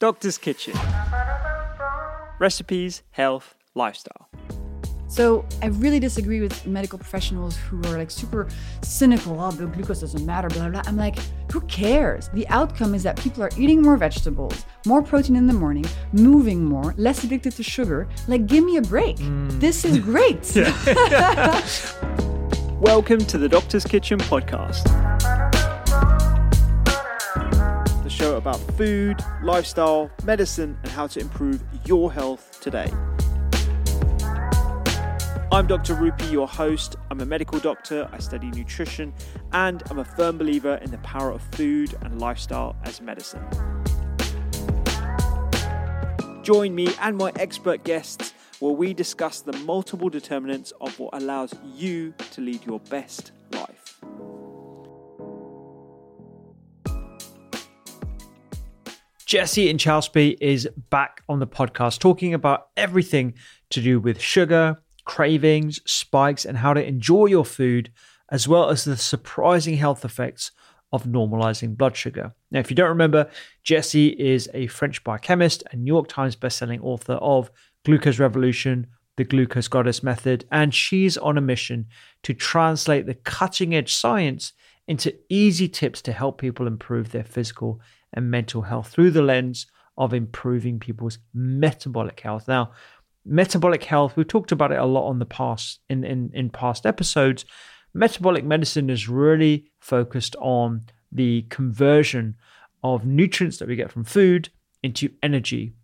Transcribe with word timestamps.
Doctor's 0.00 0.38
Kitchen 0.38 0.72
Recipes, 2.38 3.02
Health, 3.10 3.54
Lifestyle. 3.74 4.30
So 5.08 5.44
I 5.60 5.66
really 5.66 6.00
disagree 6.00 6.40
with 6.40 6.66
medical 6.66 6.98
professionals 6.98 7.58
who 7.58 7.76
are 7.80 7.98
like 7.98 8.10
super 8.10 8.48
cynical. 8.80 9.38
Oh, 9.38 9.52
blood 9.52 9.74
glucose 9.74 10.00
doesn't 10.00 10.24
matter, 10.24 10.48
blah, 10.48 10.70
blah, 10.70 10.70
blah. 10.70 10.82
I'm 10.86 10.96
like, 10.96 11.18
who 11.52 11.60
cares? 11.62 12.30
The 12.32 12.48
outcome 12.48 12.94
is 12.94 13.02
that 13.02 13.20
people 13.20 13.42
are 13.42 13.50
eating 13.58 13.82
more 13.82 13.98
vegetables, 13.98 14.64
more 14.86 15.02
protein 15.02 15.36
in 15.36 15.46
the 15.46 15.52
morning, 15.52 15.84
moving 16.12 16.64
more, 16.64 16.94
less 16.96 17.22
addicted 17.22 17.52
to 17.56 17.62
sugar. 17.62 18.08
Like, 18.26 18.46
give 18.46 18.64
me 18.64 18.78
a 18.78 18.82
break. 18.82 19.18
Mm. 19.18 19.60
This 19.60 19.84
is 19.84 19.98
great. 19.98 20.50
Welcome 22.80 23.18
to 23.18 23.36
the 23.36 23.50
Doctor's 23.50 23.84
Kitchen 23.84 24.18
podcast. 24.18 25.49
Show 28.20 28.36
about 28.36 28.60
food, 28.76 29.24
lifestyle, 29.42 30.10
medicine, 30.24 30.76
and 30.82 30.92
how 30.92 31.06
to 31.06 31.20
improve 31.20 31.62
your 31.86 32.12
health 32.12 32.60
today. 32.60 32.92
I'm 35.50 35.66
Dr. 35.66 35.94
Rupy, 35.94 36.30
your 36.30 36.46
host. 36.46 36.96
I'm 37.10 37.22
a 37.22 37.24
medical 37.24 37.58
doctor, 37.60 38.10
I 38.12 38.18
study 38.18 38.50
nutrition, 38.50 39.14
and 39.54 39.82
I'm 39.88 40.00
a 40.00 40.04
firm 40.04 40.36
believer 40.36 40.74
in 40.82 40.90
the 40.90 40.98
power 40.98 41.30
of 41.30 41.40
food 41.52 41.96
and 42.02 42.20
lifestyle 42.20 42.76
as 42.84 43.00
medicine. 43.00 43.42
Join 46.42 46.74
me 46.74 46.88
and 47.00 47.16
my 47.16 47.32
expert 47.36 47.84
guests 47.84 48.34
where 48.58 48.74
we 48.74 48.92
discuss 48.92 49.40
the 49.40 49.56
multiple 49.60 50.10
determinants 50.10 50.74
of 50.82 50.98
what 50.98 51.14
allows 51.14 51.54
you 51.74 52.12
to 52.32 52.42
lead 52.42 52.66
your 52.66 52.80
best 52.80 53.32
Jessie 59.30 59.72
Inchauspé 59.72 60.36
is 60.40 60.68
back 60.90 61.22
on 61.28 61.38
the 61.38 61.46
podcast 61.46 62.00
talking 62.00 62.34
about 62.34 62.70
everything 62.76 63.34
to 63.68 63.80
do 63.80 64.00
with 64.00 64.20
sugar, 64.20 64.82
cravings, 65.04 65.80
spikes, 65.86 66.44
and 66.44 66.58
how 66.58 66.74
to 66.74 66.84
enjoy 66.84 67.26
your 67.26 67.44
food, 67.44 67.92
as 68.32 68.48
well 68.48 68.70
as 68.70 68.82
the 68.82 68.96
surprising 68.96 69.76
health 69.76 70.04
effects 70.04 70.50
of 70.92 71.04
normalizing 71.04 71.76
blood 71.76 71.96
sugar. 71.96 72.34
Now, 72.50 72.58
if 72.58 72.70
you 72.70 72.74
don't 72.74 72.88
remember, 72.88 73.30
Jessie 73.62 74.08
is 74.08 74.50
a 74.52 74.66
French 74.66 75.04
biochemist 75.04 75.62
and 75.70 75.84
New 75.84 75.92
York 75.94 76.08
Times 76.08 76.34
bestselling 76.34 76.82
author 76.82 77.12
of 77.12 77.52
Glucose 77.84 78.18
Revolution, 78.18 78.88
The 79.16 79.22
Glucose 79.22 79.68
Goddess 79.68 80.02
Method, 80.02 80.44
and 80.50 80.74
she's 80.74 81.16
on 81.16 81.38
a 81.38 81.40
mission 81.40 81.86
to 82.24 82.34
translate 82.34 83.06
the 83.06 83.14
cutting 83.14 83.76
edge 83.76 83.94
science 83.94 84.54
into 84.88 85.14
easy 85.28 85.68
tips 85.68 86.02
to 86.02 86.12
help 86.12 86.40
people 86.40 86.66
improve 86.66 87.12
their 87.12 87.22
physical 87.22 87.80
and 88.12 88.30
mental 88.30 88.62
health 88.62 88.88
through 88.88 89.10
the 89.10 89.22
lens 89.22 89.66
of 89.96 90.14
improving 90.14 90.78
people's 90.78 91.18
metabolic 91.34 92.20
health. 92.20 92.48
Now, 92.48 92.72
metabolic 93.24 93.84
health 93.84 94.16
we've 94.16 94.26
talked 94.26 94.52
about 94.52 94.72
it 94.72 94.78
a 94.78 94.84
lot 94.84 95.08
on 95.08 95.18
the 95.18 95.26
past 95.26 95.80
in, 95.90 96.04
in 96.04 96.30
in 96.32 96.48
past 96.48 96.86
episodes 96.86 97.44
metabolic 97.92 98.44
medicine 98.44 98.88
is 98.88 99.08
really 99.08 99.66
focused 99.80 100.36
on 100.36 100.80
the 101.12 101.42
conversion 101.50 102.34
of 102.82 103.04
nutrients 103.04 103.58
that 103.58 103.68
we 103.68 103.76
get 103.76 103.92
from 103.92 104.04
food 104.04 104.48
into 104.82 105.10
energy 105.22 105.74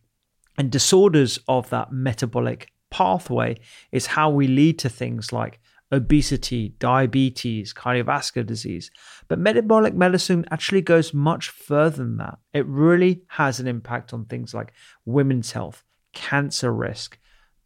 and 0.56 0.70
disorders 0.70 1.38
of 1.48 1.68
that 1.70 1.92
metabolic 1.92 2.72
pathway 2.90 3.56
is 3.92 4.06
how 4.06 4.30
we 4.30 4.46
lead 4.46 4.78
to 4.78 4.88
things 4.88 5.32
like 5.32 5.60
obesity, 5.92 6.74
diabetes, 6.78 7.72
cardiovascular 7.72 8.44
disease. 8.44 8.90
But 9.28 9.38
metabolic 9.38 9.94
medicine 9.94 10.44
actually 10.50 10.82
goes 10.82 11.14
much 11.14 11.50
further 11.50 11.98
than 11.98 12.16
that. 12.18 12.38
It 12.52 12.66
really 12.66 13.22
has 13.28 13.60
an 13.60 13.68
impact 13.68 14.12
on 14.12 14.24
things 14.24 14.52
like 14.54 14.72
women's 15.04 15.52
health, 15.52 15.84
cancer 16.12 16.72
risk, 16.72 17.18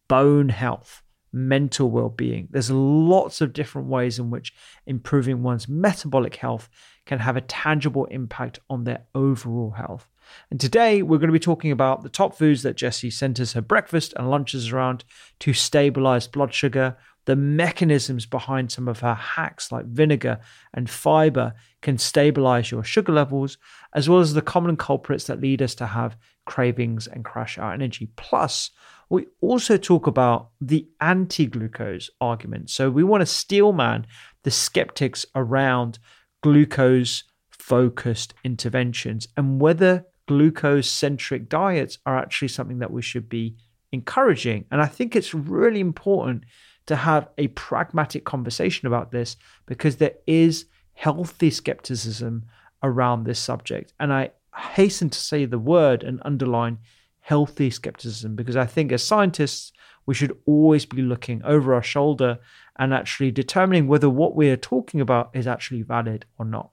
bone 0.07 0.49
health, 0.49 1.01
mental 1.33 1.89
well 1.89 2.09
being. 2.09 2.47
There's 2.51 2.71
lots 2.71 3.41
of 3.41 3.53
different 3.53 3.87
ways 3.87 4.19
in 4.19 4.29
which 4.29 4.53
improving 4.85 5.41
one's 5.41 5.67
metabolic 5.67 6.35
health 6.35 6.69
can 7.05 7.19
have 7.19 7.37
a 7.37 7.41
tangible 7.41 8.05
impact 8.05 8.59
on 8.69 8.83
their 8.83 9.05
overall 9.15 9.71
health. 9.71 10.07
And 10.49 10.59
today 10.59 11.01
we're 11.01 11.17
going 11.17 11.29
to 11.29 11.33
be 11.33 11.39
talking 11.39 11.71
about 11.71 12.03
the 12.03 12.09
top 12.09 12.37
foods 12.37 12.63
that 12.63 12.77
Jessie 12.77 13.09
centers 13.09 13.53
her 13.53 13.61
breakfast 13.61 14.13
and 14.15 14.29
lunches 14.29 14.71
around 14.71 15.03
to 15.39 15.53
stabilize 15.53 16.27
blood 16.27 16.53
sugar, 16.53 16.97
the 17.25 17.35
mechanisms 17.35 18.25
behind 18.25 18.71
some 18.71 18.87
of 18.87 18.99
her 19.01 19.13
hacks 19.13 19.71
like 19.71 19.85
vinegar 19.85 20.39
and 20.73 20.89
fiber 20.89 21.53
can 21.81 21.97
stabilize 21.97 22.71
your 22.71 22.83
sugar 22.83 23.11
levels, 23.11 23.57
as 23.93 24.09
well 24.09 24.19
as 24.19 24.33
the 24.33 24.41
common 24.41 24.75
culprits 24.75 25.25
that 25.25 25.41
lead 25.41 25.61
us 25.61 25.75
to 25.75 25.85
have 25.85 26.17
cravings 26.45 27.07
and 27.07 27.23
crash 27.23 27.57
our 27.57 27.73
energy. 27.73 28.09
Plus, 28.15 28.71
we 29.09 29.27
also 29.41 29.77
talk 29.77 30.07
about 30.07 30.49
the 30.59 30.87
anti 30.99 31.45
glucose 31.45 32.09
argument. 32.19 32.69
So 32.69 32.89
we 32.89 33.03
want 33.03 33.21
to 33.21 33.25
steelman 33.25 34.07
the 34.43 34.51
skeptics 34.51 35.25
around 35.35 35.99
glucose 36.41 37.23
focused 37.51 38.33
interventions 38.43 39.27
and 39.37 39.61
whether 39.61 40.05
glucose 40.31 40.89
centric 40.89 41.49
diets 41.49 41.97
are 42.05 42.17
actually 42.17 42.47
something 42.47 42.79
that 42.79 42.91
we 42.91 43.01
should 43.01 43.27
be 43.27 43.57
encouraging. 43.91 44.63
And 44.71 44.81
I 44.81 44.85
think 44.85 45.13
it's 45.13 45.33
really 45.33 45.81
important 45.81 46.45
to 46.85 46.95
have 46.95 47.27
a 47.37 47.49
pragmatic 47.49 48.23
conversation 48.23 48.87
about 48.87 49.11
this 49.11 49.35
because 49.65 49.97
there 49.97 50.13
is 50.25 50.67
healthy 50.93 51.49
skepticism 51.49 52.45
around 52.81 53.25
this 53.25 53.39
subject. 53.39 53.93
And 53.99 54.13
I 54.13 54.31
hasten 54.55 55.09
to 55.09 55.19
say 55.19 55.43
the 55.43 55.59
word 55.59 56.01
and 56.01 56.21
underline 56.23 56.77
healthy 57.19 57.69
skepticism 57.69 58.37
because 58.37 58.55
I 58.55 58.65
think 58.65 58.93
as 58.93 59.03
scientists, 59.03 59.73
we 60.05 60.13
should 60.13 60.37
always 60.45 60.85
be 60.85 61.01
looking 61.01 61.43
over 61.43 61.73
our 61.73 61.83
shoulder 61.83 62.39
and 62.79 62.93
actually 62.93 63.31
determining 63.31 63.87
whether 63.87 64.09
what 64.09 64.33
we 64.33 64.49
are 64.49 64.57
talking 64.57 65.01
about 65.01 65.29
is 65.33 65.45
actually 65.45 65.81
valid 65.81 66.25
or 66.39 66.45
not. 66.45 66.71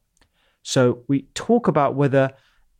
So 0.62 1.02
we 1.08 1.22
talk 1.34 1.66
about 1.66 1.96
whether 1.96 2.30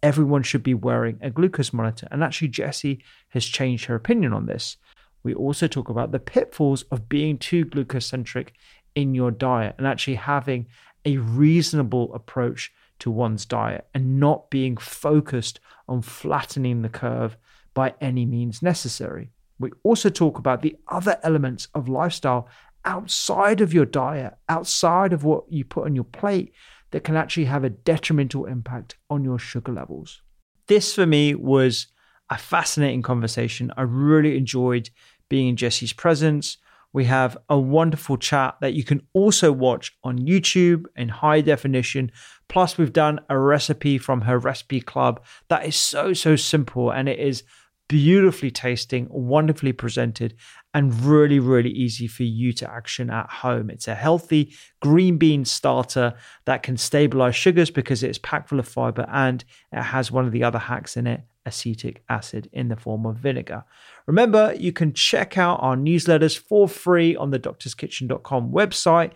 everyone 0.03 0.43
should 0.43 0.63
be 0.63 0.75
wearing 0.75 1.19
a 1.21 1.31
glucose 1.31 1.73
monitor. 1.73 2.09
And 2.11 2.23
actually, 2.23 2.49
Jessie 2.49 3.03
has 3.31 3.45
changed 3.45 3.87
her 3.87 3.95
opinion 3.95 4.33
on 4.33 4.47
this. 4.47 4.77
We 5.23 5.35
also 5.35 5.67
talk 5.67 5.89
about 5.89 6.13
the 6.13 6.19
pitfalls 6.19 6.83
of 6.85 7.09
being 7.09 7.39
too 7.39 7.65
glucose 7.65 8.07
centric 8.07 8.55
in 8.95 9.15
your 9.15 9.31
diet 9.31 9.75
and 9.79 9.87
actually 9.87 10.15
having 10.15 10.67
a 11.05 11.17
reasonable 11.19 12.15
approach 12.15 12.73
to 13.01 13.11
one's 13.11 13.45
diet 13.45 13.87
and 13.95 14.19
not 14.19 14.51
being 14.51 14.77
focused 14.77 15.61
on 15.89 16.03
flattening 16.03 16.83
the 16.83 16.89
curve 16.89 17.37
by 17.75 17.95
any 18.01 18.27
means 18.27 18.63
necessary. 18.63 19.31
We 19.59 19.71
also 19.83 20.09
talk 20.09 20.39
about 20.39 20.63
the 20.63 20.77
other 20.89 21.19
elements 21.23 21.69
of 21.75 21.89
lifestyle 21.89 22.49
outside 22.85 23.61
of 23.61 23.75
your 23.75 23.85
diet, 23.85 24.35
outside 24.49 25.13
of 25.13 25.25
what 25.25 25.45
you 25.51 25.65
put 25.65 25.85
on 25.85 25.95
your 25.95 26.05
plate, 26.05 26.53
that 26.91 27.05
can 27.05 27.17
actually 27.17 27.47
have 27.47 27.65
a 27.65 27.71
detrimental 27.71 28.47
impact 28.47 28.97
on 29.11 29.25
your 29.25 29.39
sugar 29.39 29.73
levels. 29.73 30.23
This 30.67 30.95
for 30.95 31.07
me 31.07 31.35
was 31.35 31.89
a 32.31 32.39
fascinating 32.39 33.03
conversation. 33.03 33.73
I 33.77 33.83
really 33.83 34.37
enjoyed 34.37 34.91
being 35.29 35.49
in 35.49 35.57
Jessie's 35.57 35.93
presence. 35.93 36.59
We 36.93 37.05
have 37.05 37.37
a 37.49 37.59
wonderful 37.59 38.17
chat 38.17 38.57
that 38.61 38.75
you 38.75 38.83
can 38.83 39.03
also 39.13 39.53
watch 39.53 39.97
on 40.03 40.19
YouTube 40.19 40.85
in 40.97 41.09
high 41.09 41.43
definition. 41.43 42.11
Plus, 42.49 42.79
we've 42.79 42.93
done 42.93 43.21
a 43.29 43.39
recipe 43.39 43.99
from 43.99 44.23
her 44.23 44.39
recipe 44.39 44.81
club 44.81 45.25
that 45.49 45.67
is 45.67 45.77
so, 45.77 46.13
so 46.15 46.35
simple 46.37 46.91
and 46.91 47.09
it 47.09 47.19
is 47.19 47.45
beautifully 47.89 48.51
tasting, 48.51 49.07
wonderfully 49.11 49.73
presented, 49.73 50.35
and 50.75 50.95
really, 51.03 51.39
really 51.39 51.71
easy 51.71 52.07
for 52.07 52.25
you 52.25 52.53
to 52.53 52.71
action 52.71 53.11
at 53.11 53.29
home. 53.29 53.71
It's 53.71 53.89
a 53.89 53.95
healthy 53.95 54.55
green 54.81 55.17
bean 55.17 55.45
starter 55.45 56.15
that 56.45 56.63
can 56.63 56.77
stabilize 56.77 57.37
sugars 57.37 57.71
because 57.71 58.03
it's 58.03 58.19
packed 58.19 58.51
full 58.51 58.59
of 58.59 58.69
fiber 58.69 59.09
and 59.11 59.45
it 59.73 59.83
has 59.83 60.13
one 60.13 60.27
of 60.27 60.33
the 60.33 60.45
other 60.45 60.59
hacks 60.59 60.97
in 60.97 61.07
it 61.07 61.23
acetic 61.49 62.05
acid 62.09 62.49
in 62.53 62.69
the 62.69 62.77
form 62.77 63.05
of 63.07 63.17
vinegar. 63.17 63.65
Remember, 64.07 64.55
you 64.57 64.73
can 64.73 64.93
check 64.93 65.37
out 65.37 65.59
our 65.61 65.77
newsletters 65.77 66.39
for 66.39 66.69
free 66.69 67.17
on 67.17 67.31
the 67.31 67.41
doctorskitchen.com 67.41 68.53
website. 68.53 69.13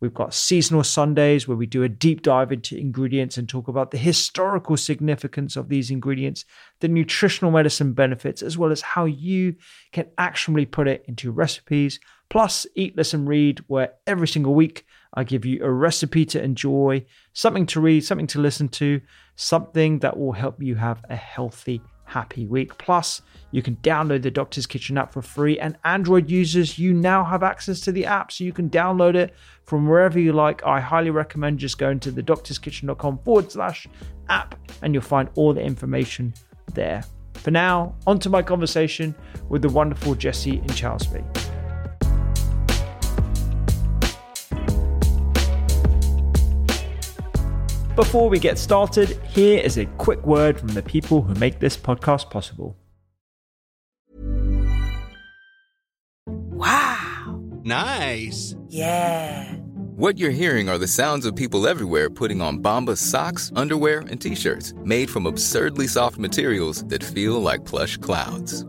We've 0.00 0.12
got 0.12 0.34
seasonal 0.34 0.84
Sundays 0.84 1.46
where 1.46 1.56
we 1.56 1.66
do 1.66 1.82
a 1.82 1.88
deep 1.88 2.22
dive 2.22 2.52
into 2.52 2.76
ingredients 2.76 3.38
and 3.38 3.48
talk 3.48 3.68
about 3.68 3.90
the 3.90 3.98
historical 3.98 4.76
significance 4.76 5.56
of 5.56 5.68
these 5.68 5.90
ingredients, 5.90 6.44
the 6.80 6.88
nutritional 6.88 7.50
medicine 7.50 7.92
benefits, 7.92 8.42
as 8.42 8.58
well 8.58 8.70
as 8.70 8.82
how 8.82 9.04
you 9.04 9.54
can 9.92 10.06
actually 10.18 10.66
put 10.66 10.88
it 10.88 11.04
into 11.06 11.30
recipes. 11.30 12.00
Plus, 12.28 12.66
Eat, 12.74 12.96
Listen, 12.96 13.26
Read, 13.26 13.60
where 13.68 13.92
every 14.06 14.28
single 14.28 14.54
week 14.54 14.84
I 15.14 15.24
give 15.24 15.44
you 15.44 15.64
a 15.64 15.70
recipe 15.70 16.26
to 16.26 16.42
enjoy, 16.42 17.06
something 17.32 17.66
to 17.66 17.80
read, 17.80 18.04
something 18.04 18.26
to 18.28 18.40
listen 18.40 18.68
to, 18.70 19.00
something 19.36 20.00
that 20.00 20.18
will 20.18 20.32
help 20.32 20.60
you 20.60 20.74
have 20.74 21.04
a 21.08 21.16
healthy 21.16 21.80
happy 22.14 22.46
week. 22.46 22.78
Plus, 22.78 23.20
you 23.50 23.60
can 23.60 23.76
download 23.76 24.22
the 24.22 24.30
Doctor's 24.30 24.66
Kitchen 24.66 24.96
app 24.96 25.12
for 25.12 25.20
free, 25.20 25.58
and 25.58 25.76
Android 25.84 26.30
users, 26.30 26.78
you 26.78 26.94
now 26.94 27.24
have 27.24 27.42
access 27.42 27.80
to 27.80 27.92
the 27.92 28.06
app, 28.06 28.32
so 28.32 28.44
you 28.44 28.52
can 28.52 28.70
download 28.70 29.16
it 29.16 29.34
from 29.64 29.88
wherever 29.88 30.18
you 30.18 30.32
like. 30.32 30.64
I 30.64 30.80
highly 30.80 31.10
recommend 31.10 31.58
just 31.58 31.78
going 31.78 32.00
to 32.00 32.10
the 32.10 32.22
doctorskitchen.com 32.22 33.18
forward 33.18 33.50
slash 33.50 33.86
app, 34.28 34.54
and 34.82 34.94
you'll 34.94 35.02
find 35.02 35.28
all 35.34 35.52
the 35.52 35.62
information 35.62 36.32
there. 36.72 37.04
For 37.34 37.50
now, 37.50 37.96
on 38.06 38.18
to 38.20 38.30
my 38.30 38.42
conversation 38.42 39.14
with 39.48 39.62
the 39.62 39.68
wonderful 39.68 40.14
Jesse 40.14 40.52
Jessie 40.52 40.66
Inchauspé. 40.66 41.43
Before 47.96 48.28
we 48.28 48.40
get 48.40 48.58
started, 48.58 49.10
here 49.28 49.60
is 49.60 49.78
a 49.78 49.86
quick 49.86 50.26
word 50.26 50.58
from 50.58 50.70
the 50.70 50.82
people 50.82 51.22
who 51.22 51.32
make 51.34 51.60
this 51.60 51.76
podcast 51.76 52.28
possible. 52.28 52.76
Wow. 56.26 57.40
Nice. 57.62 58.56
Yeah. 58.68 59.44
What 59.94 60.18
you're 60.18 60.30
hearing 60.30 60.68
are 60.68 60.76
the 60.76 60.88
sounds 60.88 61.24
of 61.24 61.36
people 61.36 61.68
everywhere 61.68 62.10
putting 62.10 62.40
on 62.40 62.58
Bombas 62.58 62.96
socks, 62.96 63.52
underwear, 63.54 64.00
and 64.00 64.20
t-shirts 64.20 64.74
made 64.82 65.08
from 65.08 65.24
absurdly 65.24 65.86
soft 65.86 66.18
materials 66.18 66.84
that 66.86 67.04
feel 67.04 67.40
like 67.40 67.64
plush 67.64 67.96
clouds. 67.98 68.64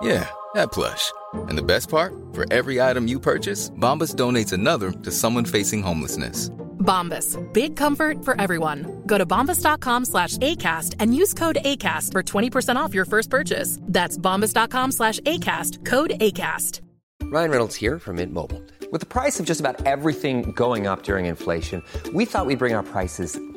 Yeah, 0.00 0.30
that 0.54 0.72
plush. 0.72 1.12
And 1.48 1.58
the 1.58 1.62
best 1.62 1.88
part? 1.88 2.14
For 2.32 2.44
every 2.52 2.80
item 2.80 3.08
you 3.08 3.18
purchase, 3.18 3.70
Bombas 3.70 4.14
donates 4.14 4.52
another 4.52 4.92
to 4.92 5.10
someone 5.10 5.44
facing 5.44 5.82
homelessness. 5.82 6.50
Bombas. 6.80 7.36
Big 7.52 7.76
comfort 7.76 8.24
for 8.24 8.40
everyone. 8.40 9.02
Go 9.06 9.18
to 9.18 9.26
bombas.com 9.26 10.04
slash 10.06 10.38
ACAST 10.38 10.96
and 10.98 11.14
use 11.14 11.34
code 11.34 11.58
ACAST 11.64 12.12
for 12.12 12.22
20% 12.22 12.76
off 12.76 12.94
your 12.94 13.04
first 13.04 13.30
purchase. 13.30 13.78
That's 13.82 14.16
bombas.com 14.18 14.92
slash 14.92 15.20
ACAST. 15.20 15.84
Code 15.84 16.10
ACAST. 16.20 16.80
Ryan 17.24 17.50
Reynolds 17.50 17.76
here 17.76 18.00
from 18.00 18.16
Mint 18.16 18.32
Mobile. 18.32 18.60
With 18.90 19.00
the 19.02 19.06
price 19.06 19.38
of 19.38 19.46
just 19.46 19.60
about 19.60 19.86
everything 19.86 20.50
going 20.52 20.88
up 20.88 21.04
during 21.04 21.26
inflation, 21.26 21.84
we 22.12 22.24
thought 22.24 22.46
we'd 22.46 22.58
bring 22.58 22.74
our 22.74 22.82
prices 22.82 23.38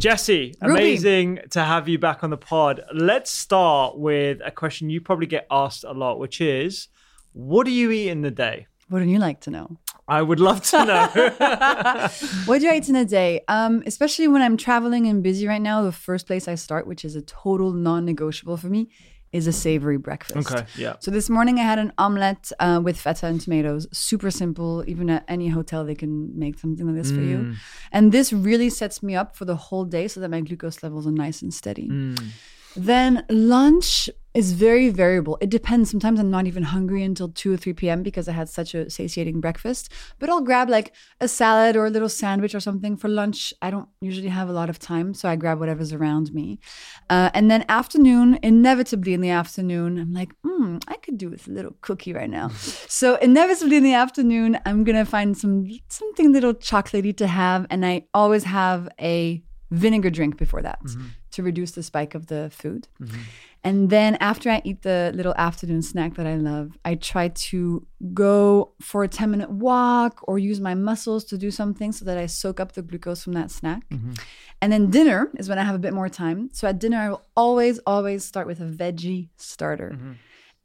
Jessie, 0.00 0.54
Rupy. 0.62 0.70
amazing 0.70 1.40
to 1.50 1.62
have 1.62 1.86
you 1.86 1.98
back 1.98 2.24
on 2.24 2.30
the 2.30 2.38
pod. 2.38 2.80
Let's 2.90 3.30
start 3.30 3.98
with 3.98 4.40
a 4.42 4.50
question 4.50 4.88
you 4.88 4.98
probably 4.98 5.26
get 5.26 5.46
asked 5.50 5.84
a 5.84 5.92
lot, 5.92 6.18
which 6.18 6.40
is 6.40 6.88
what 7.34 7.66
do 7.66 7.70
you 7.70 7.90
eat 7.90 8.08
in 8.08 8.22
the 8.22 8.30
day? 8.30 8.66
What 8.88 9.00
would 9.00 9.10
you 9.10 9.18
like 9.18 9.42
to 9.42 9.50
know? 9.50 9.76
I 10.08 10.22
would 10.22 10.40
love 10.40 10.62
to 10.70 10.84
know. 10.86 11.06
What 12.46 12.62
do 12.62 12.70
I 12.70 12.76
eat 12.76 12.88
in 12.88 12.96
a 12.96 13.04
day? 13.04 13.42
Um, 13.46 13.82
especially 13.84 14.26
when 14.26 14.40
I'm 14.40 14.56
traveling 14.56 15.06
and 15.06 15.22
busy 15.22 15.46
right 15.46 15.60
now, 15.60 15.82
the 15.82 15.92
first 15.92 16.26
place 16.26 16.48
I 16.48 16.54
start, 16.54 16.86
which 16.86 17.04
is 17.04 17.14
a 17.14 17.20
total 17.20 17.72
non-negotiable 17.72 18.56
for 18.56 18.68
me, 18.68 18.88
is 19.32 19.46
a 19.46 19.52
savory 19.52 19.96
breakfast. 19.96 20.50
okay, 20.52 20.66
yeah. 20.76 20.96
So 21.00 21.10
this 21.10 21.30
morning 21.30 21.58
I 21.58 21.62
had 21.62 21.78
an 21.78 21.92
omelette 21.98 22.50
uh, 22.58 22.80
with 22.82 23.00
feta 23.00 23.26
and 23.26 23.40
tomatoes. 23.40 23.86
Super 23.92 24.30
simple. 24.30 24.84
Even 24.86 25.08
at 25.10 25.24
any 25.28 25.48
hotel, 25.48 25.84
they 25.84 25.94
can 25.94 26.36
make 26.38 26.58
something 26.58 26.86
like 26.86 26.96
this 26.96 27.12
for 27.12 27.20
you. 27.20 27.54
And 27.92 28.12
this 28.12 28.32
really 28.32 28.70
sets 28.70 29.02
me 29.02 29.14
up 29.14 29.36
for 29.36 29.44
the 29.44 29.56
whole 29.56 29.84
day 29.84 30.08
so 30.08 30.20
that 30.20 30.30
my 30.30 30.40
glucose 30.40 30.82
levels 30.82 31.06
are 31.06 31.12
nice 31.12 31.42
and 31.42 31.52
steady. 31.54 31.88
Then 32.76 33.24
lunch 33.28 34.08
is 34.32 34.52
very 34.52 34.88
variable. 34.90 35.36
It 35.40 35.50
depends. 35.50 35.90
Sometimes 35.90 36.20
I'm 36.20 36.30
not 36.30 36.46
even 36.46 36.62
hungry 36.62 37.02
until 37.02 37.28
2 37.28 37.54
or 37.54 37.56
3 37.56 37.72
p.m. 37.72 38.02
because 38.02 38.28
I 38.28 38.32
had 38.32 38.48
such 38.48 38.74
a 38.74 38.88
satiating 38.88 39.40
breakfast. 39.40 39.90
But 40.18 40.28
I'll 40.28 40.40
grab 40.40 40.68
like 40.68 40.94
a 41.20 41.26
salad 41.26 41.76
or 41.76 41.86
a 41.86 41.90
little 41.90 42.08
sandwich 42.08 42.54
or 42.54 42.60
something 42.60 42.96
for 42.96 43.08
lunch. 43.08 43.52
I 43.60 43.70
don't 43.70 43.88
usually 44.00 44.28
have 44.28 44.48
a 44.48 44.52
lot 44.52 44.70
of 44.70 44.78
time, 44.78 45.14
so 45.14 45.28
I 45.28 45.36
grab 45.36 45.58
whatever's 45.58 45.92
around 45.92 46.32
me. 46.32 46.60
Uh, 47.08 47.30
and 47.34 47.50
then 47.50 47.64
afternoon, 47.68 48.38
inevitably 48.42 49.14
in 49.14 49.20
the 49.20 49.30
afternoon, 49.30 49.98
I'm 49.98 50.12
like, 50.12 50.32
hmm, 50.44 50.78
I 50.86 50.96
could 50.96 51.18
do 51.18 51.28
with 51.28 51.48
a 51.48 51.50
little 51.50 51.74
cookie 51.80 52.12
right 52.12 52.30
now. 52.30 52.48
so 52.88 53.16
inevitably 53.16 53.76
in 53.78 53.82
the 53.82 53.94
afternoon, 53.94 54.58
I'm 54.64 54.84
gonna 54.84 55.04
find 55.04 55.36
some 55.36 55.66
something 55.88 56.32
little 56.32 56.54
chocolatey 56.54 57.16
to 57.16 57.26
have, 57.26 57.66
and 57.68 57.84
I 57.84 58.06
always 58.14 58.44
have 58.44 58.88
a 59.00 59.42
vinegar 59.70 60.10
drink 60.10 60.36
before 60.36 60.62
that 60.62 60.80
to 61.30 61.42
reduce 61.42 61.72
the 61.72 61.82
spike 61.82 62.14
of 62.14 62.26
the 62.26 62.50
food. 62.52 62.88
And 63.62 63.90
then 63.90 64.16
after 64.20 64.50
I 64.50 64.62
eat 64.64 64.82
the 64.82 65.12
little 65.14 65.34
afternoon 65.36 65.82
snack 65.82 66.14
that 66.14 66.26
I 66.26 66.36
love, 66.36 66.78
I 66.84 66.94
try 66.94 67.28
to 67.28 67.86
go 68.14 68.72
for 68.80 69.04
a 69.04 69.08
10 69.08 69.30
minute 69.30 69.50
walk 69.50 70.20
or 70.22 70.38
use 70.38 70.60
my 70.60 70.74
muscles 70.74 71.24
to 71.26 71.36
do 71.36 71.50
something 71.50 71.92
so 71.92 72.06
that 72.06 72.16
I 72.16 72.24
soak 72.26 72.58
up 72.58 72.72
the 72.72 72.82
glucose 72.82 73.22
from 73.22 73.34
that 73.34 73.50
snack. 73.50 73.86
Mm-hmm. 73.90 74.12
And 74.62 74.72
then 74.72 74.90
dinner 74.90 75.30
is 75.36 75.48
when 75.48 75.58
I 75.58 75.64
have 75.64 75.74
a 75.74 75.78
bit 75.78 75.92
more 75.92 76.08
time. 76.08 76.48
So 76.52 76.68
at 76.68 76.78
dinner, 76.78 76.98
I 76.98 77.08
will 77.10 77.22
always, 77.36 77.78
always 77.86 78.24
start 78.24 78.46
with 78.46 78.60
a 78.60 78.64
veggie 78.64 79.28
starter. 79.36 79.90
Mm-hmm. 79.90 80.12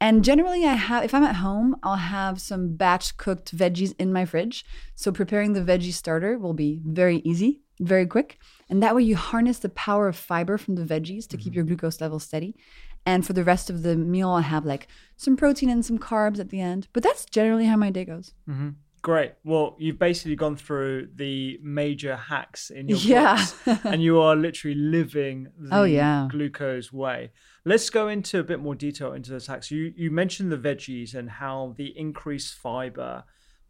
And 0.00 0.24
generally, 0.24 0.64
I 0.64 0.74
have, 0.74 1.04
if 1.04 1.14
I'm 1.14 1.22
at 1.22 1.36
home, 1.36 1.76
I'll 1.82 1.96
have 1.96 2.40
some 2.40 2.76
batch 2.76 3.16
cooked 3.16 3.56
veggies 3.56 3.94
in 3.98 4.12
my 4.12 4.26
fridge. 4.26 4.64
So 4.94 5.10
preparing 5.10 5.54
the 5.54 5.62
veggie 5.62 5.92
starter 5.92 6.38
will 6.38 6.52
be 6.52 6.80
very 6.84 7.18
easy, 7.24 7.62
very 7.80 8.06
quick. 8.06 8.38
And 8.68 8.82
that 8.82 8.94
way, 8.94 9.02
you 9.02 9.16
harness 9.16 9.58
the 9.58 9.68
power 9.68 10.08
of 10.08 10.16
fiber 10.16 10.58
from 10.58 10.76
the 10.76 10.84
veggies 10.84 11.26
to 11.28 11.36
keep 11.36 11.52
mm-hmm. 11.52 11.54
your 11.54 11.64
glucose 11.64 12.00
level 12.00 12.18
steady. 12.18 12.56
And 13.04 13.24
for 13.24 13.32
the 13.34 13.44
rest 13.44 13.70
of 13.70 13.82
the 13.82 13.94
meal, 13.96 14.30
I'll 14.30 14.40
have 14.40 14.64
like 14.64 14.88
some 15.16 15.36
protein 15.36 15.70
and 15.70 15.84
some 15.84 15.98
carbs 15.98 16.40
at 16.40 16.50
the 16.50 16.60
end. 16.60 16.88
But 16.92 17.02
that's 17.02 17.24
generally 17.24 17.66
how 17.66 17.76
my 17.76 17.90
day 17.90 18.04
goes. 18.04 18.34
Mm-hmm. 18.48 18.70
Great. 19.02 19.34
Well, 19.44 19.76
you've 19.78 20.00
basically 20.00 20.34
gone 20.34 20.56
through 20.56 21.10
the 21.14 21.60
major 21.62 22.16
hacks 22.16 22.70
in 22.70 22.88
your 22.88 22.98
Yeah. 22.98 23.36
books, 23.64 23.84
and 23.84 24.02
you 24.02 24.18
are 24.18 24.34
literally 24.34 24.74
living 24.74 25.46
the 25.60 25.68
Oh, 25.76 25.84
yeah. 25.84 26.26
glucose 26.28 26.92
way. 26.92 27.30
Let's 27.64 27.88
go 27.88 28.08
into 28.08 28.40
a 28.40 28.42
bit 28.42 28.58
more 28.58 28.74
detail 28.74 29.12
into 29.12 29.30
those 29.30 29.46
hacks. 29.46 29.70
You 29.70 29.92
you 29.96 30.10
mentioned 30.10 30.50
the 30.50 30.58
veggies 30.58 31.14
and 31.14 31.30
how 31.30 31.74
the 31.76 31.96
increased 31.96 32.54
fiber 32.54 33.22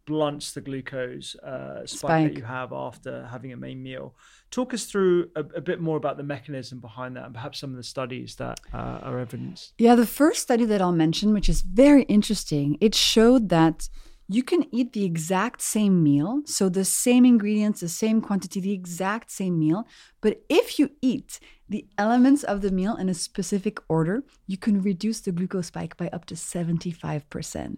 blunts 0.07 0.53
the 0.53 0.61
glucose 0.61 1.35
uh, 1.35 1.85
spike, 1.85 1.99
Spike. 1.99 2.27
that 2.33 2.37
you 2.39 2.45
have 2.45 2.73
after 2.73 3.27
having 3.27 3.53
a 3.53 3.57
main 3.57 3.83
meal. 3.83 4.15
Talk 4.49 4.73
us 4.73 4.85
through 4.85 5.29
a, 5.35 5.41
a 5.41 5.61
bit 5.61 5.79
more 5.79 5.97
about 5.97 6.17
the 6.17 6.23
mechanism 6.23 6.79
behind 6.79 7.15
that, 7.17 7.25
and 7.25 7.33
perhaps 7.35 7.59
some 7.59 7.69
of 7.69 7.75
the 7.75 7.83
studies 7.83 8.35
that 8.35 8.59
uh, 8.73 8.99
are 9.03 9.19
evidence. 9.19 9.73
Yeah, 9.77 9.93
the 9.93 10.07
first 10.07 10.41
study 10.41 10.65
that 10.65 10.81
I'll 10.81 10.91
mention, 10.91 11.33
which 11.33 11.49
is 11.49 11.61
very 11.61 12.03
interesting, 12.03 12.77
it 12.81 12.95
showed 12.95 13.49
that 13.49 13.89
you 14.29 14.43
can 14.43 14.65
eat 14.73 14.93
the 14.93 15.05
exact 15.05 15.61
same 15.61 16.01
meal, 16.03 16.41
so 16.45 16.67
the 16.67 16.85
same 16.85 17.23
ingredients, 17.25 17.81
the 17.81 17.89
same 17.89 18.21
quantity, 18.21 18.59
the 18.59 18.73
exact 18.73 19.29
same 19.29 19.59
meal, 19.59 19.85
but 20.21 20.41
if 20.49 20.79
you 20.79 20.91
eat 21.01 21.39
the 21.69 21.85
elements 21.97 22.43
of 22.43 22.61
the 22.61 22.71
meal 22.71 22.95
in 22.95 23.09
a 23.09 23.13
specific 23.13 23.79
order, 23.89 24.23
you 24.45 24.57
can 24.57 24.81
reduce 24.81 25.21
the 25.21 25.31
glucose 25.31 25.67
spike 25.67 25.95
by 25.97 26.07
up 26.09 26.25
to 26.25 26.35
75%. 26.35 27.77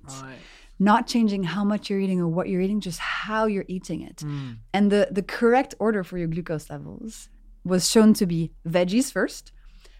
Not 0.79 1.07
changing 1.07 1.43
how 1.43 1.65
much 1.65 1.89
you're 1.89 1.99
eating 1.99 2.21
or 2.21 2.27
what 2.27 2.47
you're 2.47 2.61
eating, 2.61 2.79
just 2.79 2.99
how 2.99 3.45
you're 3.45 3.65
eating 3.67 4.01
it. 4.01 4.17
Mm. 4.17 4.57
And 4.73 4.91
the, 4.91 5.09
the 5.11 5.21
correct 5.21 5.75
order 5.77 6.03
for 6.03 6.17
your 6.17 6.27
glucose 6.27 6.69
levels 6.69 7.29
was 7.65 7.89
shown 7.89 8.13
to 8.13 8.25
be 8.25 8.51
veggies 8.67 9.11
first, 9.11 9.51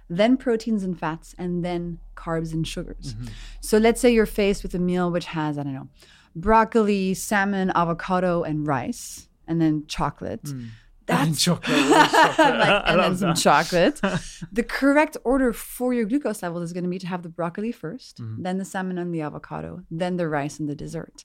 then 0.10 0.38
proteins 0.38 0.84
and 0.84 0.98
fats, 0.98 1.36
and 1.38 1.64
then 1.66 2.00
carbs 2.16 2.54
and 2.54 2.66
sugars. 2.66 3.14
Mm-hmm. 3.14 3.28
So 3.60 3.78
let's 3.78 4.00
say 4.00 4.14
you're 4.14 4.26
faced 4.26 4.64
with 4.64 4.74
a 4.74 4.80
meal 4.80 5.12
which 5.12 5.26
has, 5.26 5.58
I 5.58 5.64
don't 5.64 5.74
know, 5.74 5.90
broccoli, 6.36 7.14
salmon, 7.14 7.72
avocado, 7.76 8.44
and 8.44 8.66
rice, 8.66 9.28
and 9.48 9.62
then 9.62 9.86
chocolate. 9.88 10.44
Mm. 10.44 10.70
That's 11.10 11.44
chocolate. 11.44 11.78
chocolate. 11.78 12.38
like, 12.38 12.70
I 12.86 12.92
and 12.94 13.00
then 13.00 13.18
some 13.18 13.34
chocolate. 13.36 14.00
the 14.52 14.64
correct 14.64 15.18
order 15.24 15.52
for 15.54 15.94
your 15.94 16.06
glucose 16.06 16.42
level 16.44 16.62
is 16.62 16.72
going 16.74 16.84
to 16.84 16.90
be 16.90 17.00
to 17.00 17.08
have 17.08 17.24
the 17.24 17.30
broccoli 17.30 17.74
1st 17.74 18.14
Mm-hmm. 18.20 18.44
then 18.44 18.58
the 18.58 18.66
salmon 18.66 18.98
and 18.98 19.14
the 19.14 19.22
avocado, 19.22 19.84
then 19.92 20.18
the 20.18 20.28
rice 20.28 20.60
and 20.60 20.68
the 20.70 20.76
dessert. 20.76 21.24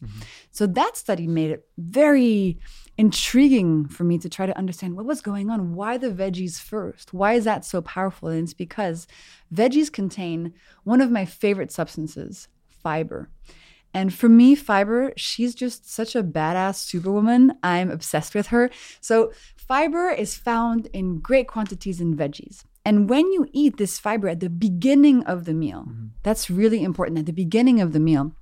So 0.50 0.66
that 0.66 0.96
study 0.96 1.26
made 1.26 1.50
it 1.50 1.66
very 1.78 2.58
intriguing 2.98 3.86
for 3.88 4.04
me 4.04 4.18
to 4.18 4.28
try 4.28 4.46
to 4.46 4.56
understand 4.56 4.94
what 4.96 5.04
was 5.06 5.20
going 5.20 5.50
on. 5.50 5.74
Why 5.74 5.98
the 5.98 6.08
veggies 6.10 6.60
first? 6.60 7.12
Why 7.12 7.34
is 7.34 7.44
that 7.44 7.64
so 7.64 7.82
powerful? 7.82 8.28
And 8.28 8.44
it's 8.44 8.54
because 8.54 9.06
veggies 9.52 9.92
contain 9.92 10.54
one 10.84 11.00
of 11.00 11.10
my 11.10 11.24
favorite 11.24 11.72
substances, 11.72 12.48
fiber. 12.70 13.28
And 13.96 14.12
for 14.12 14.28
me, 14.28 14.56
fiber, 14.56 15.12
she's 15.16 15.54
just 15.54 15.88
such 15.88 16.16
a 16.16 16.22
badass 16.24 16.76
superwoman. 16.76 17.52
I'm 17.62 17.90
obsessed 17.92 18.34
with 18.34 18.48
her. 18.48 18.68
So, 19.00 19.32
fiber 19.68 20.08
is 20.08 20.36
found 20.36 20.86
in 20.92 21.20
great 21.20 21.48
quantities 21.48 22.00
in 22.00 22.16
veggies. 22.16 22.64
And 22.84 23.08
when 23.08 23.32
you 23.32 23.46
eat 23.52 23.76
this 23.76 23.98
fiber 23.98 24.28
at 24.28 24.40
the 24.40 24.50
beginning 24.50 25.24
of 25.24 25.44
the 25.44 25.54
meal, 25.54 25.86
mm-hmm. 25.88 26.06
that's 26.22 26.50
really 26.50 26.84
important. 26.84 27.18
At 27.18 27.26
the 27.26 27.32
beginning 27.32 27.80
of 27.80 27.92
the 27.92 28.00
meal, 28.00 28.32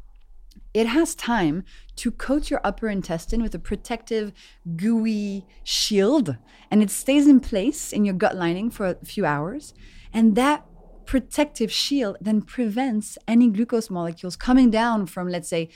it 0.75 0.87
has 0.87 1.14
time 1.14 1.64
to 1.97 2.11
coat 2.11 2.50
your 2.50 2.61
upper 2.64 2.88
intestine 2.88 3.43
with 3.43 3.55
a 3.55 3.59
protective, 3.59 4.33
gooey 4.76 5.47
shield, 5.62 6.37
and 6.71 6.83
it 6.83 6.91
stays 6.91 7.26
in 7.26 7.41
place 7.41 7.93
in 7.93 8.05
your 8.05 8.14
gut 8.14 8.37
lining 8.37 8.71
for 8.71 8.87
a 8.87 9.05
few 9.05 9.25
hours. 9.25 9.75
And 10.12 10.35
that 10.37 10.67
protective 11.05 11.71
shield 11.71 12.17
then 12.21 12.43
prevents 12.43 13.19
any 13.29 13.49
glucose 13.49 13.91
molecules 13.91 14.37
coming 14.37 14.71
down 14.71 15.07
from, 15.07 15.29
let's 15.29 15.49
say, 15.49 15.69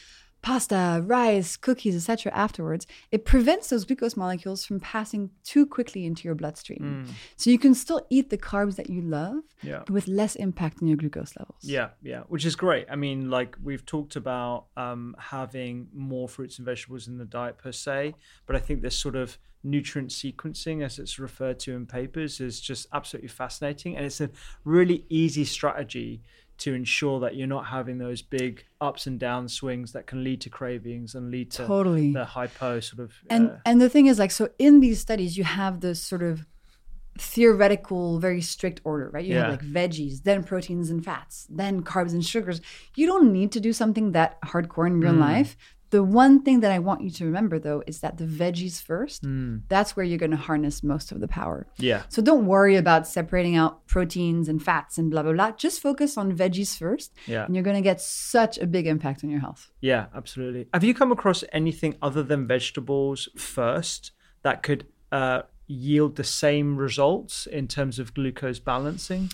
pasta, 0.43 1.03
rice, 1.05 1.57
cookies, 1.57 1.97
etc. 1.97 2.33
afterwards, 2.33 2.87
it 3.11 3.25
prevents 3.25 3.71
those 3.71 3.85
glucose 3.85 4.17
molecules 4.17 4.65
from 4.65 4.79
passing 4.79 5.31
too 5.45 5.67
quickly 5.67 6.07
into 6.07 6.25
your 6.25 6.35
bloodstream. 6.35 7.07
So 7.37 7.51
you 7.51 7.59
can 7.59 7.75
still 7.75 8.07
eat 8.11 8.31
the 8.31 8.39
carbs 8.39 8.77
that 8.77 8.89
you 8.89 9.01
love, 9.03 9.39
Yeah. 9.63 9.79
but 9.81 9.91
with 9.91 10.07
less 10.07 10.37
impact 10.37 10.79
on 10.83 10.89
your 10.89 10.97
glucose 10.97 11.35
levels. 11.37 11.59
Yeah, 11.63 11.91
yeah, 12.03 12.21
which 12.29 12.45
is 12.45 12.55
great. 12.55 12.87
I 12.91 12.97
mean, 12.97 13.29
like 13.31 13.57
we've 13.63 13.85
talked 13.85 14.15
about 14.17 14.67
um, 14.77 15.17
having 15.19 15.89
more 15.93 16.29
fruits 16.29 16.59
and 16.59 16.65
vegetables 16.67 17.09
in 17.09 17.19
the 17.19 17.25
diet 17.25 17.59
per 17.59 17.73
se, 17.73 18.15
but 18.47 18.55
I 18.55 18.61
think 18.61 18.83
this 18.83 18.97
sort 18.99 19.17
of 19.17 19.39
nutrient 19.65 20.11
sequencing, 20.11 20.85
as 20.85 21.01
it's 21.01 21.19
referred 21.19 21.59
to 21.59 21.75
in 21.75 21.87
papers, 21.87 22.41
is 22.41 22.61
just 22.61 22.87
absolutely 22.93 23.29
fascinating, 23.29 23.97
and 23.97 24.07
it's 24.07 24.21
a 24.21 24.31
really 24.65 25.05
easy 25.09 25.45
strategy 25.45 26.23
to 26.59 26.73
ensure 26.75 27.21
that 27.21 27.37
you're 27.37 27.47
not 27.47 27.67
having 27.67 27.99
those 27.99 28.23
big 28.23 28.65
ups 28.81 29.07
and 29.07 29.19
down 29.21 29.49
swings 29.49 29.93
that 29.93 30.07
can 30.07 30.25
lead 30.25 30.41
to 30.41 30.49
cravings 30.51 31.15
and 31.15 31.31
lead 31.31 31.51
to 31.53 31.67
Totally. 31.67 32.13
the 32.13 32.25
hypo 32.25 32.81
sort 32.81 33.01
of. 33.01 33.13
and 33.29 33.51
uh, 33.51 33.57
and 33.67 33.81
the 33.81 33.89
thing 33.91 34.07
is 34.07 34.19
like 34.19 34.31
so 34.31 34.49
in 34.59 34.81
these 34.81 34.99
studies 35.01 35.37
you 35.37 35.45
have 35.45 35.81
this 35.81 36.01
sort 36.03 36.23
of 36.23 36.47
theoretical 37.19 38.19
very 38.19 38.41
strict 38.43 38.81
order 38.85 39.09
right 39.11 39.25
you 39.25 39.35
Yeah. 39.35 39.43
have 39.43 39.51
like 39.53 39.63
veggies 39.63 40.23
then 40.23 40.45
proteins 40.45 40.91
and 40.91 41.05
fats 41.05 41.47
then 41.49 41.83
carbs 41.83 42.13
and 42.13 42.25
sugars 42.25 42.61
you 42.95 43.07
don't 43.07 43.33
need 43.33 43.53
to 43.53 43.61
do 43.61 43.73
something 43.73 44.13
that 44.13 44.41
hardcore 44.43 44.87
in 44.87 45.01
real 45.01 45.15
Mm. 45.15 45.21
life 45.21 45.57
the 45.97 46.03
one 46.25 46.35
thing 46.45 46.59
that 46.65 46.73
i 46.79 46.81
want 46.89 47.01
you 47.05 47.11
to 47.19 47.23
remember 47.31 47.57
though 47.67 47.81
is 47.91 47.97
that 48.05 48.15
the 48.21 48.29
veggies 48.43 48.77
first 48.91 49.19
Mm. 49.23 49.53
that's 49.75 49.91
where 49.95 50.07
you're 50.09 50.23
going 50.25 50.37
to 50.39 50.45
harness 50.51 50.77
most 50.95 51.07
of 51.13 51.19
the 51.25 51.31
power 51.41 51.59
yeah, 51.91 52.01
so 52.15 52.19
don't 52.31 52.47
worry 52.55 52.77
about 52.85 53.03
separating 53.19 53.55
out 53.63 53.73
proteins 53.95 54.45
and 54.51 54.59
fats 54.69 54.93
and 54.99 55.07
blah 55.13 55.23
blah 55.25 55.33
blah 55.39 55.51
just 55.67 55.77
focus 55.89 56.11
on 56.21 56.27
veggies 56.43 56.73
first 56.83 57.09
Yeah. 57.35 57.45
and 57.47 57.53
you're 57.55 57.65
going 57.71 57.81
to 57.83 57.89
get 57.91 57.99
such 58.35 58.55
a 58.59 58.67
big 58.77 58.87
impact 58.95 59.19
on 59.25 59.31
your 59.35 59.41
health 59.47 59.63
Yeah, 59.93 60.03
absolutely. 60.21 60.63
Have 60.77 60.85
you 60.89 60.95
come 61.01 61.13
across 61.17 61.41
anything 61.61 61.93
other 62.09 62.23
than 62.31 62.41
vegetables 62.57 63.21
first 63.57 64.01
that 64.47 64.57
could 64.67 64.83
uh, 65.21 65.41
yield 65.89 66.13
the 66.17 66.25
same 66.43 66.69
results 66.87 67.35
in 67.59 67.65
terms 67.77 67.99
of 67.99 68.07
glucose 68.19 68.61
balancing? 68.73 69.25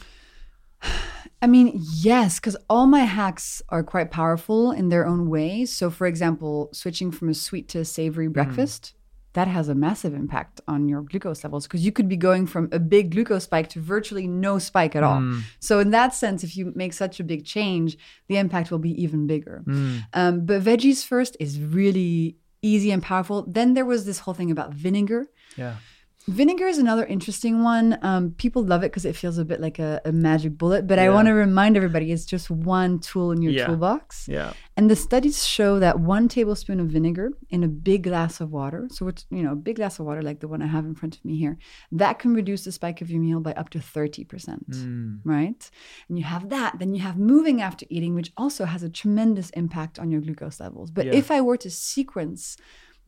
I 1.42 1.48
mean, 1.48 1.72
yes, 1.74 2.38
because 2.38 2.56
all 2.70 2.86
my 2.86 3.00
hacks 3.00 3.62
are 3.68 3.82
quite 3.82 4.12
powerful 4.12 4.70
in 4.70 4.90
their 4.90 5.04
own 5.04 5.28
way. 5.28 5.64
So, 5.64 5.90
for 5.90 6.06
example, 6.06 6.68
switching 6.72 7.10
from 7.10 7.28
a 7.28 7.34
sweet 7.34 7.68
to 7.70 7.80
a 7.80 7.84
savory 7.84 8.26
mm-hmm. 8.26 8.34
breakfast, 8.34 8.94
that 9.32 9.48
has 9.48 9.68
a 9.68 9.74
massive 9.74 10.14
impact 10.14 10.60
on 10.68 10.88
your 10.88 11.02
glucose 11.02 11.42
levels 11.42 11.66
because 11.66 11.84
you 11.84 11.90
could 11.90 12.08
be 12.08 12.18
going 12.18 12.46
from 12.46 12.68
a 12.70 12.78
big 12.78 13.10
glucose 13.12 13.44
spike 13.44 13.68
to 13.70 13.80
virtually 13.80 14.26
no 14.26 14.58
spike 14.58 14.94
at 14.94 15.02
all. 15.02 15.20
Mm. 15.20 15.42
So, 15.58 15.80
in 15.80 15.90
that 15.90 16.14
sense, 16.14 16.44
if 16.44 16.56
you 16.56 16.72
make 16.76 16.92
such 16.92 17.18
a 17.18 17.24
big 17.24 17.44
change, 17.44 17.96
the 18.28 18.36
impact 18.36 18.70
will 18.70 18.78
be 18.78 19.02
even 19.02 19.26
bigger. 19.26 19.64
Mm. 19.66 20.04
Um, 20.12 20.46
but 20.46 20.62
veggies 20.62 21.04
first 21.04 21.36
is 21.40 21.58
really 21.58 22.36
easy 22.60 22.92
and 22.92 23.02
powerful. 23.02 23.44
Then 23.48 23.74
there 23.74 23.84
was 23.84 24.04
this 24.04 24.20
whole 24.20 24.34
thing 24.34 24.50
about 24.50 24.74
vinegar. 24.74 25.26
Yeah. 25.56 25.76
Vinegar 26.28 26.68
is 26.68 26.78
another 26.78 27.04
interesting 27.04 27.64
one. 27.64 27.98
Um, 28.02 28.30
people 28.38 28.62
love 28.62 28.82
it 28.84 28.92
because 28.92 29.04
it 29.04 29.16
feels 29.16 29.38
a 29.38 29.44
bit 29.44 29.60
like 29.60 29.80
a, 29.80 30.00
a 30.04 30.12
magic 30.12 30.56
bullet. 30.56 30.86
But 30.86 31.00
I 31.00 31.10
want 31.10 31.26
to 31.26 31.32
remind 31.32 31.76
everybody 31.76 32.12
it's 32.12 32.24
just 32.24 32.48
one 32.48 33.00
tool 33.00 33.32
in 33.32 33.42
your 33.42 33.52
Yeah. 33.52 33.66
toolbox. 33.66 34.28
Yeah. 34.28 34.52
And 34.76 34.88
the 34.88 34.94
studies 34.94 35.44
show 35.44 35.80
that 35.80 35.98
one 35.98 36.28
tablespoon 36.28 36.78
of 36.78 36.86
vinegar 36.88 37.32
in 37.50 37.64
a 37.64 37.68
big 37.68 38.04
glass 38.04 38.40
of 38.40 38.52
water, 38.52 38.86
so 38.90 39.08
it's 39.08 39.26
you 39.30 39.42
know 39.42 39.52
a 39.52 39.56
big 39.56 39.76
glass 39.76 39.98
of 39.98 40.06
water 40.06 40.22
like 40.22 40.38
the 40.40 40.48
one 40.48 40.62
I 40.62 40.66
have 40.66 40.84
in 40.84 40.94
front 40.94 41.16
of 41.16 41.24
me 41.24 41.36
here, 41.36 41.58
that 41.90 42.20
can 42.20 42.34
reduce 42.34 42.64
the 42.64 42.72
spike 42.72 43.00
of 43.00 43.10
your 43.10 43.20
meal 43.20 43.40
by 43.40 43.52
up 43.54 43.70
to 43.70 43.80
thirty 43.80 44.22
percent. 44.24 44.64
Right? 45.24 45.70
And 46.08 46.18
you 46.18 46.24
have 46.24 46.48
that. 46.50 46.78
Then 46.78 46.94
you 46.94 47.00
have 47.02 47.18
moving 47.18 47.60
after 47.60 47.84
eating, 47.90 48.14
which 48.14 48.32
also 48.36 48.64
has 48.64 48.82
a 48.84 48.88
tremendous 48.88 49.50
impact 49.50 49.98
on 49.98 50.10
your 50.12 50.20
glucose 50.20 50.60
levels. 50.60 50.90
But 50.92 51.06
Yeah. 51.06 51.14
if 51.14 51.30
I 51.32 51.40
were 51.40 51.56
to 51.58 51.70
sequence 51.70 52.56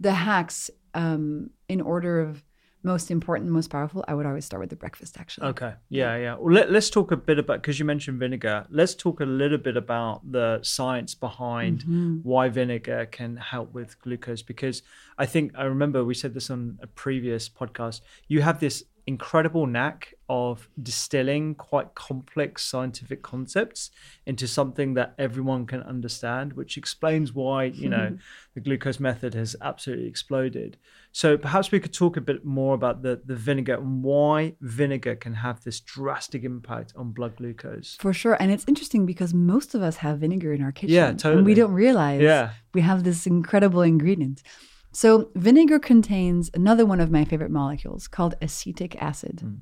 the 0.00 0.12
hacks 0.14 0.68
um, 0.94 1.50
in 1.68 1.80
order 1.80 2.21
of 2.21 2.42
most 2.84 3.10
important, 3.10 3.50
most 3.50 3.70
powerful, 3.70 4.04
I 4.06 4.14
would 4.14 4.26
always 4.26 4.44
start 4.44 4.60
with 4.60 4.70
the 4.70 4.76
breakfast. 4.76 5.16
Actually. 5.18 5.48
Okay. 5.48 5.72
Yeah, 5.88 6.16
yeah. 6.16 6.34
Well, 6.36 6.54
let, 6.54 6.70
let's 6.70 6.90
talk 6.90 7.10
a 7.12 7.16
bit 7.16 7.38
about 7.38 7.62
because 7.62 7.78
you 7.78 7.84
mentioned 7.84 8.18
vinegar. 8.20 8.66
Let's 8.70 8.94
talk 8.94 9.20
a 9.20 9.24
little 9.24 9.58
bit 9.58 9.76
about 9.76 10.30
the 10.30 10.60
science 10.62 11.14
behind 11.14 11.64
Mm-hmm. 11.64 12.18
why 12.22 12.48
vinegar 12.48 13.06
can 13.06 13.36
help 13.36 13.72
with 13.74 13.98
glucose. 14.00 14.42
Because 14.42 14.82
I 15.18 15.26
think 15.26 15.52
I 15.56 15.64
remember 15.64 16.04
we 16.04 16.14
said 16.14 16.34
this 16.34 16.50
on 16.50 16.78
a 16.82 16.86
previous 16.86 17.48
podcast. 17.48 18.00
You 18.28 18.42
have 18.42 18.60
this 18.60 18.84
incredible 19.06 19.66
knack 19.66 20.14
of 20.30 20.68
distilling 20.82 21.54
quite 21.54 21.94
complex 21.94 22.64
scientific 22.64 23.23
concepts 23.23 23.90
into 24.25 24.49
something 24.49 24.94
that 24.94 25.14
everyone 25.18 25.66
can 25.66 25.82
understand, 25.82 26.54
which 26.54 26.78
explains 26.78 27.32
why 27.34 27.64
you 27.64 27.88
know 27.90 28.16
the 28.54 28.61
glucose 28.61 28.99
method 28.99 29.34
has 29.34 29.54
absolutely 29.61 30.06
exploded. 30.06 30.78
So 31.12 31.37
perhaps 31.37 31.70
we 31.70 31.78
could 31.80 31.92
talk 31.92 32.16
a 32.16 32.20
bit 32.23 32.44
more 32.44 32.75
about 32.75 33.02
the 33.02 33.20
the 33.25 33.37
vinegar 33.37 33.75
and 33.75 34.02
why 34.02 34.54
vinegar 34.61 35.14
can 35.16 35.34
have 35.34 35.62
this 35.64 35.80
drastic 35.80 36.42
impact 36.44 36.94
on 36.96 37.12
blood 37.12 37.37
glucose. 37.37 37.96
For 38.00 38.12
sure. 38.14 38.37
And 38.40 38.50
it's 38.50 38.64
interesting 38.66 39.04
because 39.06 39.34
most 39.34 39.75
of 39.75 39.82
us 39.82 39.96
have 39.96 40.18
vinegar 40.20 40.52
in 40.54 40.62
our 40.62 40.73
kitchen. 40.73 40.94
Yeah, 40.94 41.08
And 41.08 41.18
totally. 41.18 41.42
we 41.42 41.54
don't 41.54 41.73
realize 41.73 42.23
Yeah. 42.23 42.52
we 42.73 42.80
have 42.80 43.04
this 43.04 43.26
incredible 43.26 43.82
ingredient. 43.82 44.42
So, 44.94 45.30
vinegar 45.34 45.80
contains 45.80 46.50
another 46.54 46.86
one 46.86 47.00
of 47.00 47.10
my 47.10 47.24
favorite 47.24 47.50
molecules 47.50 48.06
called 48.06 48.36
acetic 48.40 49.00
acid. 49.02 49.40
Hmm. 49.40 49.54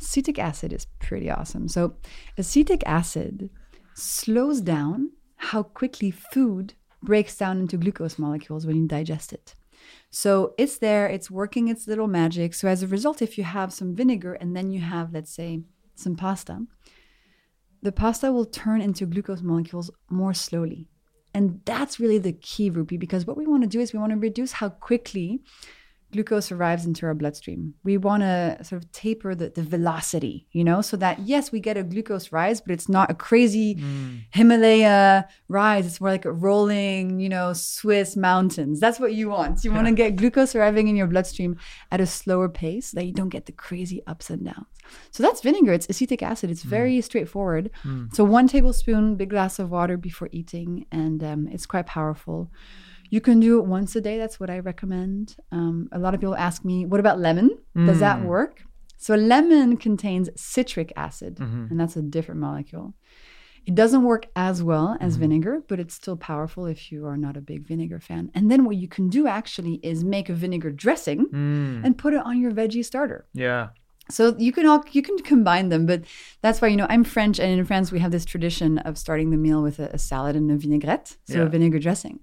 Acetic 0.00 0.38
acid 0.38 0.72
is 0.72 0.86
pretty 1.00 1.30
awesome. 1.30 1.68
So, 1.68 1.94
acetic 2.36 2.82
acid 2.86 3.50
slows 3.94 4.60
down 4.60 5.10
how 5.36 5.62
quickly 5.62 6.10
food 6.10 6.74
breaks 7.02 7.36
down 7.36 7.60
into 7.60 7.76
glucose 7.76 8.18
molecules 8.18 8.66
when 8.66 8.76
you 8.76 8.86
digest 8.86 9.32
it. 9.32 9.54
So 10.10 10.54
it's 10.58 10.78
there, 10.78 11.06
it's 11.06 11.30
working 11.30 11.68
its 11.68 11.86
little 11.86 12.08
magic. 12.08 12.54
So 12.54 12.68
as 12.68 12.82
a 12.82 12.86
result, 12.88 13.22
if 13.22 13.38
you 13.38 13.44
have 13.44 13.72
some 13.72 13.94
vinegar 13.94 14.34
and 14.34 14.56
then 14.56 14.70
you 14.70 14.80
have, 14.80 15.12
let's 15.12 15.32
say, 15.32 15.62
some 15.94 16.16
pasta, 16.16 16.60
the 17.82 17.92
pasta 17.92 18.32
will 18.32 18.44
turn 18.44 18.80
into 18.80 19.06
glucose 19.06 19.42
molecules 19.42 19.90
more 20.10 20.34
slowly. 20.34 20.88
And 21.34 21.60
that's 21.64 22.00
really 22.00 22.18
the 22.18 22.32
key, 22.32 22.70
Rupy, 22.70 22.98
because 22.98 23.26
what 23.26 23.36
we 23.36 23.46
want 23.46 23.62
to 23.62 23.68
do 23.68 23.80
is 23.80 23.92
we 23.92 23.98
want 23.98 24.12
to 24.12 24.18
reduce 24.18 24.52
how 24.52 24.70
quickly 24.70 25.40
glucose 26.12 26.50
arrives 26.50 26.86
into 26.86 27.06
our 27.06 27.14
bloodstream. 27.14 27.74
We 27.84 27.98
want 27.98 28.22
to 28.22 28.58
sort 28.62 28.82
of 28.82 28.90
taper 28.92 29.34
the, 29.34 29.50
the 29.50 29.62
velocity, 29.62 30.46
you 30.52 30.64
know, 30.64 30.80
so 30.80 30.96
that 30.96 31.20
yes, 31.20 31.52
we 31.52 31.60
get 31.60 31.76
a 31.76 31.82
glucose 31.82 32.32
rise, 32.32 32.60
but 32.60 32.72
it's 32.72 32.88
not 32.88 33.10
a 33.10 33.14
crazy 33.14 33.74
mm. 33.74 34.22
Himalaya 34.30 35.28
rise. 35.48 35.86
It's 35.86 36.00
more 36.00 36.10
like 36.10 36.24
a 36.24 36.32
rolling, 36.32 37.20
you 37.20 37.28
know, 37.28 37.52
Swiss 37.52 38.16
mountains. 38.16 38.80
That's 38.80 38.98
what 38.98 39.12
you 39.12 39.28
want. 39.28 39.64
You 39.64 39.72
want 39.72 39.86
to 39.86 39.92
get 39.92 40.16
glucose 40.16 40.54
arriving 40.54 40.88
in 40.88 40.96
your 40.96 41.06
bloodstream 41.06 41.56
at 41.92 42.00
a 42.00 42.06
slower 42.06 42.48
pace 42.48 42.88
so 42.88 42.96
that 42.96 43.04
you 43.04 43.12
don't 43.12 43.28
get 43.28 43.46
the 43.46 43.52
crazy 43.52 44.02
ups 44.06 44.30
and 44.30 44.44
downs. 44.44 44.66
So 45.10 45.22
that's 45.22 45.42
vinegar. 45.42 45.72
It's 45.72 45.88
acetic 45.90 46.22
acid. 46.22 46.50
It's 46.50 46.64
mm. 46.64 46.70
very 46.70 47.00
straightforward. 47.02 47.70
Mm. 47.84 48.14
So 48.14 48.24
one 48.24 48.48
tablespoon, 48.48 49.16
big 49.16 49.30
glass 49.30 49.58
of 49.58 49.70
water 49.70 49.98
before 49.98 50.30
eating, 50.32 50.86
and 50.90 51.22
um, 51.22 51.48
it's 51.48 51.66
quite 51.66 51.86
powerful. 51.86 52.50
You 53.10 53.20
can 53.20 53.40
do 53.40 53.58
it 53.58 53.66
once 53.66 53.96
a 53.96 54.00
day. 54.00 54.18
That's 54.18 54.38
what 54.38 54.50
I 54.50 54.58
recommend. 54.58 55.36
Um, 55.50 55.88
a 55.92 55.98
lot 55.98 56.14
of 56.14 56.20
people 56.20 56.36
ask 56.36 56.64
me, 56.64 56.86
what 56.86 57.00
about 57.00 57.18
lemon? 57.18 57.58
Does 57.74 58.00
that 58.00 58.20
hmm. 58.20 58.26
work? 58.26 58.62
So, 58.96 59.14
lemon 59.14 59.76
contains 59.76 60.28
citric 60.34 60.92
acid, 60.96 61.36
mm-hmm. 61.36 61.66
and 61.70 61.78
that's 61.78 61.96
a 61.96 62.02
different 62.02 62.40
molecule. 62.40 62.94
It 63.64 63.74
doesn't 63.74 64.02
work 64.02 64.26
as 64.34 64.62
well 64.62 64.96
as 64.98 65.12
mm-hmm. 65.12 65.20
vinegar, 65.20 65.62
but 65.68 65.78
it's 65.78 65.94
still 65.94 66.16
powerful 66.16 66.66
if 66.66 66.90
you 66.90 67.06
are 67.06 67.16
not 67.16 67.36
a 67.36 67.40
big 67.40 67.66
vinegar 67.66 68.00
fan. 68.00 68.30
And 68.34 68.50
then 68.50 68.64
what 68.64 68.76
you 68.76 68.88
can 68.88 69.08
do 69.08 69.26
actually 69.26 69.74
is 69.82 70.04
make 70.04 70.28
a 70.28 70.34
vinegar 70.34 70.70
dressing 70.72 71.26
mm. 71.26 71.84
and 71.84 71.96
put 71.96 72.14
it 72.14 72.24
on 72.24 72.40
your 72.40 72.50
veggie 72.50 72.84
starter. 72.84 73.26
Yeah. 73.34 73.68
So 74.10 74.34
you 74.38 74.52
can 74.52 74.66
all 74.66 74.82
you 74.92 75.02
can 75.02 75.18
combine 75.18 75.68
them, 75.68 75.84
but 75.84 76.04
that's 76.40 76.62
why 76.62 76.68
you 76.68 76.76
know 76.76 76.86
I'm 76.88 77.04
French, 77.04 77.38
and 77.38 77.58
in 77.58 77.64
France 77.66 77.92
we 77.92 77.98
have 77.98 78.10
this 78.10 78.24
tradition 78.24 78.78
of 78.78 78.96
starting 78.96 79.30
the 79.30 79.36
meal 79.36 79.62
with 79.62 79.78
a, 79.78 79.90
a 79.92 79.98
salad 79.98 80.34
and 80.34 80.50
a 80.50 80.56
vinaigrette, 80.56 81.16
so 81.24 81.38
Yeah. 81.38 81.42
a 81.42 81.48
vinegar 81.48 81.78
dressing. 81.78 82.20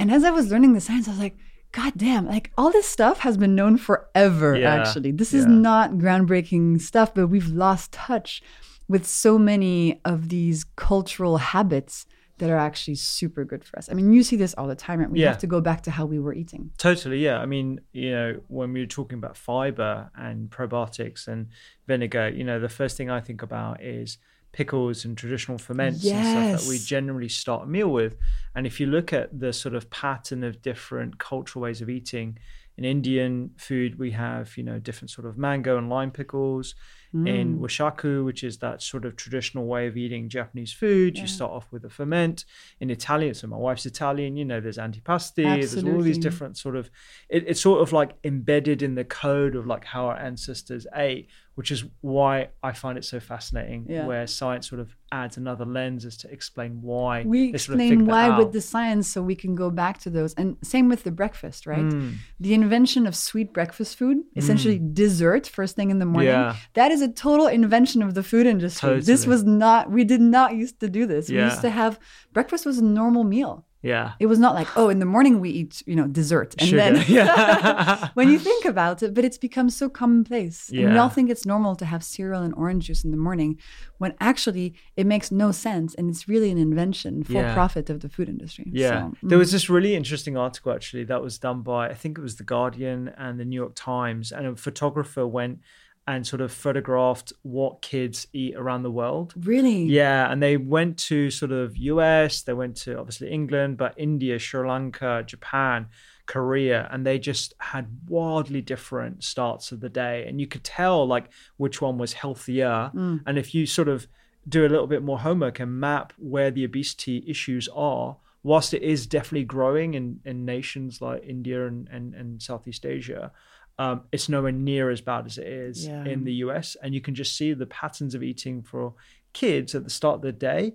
And 0.00 0.10
as 0.10 0.24
I 0.24 0.30
was 0.30 0.50
learning 0.50 0.72
the 0.72 0.80
science, 0.80 1.06
I 1.06 1.10
was 1.12 1.20
like, 1.20 1.36
God 1.72 1.92
damn, 1.96 2.26
like 2.26 2.50
all 2.58 2.70
this 2.72 2.86
stuff 2.86 3.20
has 3.20 3.36
been 3.36 3.54
known 3.54 3.76
forever. 3.76 4.56
Yeah, 4.56 4.74
Actually, 4.74 5.12
this 5.12 5.32
is 5.32 5.44
yeah. 5.44 5.52
not 5.52 5.92
groundbreaking 5.92 6.80
stuff, 6.80 7.14
but 7.14 7.28
we've 7.28 7.48
lost 7.48 7.92
touch 7.92 8.42
with 8.88 9.06
so 9.06 9.38
many 9.38 10.00
of 10.04 10.30
these 10.30 10.64
cultural 10.74 11.36
habits 11.36 12.06
that 12.38 12.48
are 12.50 12.56
actually 12.56 12.94
super 12.94 13.44
good 13.44 13.62
for 13.62 13.78
us. 13.78 13.88
I 13.90 13.92
mean, 13.94 14.12
you 14.12 14.22
see 14.22 14.34
this 14.34 14.54
all 14.56 14.66
the 14.66 14.74
time, 14.74 14.98
right? 15.00 15.10
We 15.10 15.20
Yeah. 15.20 15.28
have 15.28 15.38
to 15.38 15.46
go 15.46 15.60
back 15.60 15.82
to 15.82 15.90
how 15.90 16.06
we 16.06 16.18
were 16.18 16.32
eating. 16.32 16.70
Totally, 16.78 17.22
yeah. 17.22 17.38
I 17.38 17.46
mean, 17.46 17.80
you 17.92 18.10
know, 18.10 18.40
when 18.48 18.72
we 18.72 18.80
were 18.80 18.86
talking 18.86 19.18
about 19.18 19.36
fiber 19.36 20.10
and 20.16 20.48
probiotics 20.50 21.28
and 21.28 21.48
vinegar, 21.86 22.30
you 22.30 22.42
know, 22.42 22.58
the 22.58 22.70
first 22.70 22.96
thing 22.96 23.10
I 23.10 23.20
think 23.20 23.42
about 23.42 23.82
is 23.82 24.16
pickles 24.52 25.04
and 25.04 25.16
traditional 25.16 25.58
ferments 25.58 26.04
and 26.04 26.26
stuff 26.26 26.62
that 26.62 26.70
we 26.70 26.78
generally 26.78 27.28
start 27.28 27.64
a 27.64 27.66
meal 27.66 27.88
with. 27.88 28.16
And 28.54 28.66
if 28.66 28.80
you 28.80 28.86
look 28.86 29.12
at 29.12 29.38
the 29.38 29.52
sort 29.52 29.74
of 29.74 29.90
pattern 29.90 30.42
of 30.44 30.62
different 30.62 31.18
cultural 31.18 31.62
ways 31.62 31.80
of 31.80 31.88
eating, 31.88 32.38
in 32.76 32.84
Indian 32.84 33.50
food 33.56 33.98
we 33.98 34.12
have, 34.12 34.56
you 34.56 34.64
know, 34.64 34.78
different 34.78 35.10
sort 35.10 35.26
of 35.26 35.36
mango 35.36 35.76
and 35.76 35.88
lime 35.88 36.10
pickles. 36.10 36.74
In 37.12 37.58
washoku, 37.58 38.24
which 38.24 38.44
is 38.44 38.58
that 38.58 38.80
sort 38.82 39.04
of 39.04 39.16
traditional 39.16 39.66
way 39.66 39.88
of 39.88 39.96
eating 39.96 40.28
Japanese 40.28 40.72
food. 40.72 41.18
You 41.18 41.26
start 41.26 41.50
off 41.50 41.66
with 41.72 41.84
a 41.84 41.90
ferment. 41.90 42.44
In 42.78 42.88
Italian, 42.88 43.34
so 43.34 43.48
my 43.48 43.56
wife's 43.56 43.84
Italian, 43.84 44.36
you 44.36 44.44
know, 44.44 44.60
there's 44.60 44.78
antipasti, 44.78 45.42
there's 45.44 45.82
all 45.82 46.02
these 46.02 46.18
different 46.18 46.56
sort 46.56 46.76
of, 46.76 46.88
it, 47.28 47.44
it's 47.48 47.60
sort 47.60 47.80
of 47.82 47.92
like 47.92 48.12
embedded 48.22 48.80
in 48.80 48.94
the 48.94 49.04
code 49.04 49.56
of 49.56 49.66
like 49.66 49.84
how 49.84 50.06
our 50.06 50.16
ancestors 50.18 50.86
ate, 50.94 51.28
which 51.56 51.72
is 51.72 51.84
why 52.00 52.50
I 52.62 52.72
find 52.72 52.96
it 52.96 53.04
so 53.04 53.18
fascinating, 53.18 53.86
Yeah. 53.88 54.06
where 54.06 54.24
science 54.28 54.68
sort 54.68 54.80
of 54.80 54.94
adds 55.12 55.36
another 55.36 55.64
lens 55.64 56.04
as 56.04 56.16
to 56.18 56.30
explain 56.30 56.80
why 56.80 57.24
we 57.26 57.50
they 57.50 57.58
sort 57.58 57.74
of 57.74 57.80
explain 57.80 58.06
why 58.06 58.38
with 58.38 58.52
the 58.52 58.60
science 58.60 59.08
so 59.08 59.20
we 59.20 59.34
can 59.34 59.56
go 59.56 59.68
back 59.68 59.98
to 59.98 60.08
those 60.08 60.32
and 60.34 60.56
same 60.62 60.88
with 60.88 61.02
the 61.02 61.10
breakfast 61.10 61.66
right 61.66 61.80
Mm. 61.80 62.14
the 62.38 62.54
invention 62.54 63.08
of 63.08 63.16
sweet 63.16 63.52
breakfast 63.52 63.96
food 63.98 64.18
essentially 64.36 64.78
dessert 64.78 65.48
first 65.48 65.74
thing 65.74 65.90
in 65.90 65.98
the 65.98 66.06
morning 66.06 66.28
Yeah. 66.30 66.54
that 66.74 66.92
is 66.92 66.99
a 67.00 67.08
total 67.08 67.46
invention 67.46 68.02
of 68.02 68.14
the 68.14 68.22
food 68.22 68.46
industry 68.46 69.00
this 69.00 69.26
was 69.26 69.44
not 69.44 69.90
we 69.90 70.04
did 70.04 70.20
not 70.20 70.54
used 70.54 70.80
to 70.80 70.88
do 70.88 71.06
this 71.06 71.28
we 71.28 71.38
used 71.38 71.60
to 71.60 71.70
have 71.70 71.98
breakfast 72.32 72.66
was 72.66 72.78
a 72.78 72.84
normal 72.84 73.24
meal 73.24 73.64
yeah. 73.82 74.12
it 74.18 74.26
was 74.26 74.38
not 74.38 74.54
like 74.54 74.68
oh 74.76 74.88
in 74.90 74.98
the 74.98 75.06
morning 75.06 75.40
we 75.40 75.50
eat 75.50 75.82
you 75.86 75.96
know 75.96 76.06
dessert 76.06 76.54
and 76.58 76.68
Sugar. 76.68 76.82
then 76.82 77.04
yeah. 77.08 78.08
when 78.14 78.30
you 78.30 78.38
think 78.38 78.64
about 78.64 79.02
it, 79.02 79.14
but 79.14 79.24
it's 79.24 79.38
become 79.38 79.70
so 79.70 79.88
commonplace. 79.88 80.70
And 80.70 80.92
we 80.92 80.98
all 80.98 81.08
think 81.08 81.30
it's 81.30 81.46
normal 81.46 81.76
to 81.76 81.84
have 81.84 82.02
cereal 82.02 82.42
and 82.42 82.54
orange 82.54 82.86
juice 82.86 83.04
in 83.04 83.10
the 83.10 83.16
morning, 83.16 83.58
when 83.98 84.14
actually 84.20 84.74
it 84.96 85.06
makes 85.06 85.30
no 85.30 85.52
sense 85.52 85.94
and 85.94 86.08
it's 86.10 86.28
really 86.28 86.50
an 86.50 86.58
invention 86.58 87.24
for 87.24 87.32
Yeah. 87.32 87.54
profit 87.54 87.90
of 87.90 88.00
the 88.00 88.08
food 88.08 88.28
industry. 88.28 88.66
Yeah. 88.72 88.88
So, 88.88 89.16
There 89.22 89.36
mm. 89.36 89.40
was 89.40 89.52
this 89.52 89.68
really 89.68 89.94
interesting 89.94 90.36
article 90.36 90.72
actually 90.72 91.04
that 91.04 91.22
was 91.22 91.38
done 91.38 91.62
by, 91.62 91.88
I 91.88 91.94
think 91.94 92.18
it 92.18 92.22
was 92.22 92.36
The 92.36 92.44
Guardian 92.44 93.12
and 93.16 93.38
the 93.38 93.44
New 93.44 93.56
York 93.56 93.74
Times, 93.74 94.32
and 94.32 94.46
a 94.46 94.56
photographer 94.56 95.26
went 95.26 95.60
and 96.06 96.26
sort 96.26 96.40
of 96.40 96.50
photographed 96.50 97.32
what 97.42 97.82
kids 97.82 98.26
eat 98.32 98.56
around 98.56 98.82
the 98.82 98.90
world. 98.90 99.32
really, 99.36 99.84
Yeah, 99.84 100.30
and 100.30 100.42
they 100.42 100.56
went 100.56 100.98
to 100.98 101.30
sort 101.30 101.52
of 101.52 101.76
US, 101.76 102.42
they 102.42 102.52
went 102.52 102.76
to 102.78 102.98
obviously 102.98 103.30
England, 103.30 103.76
but 103.76 103.94
India, 103.96 104.38
Sri 104.38 104.66
Lanka, 104.66 105.22
Japan, 105.24 105.86
Korea, 106.26 106.88
and 106.90 107.06
they 107.06 107.18
just 107.18 107.54
had 107.58 107.86
wildly 108.08 108.60
different 108.60 109.24
starts 109.24 109.72
of 109.72 109.80
the 109.80 109.88
day. 109.88 110.26
And 110.26 110.40
you 110.40 110.46
could 110.46 110.64
tell 110.64 111.06
like 111.06 111.30
which 111.56 111.80
one 111.82 111.98
was 111.98 112.14
healthier. 112.14 112.90
Mm. 112.94 113.22
And 113.26 113.38
if 113.38 113.54
you 113.54 113.66
sort 113.66 113.88
of 113.88 114.06
do 114.48 114.66
a 114.66 114.68
little 114.68 114.86
bit 114.86 115.02
more 115.02 115.18
homework 115.18 115.60
and 115.60 115.78
map 115.78 116.12
where 116.18 116.50
the 116.50 116.64
obesity 116.64 117.24
issues 117.26 117.68
are, 117.74 118.16
whilst 118.42 118.72
it 118.72 118.82
is 118.82 119.06
definitely 119.06 119.44
growing 119.44 119.94
in, 119.94 120.20
in 120.24 120.44
nations 120.44 121.00
like 121.00 121.22
India 121.24 121.66
and, 121.66 121.88
and, 121.88 122.14
and 122.14 122.40
Southeast 122.40 122.86
Asia, 122.86 123.32
um, 123.80 124.02
it's 124.12 124.28
nowhere 124.28 124.52
near 124.52 124.90
as 124.90 125.00
bad 125.00 125.24
as 125.26 125.38
it 125.38 125.46
is 125.46 125.86
Yeah. 125.86 126.04
in 126.04 126.24
the 126.24 126.34
US. 126.44 126.76
And 126.82 126.94
you 126.94 127.00
can 127.00 127.14
just 127.14 127.32
see 127.38 127.54
the 127.54 127.66
patterns 127.66 128.14
of 128.14 128.22
eating 128.22 128.62
for 128.62 128.92
kids 129.32 129.74
at 129.74 129.84
the 129.84 129.90
start 129.98 130.16
of 130.16 130.22
the 130.22 130.32
day 130.32 130.74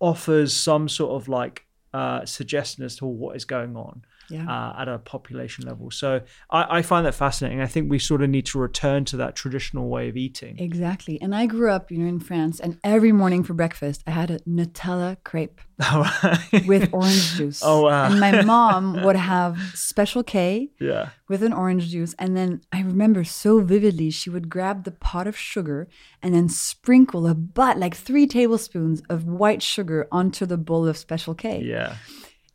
offers 0.00 0.50
some 0.54 0.88
sort 0.88 1.12
of 1.20 1.28
like 1.28 1.66
uh, 1.92 2.24
suggestion 2.24 2.82
as 2.84 2.96
to 2.96 3.04
what 3.04 3.36
is 3.36 3.44
going 3.44 3.76
on 3.76 4.02
Yeah. 4.30 4.46
uh, 4.48 4.80
at 4.80 4.88
a 4.88 4.98
population 4.98 5.66
level. 5.66 5.90
So 5.90 6.20
I, 6.50 6.78
I 6.78 6.82
find 6.82 7.04
that 7.06 7.14
fascinating. 7.14 7.60
I 7.60 7.66
think 7.66 7.90
we 7.90 7.98
sort 7.98 8.22
of 8.22 8.30
need 8.30 8.46
to 8.46 8.58
return 8.58 9.04
to 9.06 9.16
that 9.18 9.36
traditional 9.36 9.88
way 9.88 10.08
of 10.08 10.16
eating. 10.16 10.58
Exactly. 10.58 11.20
And 11.20 11.34
I 11.34 11.46
grew 11.46 11.70
up, 11.70 11.90
you 11.90 11.98
know, 11.98 12.08
in 12.08 12.20
France, 12.20 12.60
and 12.60 12.78
every 12.84 13.12
morning 13.12 13.42
for 13.42 13.54
breakfast, 13.54 14.02
I 14.06 14.12
had 14.12 14.30
a 14.30 14.38
Nutella 14.40 15.16
crepe 15.24 15.60
with 16.66 16.92
orange 16.92 17.34
juice. 17.36 17.62
Oh, 17.64 17.82
wow. 17.82 18.06
And 18.06 18.20
my 18.20 18.42
mom 18.42 19.02
would 19.04 19.16
have 19.16 19.58
Special 19.74 20.22
K 20.22 20.70
yeah. 20.78 21.10
with 21.28 21.42
an 21.42 21.52
orange 21.52 21.88
juice. 21.88 22.14
And 22.18 22.36
then 22.36 22.60
I 22.72 22.82
remember 22.82 23.24
so 23.24 23.60
vividly, 23.60 24.10
she 24.10 24.30
would 24.30 24.48
grab 24.48 24.84
the 24.84 24.90
pot 24.90 25.26
of 25.26 25.36
sugar 25.36 25.88
and 26.22 26.34
then 26.34 26.48
sprinkle 26.48 27.26
a 27.26 27.34
butt, 27.34 27.78
like 27.78 27.96
three 27.96 28.26
tablespoons 28.26 29.02
of 29.08 29.24
white 29.24 29.62
sugar 29.62 30.06
onto 30.12 30.46
the 30.46 30.58
bowl 30.58 30.86
of 30.86 30.96
Special 30.96 31.34
K. 31.34 31.62
Yeah. 31.64 31.96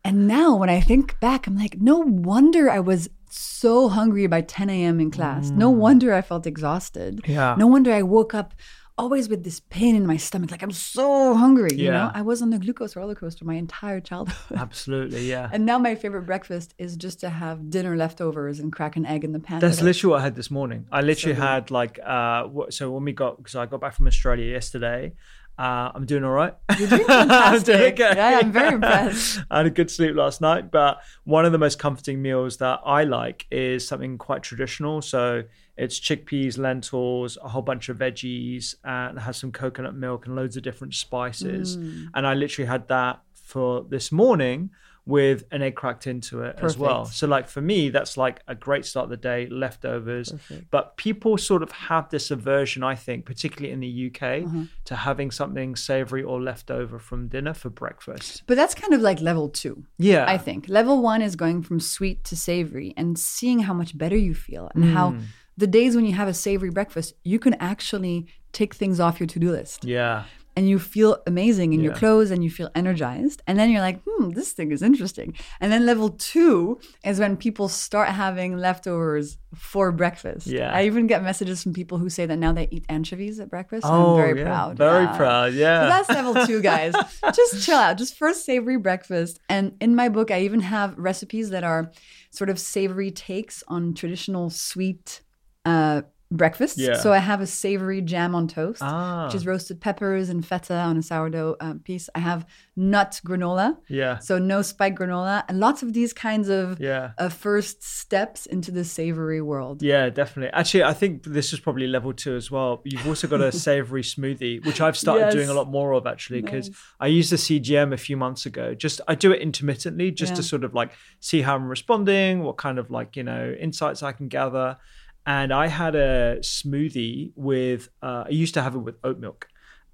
And 0.05 0.27
now 0.27 0.55
when 0.55 0.69
I 0.69 0.79
think 0.81 1.19
back, 1.19 1.47
I'm 1.47 1.57
like, 1.57 1.77
no 1.81 1.97
wonder 1.97 2.69
I 2.69 2.79
was 2.79 3.09
so 3.29 3.89
hungry 3.89 4.27
by 4.27 4.41
10 4.41 4.69
a.m. 4.69 4.99
in 4.99 5.09
class. 5.11 5.51
No 5.55 5.69
wonder 5.71 6.13
I 6.13 6.21
felt 6.21 6.45
exhausted. 6.45 7.23
Mm. 7.23 7.27
Yeah. 7.33 7.55
No 7.57 7.67
wonder 7.67 7.91
I 7.91 8.03
woke 8.03 8.33
up 8.35 8.53
always 8.97 9.27
with 9.27 9.43
this 9.43 9.59
pain 9.59 9.93
in 9.93 10.05
my 10.07 10.15
stomach, 10.15 10.51
like 10.51 10.63
I'm 10.63 10.71
so 10.71 11.33
hungry. 11.35 11.71
You 11.73 11.85
Yeah. 11.85 11.91
know, 11.97 12.11
I 12.13 12.21
was 12.21 12.41
on 12.41 12.49
the 12.51 12.59
glucose 12.59 12.95
roller 12.95 13.15
coaster 13.15 13.43
my 13.43 13.55
entire 13.55 13.99
childhood. 13.99 14.57
Absolutely. 14.57 15.27
Yeah. 15.29 15.49
And 15.53 15.65
now 15.65 15.77
my 15.79 15.95
favorite 15.95 16.25
breakfast 16.25 16.73
is 16.77 16.95
just 16.95 17.19
to 17.21 17.29
have 17.29 17.69
dinner 17.69 17.97
leftovers 17.97 18.59
and 18.61 18.71
crack 18.71 18.95
an 18.95 19.05
egg 19.05 19.23
in 19.25 19.31
the 19.33 19.39
pan. 19.39 19.59
That's 19.59 19.81
literally 19.81 20.11
what 20.11 20.21
I 20.21 20.23
had 20.23 20.35
this 20.35 20.49
morning. 20.51 20.85
I 20.91 21.01
literally 21.01 21.35
had 21.35 21.71
like 21.71 21.99
uh 22.05 22.47
so 22.69 22.91
when 22.91 23.03
we 23.03 23.11
got 23.11 23.35
because 23.37 23.55
I 23.55 23.65
got 23.65 23.81
back 23.81 23.95
from 23.95 24.07
Australia 24.07 24.49
yesterday. 24.59 25.13
Uh, 25.57 25.91
I'm 25.95 26.05
doing 26.05 26.23
all 26.23 26.31
right. 26.31 26.53
You're 26.77 26.89
doing 26.89 27.05
I'm 27.09 27.29
fantastic. 27.29 27.65
doing 27.65 28.09
okay. 28.09 28.13
Yeah, 28.15 28.39
I'm 28.41 28.51
very 28.51 28.73
impressed. 28.75 29.39
I 29.49 29.57
had 29.57 29.65
a 29.65 29.69
good 29.69 29.89
sleep 29.89 30.15
last 30.15 30.41
night, 30.41 30.69
but 30.71 31.01
one 31.23 31.45
of 31.45 31.51
the 31.51 31.57
most 31.57 31.79
comforting 31.79 32.21
meals 32.21 32.57
that 32.57 32.81
I 32.85 33.03
like 33.05 33.47
is 33.51 33.87
something 33.87 34.17
quite 34.17 34.43
traditional. 34.43 35.01
So 35.01 35.43
it's 35.77 35.99
chickpeas, 35.99 36.57
lentils, 36.57 37.37
a 37.41 37.49
whole 37.49 37.61
bunch 37.61 37.89
of 37.89 37.97
veggies, 37.97 38.75
and 38.83 39.17
it 39.17 39.21
has 39.21 39.37
some 39.37 39.51
coconut 39.51 39.95
milk 39.95 40.25
and 40.25 40.35
loads 40.35 40.57
of 40.57 40.63
different 40.63 40.93
spices. 40.93 41.77
Mm. 41.77 42.07
And 42.13 42.27
I 42.27 42.33
literally 42.33 42.67
had 42.67 42.87
that 42.89 43.21
for 43.33 43.85
this 43.87 44.11
morning 44.11 44.71
with 45.07 45.43
an 45.51 45.61
egg 45.61 45.75
cracked 45.75 46.07
into 46.07 46.41
it 46.41 46.57
as 46.61 46.77
well. 46.77 47.01
Perfect. 47.01 47.17
So 47.17 47.27
like 47.27 47.47
for 47.47 47.61
me, 47.61 47.89
that's 47.89 48.17
like 48.17 48.41
a 48.47 48.55
great 48.55 48.85
start 48.85 49.03
of 49.03 49.09
the 49.11 49.17
day, 49.17 49.47
leftovers. 49.51 50.31
Perfect. 50.31 50.71
But 50.71 50.97
people 50.97 51.37
sort 51.37 51.61
of 51.61 51.71
have 51.71 52.09
this 52.09 52.31
aversion, 52.31 52.81
I 52.83 52.95
think, 52.95 53.25
particularly 53.25 53.71
in 53.71 53.81
the 53.81 54.07
UK, 54.07 54.43
Uh-huh. 54.45 54.63
to 54.85 54.95
having 54.95 55.29
something 55.31 55.75
savory 55.75 56.23
or 56.23 56.41
leftover 56.41 56.97
from 56.97 57.27
dinner 57.27 57.53
for 57.53 57.69
breakfast. 57.69 58.43
But 58.47 58.55
that's 58.57 58.73
kind 58.73 58.93
of 58.93 59.01
like 59.01 59.21
level 59.21 59.49
two. 59.49 59.85
Yeah. 59.99 60.25
I 60.27 60.37
think. 60.39 60.67
Level 60.69 61.01
one 61.03 61.21
is 61.21 61.35
going 61.35 61.61
from 61.61 61.79
sweet 61.79 62.23
to 62.25 62.35
savory 62.35 62.93
and 62.97 63.17
seeing 63.19 63.59
how 63.59 63.73
much 63.75 63.95
better 63.97 64.17
you 64.17 64.33
feel 64.33 64.71
and 64.73 64.85
Mm. 64.85 64.93
how 64.93 65.15
the 65.57 65.67
days 65.67 65.95
when 65.95 66.05
you 66.05 66.13
have 66.13 66.27
a 66.27 66.33
savory 66.33 66.69
breakfast, 66.71 67.13
you 67.23 67.37
can 67.39 67.53
actually 67.55 68.25
take 68.53 68.73
things 68.73 68.99
off 68.99 69.19
your 69.19 69.27
to 69.27 69.39
do 69.39 69.51
list 69.51 69.85
Yeah. 69.85 70.23
And 70.55 70.69
you 70.69 70.79
feel 70.79 71.17
amazing 71.27 71.73
in 71.73 71.81
your 71.81 71.93
clothes 71.93 72.31
and 72.31 72.43
you 72.43 72.49
feel 72.49 72.69
energized. 72.75 73.41
And 73.45 73.59
then 73.59 73.69
you're 73.69 73.81
like, 73.81 73.99
hmm, 74.07 74.29
this 74.29 74.53
thing 74.53 74.71
is 74.71 74.81
interesting. 74.81 75.33
And 75.59 75.71
then 75.71 75.85
level 75.85 76.09
two 76.11 76.79
is 77.03 77.19
when 77.19 77.35
people 77.35 77.67
start 77.67 78.09
having 78.09 78.57
leftovers 78.57 79.37
for 79.53 79.91
breakfast. 79.91 80.47
Yeah. 80.47 80.71
I 80.73 80.85
even 80.85 81.07
get 81.07 81.23
messages 81.23 81.61
from 81.63 81.73
people 81.73 81.97
who 81.97 82.09
say 82.09 82.25
that 82.25 82.37
now 82.37 82.51
they 82.53 82.67
eat 82.71 82.85
anchovies 82.89 83.39
at 83.39 83.49
breakfast. 83.49 83.85
Oh, 83.85 84.11
I'm 84.11 84.17
very 84.17 84.39
yeah. 84.39 84.45
proud. 84.45 84.77
Very 84.77 85.03
Yeah. 85.03 85.17
proud. 85.17 85.53
Yeah. 85.53 85.79
But 85.81 85.89
that's 85.89 86.09
level 86.09 86.45
two, 86.45 86.61
guys. 86.73 86.93
Just 87.33 87.65
chill 87.65 87.77
out. 87.77 87.97
Just 87.97 88.17
first 88.17 88.45
savory 88.45 88.77
breakfast. 88.77 89.39
And 89.49 89.73
in 89.81 89.95
my 89.95 90.09
book, 90.09 90.31
I 90.31 90.41
even 90.41 90.61
have 90.61 90.97
recipes 90.97 91.49
that 91.49 91.63
are 91.63 91.91
sort 92.31 92.49
of 92.49 92.59
savory 92.59 93.11
takes 93.11 93.63
on 93.67 93.93
traditional 93.93 94.49
sweet 94.49 95.21
uh, 95.65 96.03
breakfasts. 96.31 96.77
Yeah. 96.77 96.95
So 96.95 97.13
I 97.13 97.19
have 97.19 97.39
a 97.41 97.45
savory 97.47 98.01
jam 98.01 98.33
on 98.35 98.47
toast, 98.47 98.81
Ah. 98.81 99.25
which 99.25 99.35
is 99.35 99.45
roasted 99.45 99.79
peppers 99.79 100.29
and 100.29 100.45
feta 100.45 100.73
on 100.75 100.97
a 100.97 101.01
sourdough 101.03 101.55
uh, 101.59 101.75
piece. 101.83 102.09
I 102.15 102.19
have 102.19 102.45
nut 102.75 103.21
granola. 103.25 103.77
Yeah. 103.87 104.17
So 104.19 104.37
no 104.39 104.61
spike 104.61 104.97
granola, 104.97 105.43
and 105.47 105.59
lots 105.59 105.83
of 105.83 105.93
these 105.93 106.13
kinds 106.13 106.49
of 106.49 106.79
Yeah. 106.79 107.11
uh, 107.17 107.29
first 107.29 107.83
steps 107.83 108.45
into 108.47 108.71
the 108.71 108.83
savory 108.83 109.41
world. 109.41 109.81
Yeah, 109.83 110.09
definitely. 110.09 110.51
Actually, 110.53 110.83
I 110.83 110.93
think 110.93 111.23
this 111.23 111.53
is 111.53 111.59
probably 111.59 111.87
level 111.87 112.11
two 112.11 112.35
as 112.35 112.49
well. 112.49 112.81
You've 112.83 113.07
also 113.07 113.27
got 113.27 113.41
a 113.41 113.51
savory 113.67 114.01
smoothie, 114.01 114.65
which 114.65 114.81
I've 114.81 114.97
started 114.97 115.25
Yes. 115.25 115.33
doing 115.33 115.49
a 115.49 115.53
lot 115.53 115.69
more 115.69 115.93
of 115.93 116.05
actually, 116.07 116.41
because 116.41 116.69
I 116.99 117.07
used 117.07 117.31
the 117.31 117.37
CGM 117.37 117.93
a 117.93 117.97
few 117.97 118.17
months 118.17 118.45
ago. 118.45 118.73
Just 118.73 118.99
I 119.07 119.15
do 119.15 119.31
it 119.31 119.41
intermittently, 119.41 120.11
just 120.11 120.35
to 120.35 120.43
sort 120.43 120.63
of 120.63 120.73
like 120.73 120.91
see 121.19 121.41
how 121.43 121.55
I'm 121.55 121.67
responding, 121.69 122.43
what 122.43 122.57
kind 122.57 122.79
of 122.79 122.89
like 122.91 123.15
you 123.15 123.23
know 123.23 123.55
insights 123.59 124.01
I 124.03 124.11
can 124.11 124.27
gather. 124.27 124.77
And 125.25 125.51
I 125.53 125.67
had 125.67 125.95
a 125.95 126.37
smoothie 126.41 127.31
with. 127.35 127.89
Uh, 128.01 128.23
I 128.27 128.29
used 128.29 128.53
to 128.55 128.61
have 128.61 128.75
it 128.75 128.79
with 128.79 128.95
oat 129.03 129.19
milk, 129.19 129.47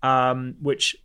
um, 0.04 0.56
which 0.62 0.96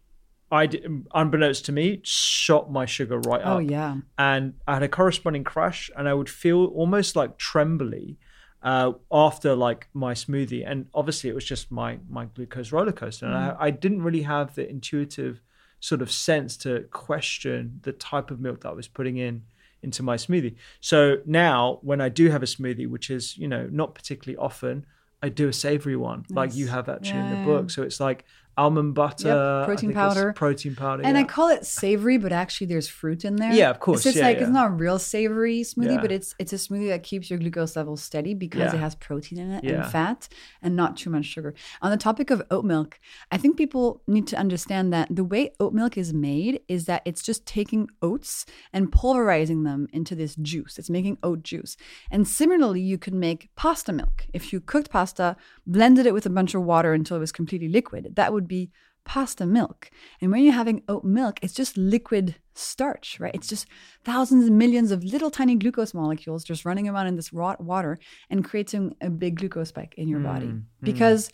I, 0.50 0.66
d- 0.66 0.84
unbeknownst 1.14 1.64
to 1.66 1.72
me, 1.72 2.00
shot 2.02 2.70
my 2.70 2.86
sugar 2.86 3.18
right 3.20 3.40
up 3.42 3.56
Oh 3.56 3.58
yeah. 3.58 3.96
and 4.18 4.54
I 4.66 4.74
had 4.74 4.82
a 4.82 4.88
corresponding 4.88 5.44
crash, 5.44 5.90
and 5.96 6.08
I 6.08 6.14
would 6.14 6.28
feel 6.30 6.66
almost 6.66 7.16
like 7.16 7.36
trembly 7.38 8.16
uh, 8.62 8.92
after 9.12 9.54
like 9.54 9.88
my 9.92 10.14
smoothie, 10.14 10.64
and 10.68 10.86
obviously 10.94 11.30
it 11.30 11.34
was 11.34 11.44
just 11.44 11.70
my 11.70 11.98
my 12.08 12.24
glucose 12.26 12.72
roller 12.72 12.92
coaster, 12.92 13.26
and 13.26 13.34
I, 13.36 13.56
I 13.58 13.70
didn't 13.70 14.02
really 14.02 14.22
have 14.22 14.54
the 14.54 14.68
intuitive 14.68 15.40
sort 15.78 16.00
of 16.02 16.10
sense 16.10 16.56
to 16.56 16.80
question 16.90 17.80
the 17.82 17.92
type 17.92 18.30
of 18.30 18.40
milk 18.40 18.62
that 18.62 18.70
I 18.70 18.72
was 18.72 18.88
putting 18.88 19.18
in 19.18 19.42
into 19.82 20.02
my 20.02 20.16
smoothie. 20.16 20.56
So 20.80 21.18
now 21.26 21.78
when 21.82 22.00
I 22.00 22.08
do 22.08 22.30
have 22.30 22.42
a 22.42 22.46
smoothie, 22.46 22.88
which 22.88 23.10
is 23.10 23.36
you 23.36 23.48
know 23.48 23.68
not 23.70 23.94
particularly 23.94 24.36
often, 24.36 24.86
I 25.22 25.28
do 25.28 25.48
a 25.48 25.52
savory 25.52 25.96
one 25.96 26.24
like 26.30 26.54
you 26.54 26.68
have 26.68 26.88
actually 26.88 27.20
in 27.20 27.30
the 27.30 27.36
book. 27.44 27.70
So 27.70 27.82
it's 27.82 28.00
like 28.00 28.24
almond 28.56 28.94
butter, 28.94 29.62
I 29.62 29.64
protein 29.66 29.92
powder. 29.92 30.32
protein 30.32 30.74
powder. 30.74 31.02
And 31.02 31.16
yeah. 31.16 31.22
I 31.22 31.24
call 31.24 31.48
it 31.48 31.66
savory, 31.66 32.18
but 32.18 32.32
actually 32.32 32.68
there's 32.68 32.88
fruit 32.88 33.24
in 33.24 33.36
there. 33.36 33.52
Yeah, 33.52 33.70
of 33.70 33.80
course. 33.80 33.98
It's 33.98 34.04
just 34.04 34.16
Yeah, 34.16 34.26
like 34.26 34.38
yeah. 34.38 34.44
it's 34.44 34.52
not 34.52 34.68
a 34.68 34.74
real 34.74 34.98
savory 34.98 35.60
smoothie, 35.60 36.00
but 36.00 36.10
it's 36.12 36.34
it's 36.38 36.52
a 36.52 36.56
smoothie 36.56 36.88
that 36.88 37.02
keeps 37.02 37.28
your 37.30 37.38
glucose 37.38 37.76
levels 37.76 38.02
steady 38.02 38.34
because 38.34 38.72
it 38.72 38.78
has 38.78 38.94
protein 38.94 39.38
in 39.38 39.50
it 39.52 39.64
and 39.64 39.86
fat 39.86 40.28
and 40.62 40.74
not 40.76 40.96
too 40.96 41.10
much 41.10 41.26
sugar. 41.26 41.54
On 41.82 41.90
the 41.90 41.96
topic 41.96 42.30
of 42.30 42.42
oat 42.50 42.64
milk, 42.64 42.98
I 43.30 43.36
think 43.36 43.56
people 43.56 44.02
need 44.06 44.26
to 44.28 44.36
understand 44.36 44.92
that 44.92 45.08
the 45.10 45.24
way 45.24 45.50
oat 45.60 45.72
milk 45.72 45.98
is 45.98 46.12
made 46.14 46.60
is 46.68 46.86
that 46.86 47.02
it's 47.04 47.22
just 47.22 47.46
taking 47.46 47.88
oats 48.02 48.46
and 48.72 48.90
pulverizing 48.90 49.64
them 49.64 49.86
into 49.92 50.14
this 50.14 50.34
juice. 50.36 50.78
It's 50.78 50.90
making 50.90 51.18
oat 51.22 51.42
juice. 51.42 51.76
And 52.10 52.26
similarly, 52.26 52.80
you 52.80 52.98
could 52.98 53.14
make 53.14 53.50
pasta 53.56 53.92
milk. 53.92 54.26
If 54.32 54.52
you 54.52 54.60
cooked 54.60 54.90
pasta, 54.90 55.36
blended 55.66 56.06
it 56.06 56.14
with 56.14 56.26
a 56.26 56.30
bunch 56.30 56.54
of 56.54 56.62
water 56.62 56.92
until 56.92 57.16
it 57.16 57.20
was 57.20 57.32
completely 57.32 57.68
liquid, 57.68 58.14
that 58.16 58.32
would 58.32 58.45
be 58.46 58.70
pasta 59.04 59.46
milk. 59.46 59.90
And 60.20 60.30
when 60.30 60.42
you're 60.42 60.52
having 60.52 60.82
oat 60.88 61.04
milk, 61.04 61.38
it's 61.40 61.54
just 61.54 61.76
liquid 61.76 62.34
starch, 62.54 63.18
right? 63.20 63.34
It's 63.34 63.48
just 63.48 63.66
thousands 64.04 64.46
and 64.46 64.58
millions 64.58 64.90
of 64.90 65.04
little 65.04 65.30
tiny 65.30 65.54
glucose 65.54 65.94
molecules 65.94 66.44
just 66.44 66.64
running 66.64 66.88
around 66.88 67.06
in 67.06 67.16
this 67.16 67.32
raw 67.32 67.54
water 67.58 67.98
and 68.28 68.44
creating 68.44 68.96
a 69.00 69.08
big 69.08 69.36
glucose 69.36 69.68
spike 69.68 69.94
in 69.96 70.08
your 70.08 70.20
body. 70.20 70.46
Mm, 70.46 70.52
mm. 70.52 70.64
Because 70.82 71.30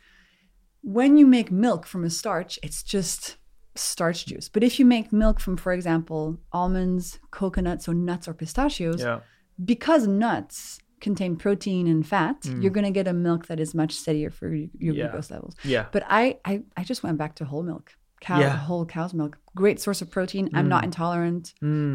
when 0.83 1.17
you 1.17 1.27
make 1.27 1.51
milk 1.51 1.87
from 1.87 2.05
a 2.05 2.11
starch, 2.11 2.59
it's 2.63 2.83
just 2.83 3.37
starch 3.75 4.27
juice. 4.27 4.49
But 4.49 4.63
if 4.63 4.79
you 4.79 4.85
make 4.85 5.13
milk 5.13 5.41
from, 5.41 5.57
for 5.57 5.73
example, 5.73 6.39
almonds, 6.53 7.19
coconuts, 7.31 7.89
or 7.89 7.95
nuts 7.95 8.29
or 8.29 8.35
pistachios, 8.35 9.01
yeah. 9.01 9.21
because 9.65 10.07
nuts 10.07 10.79
contain 11.09 11.37
protein 11.37 11.87
and 11.93 12.07
fat, 12.07 12.39
you're 12.61 12.71
going 12.79 12.85
to 12.93 12.97
get 13.01 13.07
a 13.07 13.13
milk 13.13 13.43
that 13.49 13.59
is 13.61 13.75
much 13.75 13.93
steadier 14.03 14.31
for 14.31 14.47
your, 14.55 14.69
Mm. 14.69 14.79
Yeah. 14.81 14.93
glucose 15.09 15.31
levels. 15.35 15.55
Yeah. 15.65 15.85
But 15.95 16.03
I, 16.09 16.23
I, 16.51 16.63
I 16.81 16.83
just 16.85 17.03
went 17.03 17.19
back 17.19 17.33
to 17.37 17.45
whole 17.45 17.63
milk, 17.73 17.87
cow, 18.21 18.41
Yeah. 18.41 18.53
Mm. 18.55 18.59
whole 18.69 18.87
cow's 18.87 19.13
milk. 19.13 19.33
Great 19.55 19.79
source 19.81 20.01
of 20.05 20.09
protein. 20.11 20.49
I'm 20.55 20.69
not 20.75 20.83
intolerant. 20.85 21.45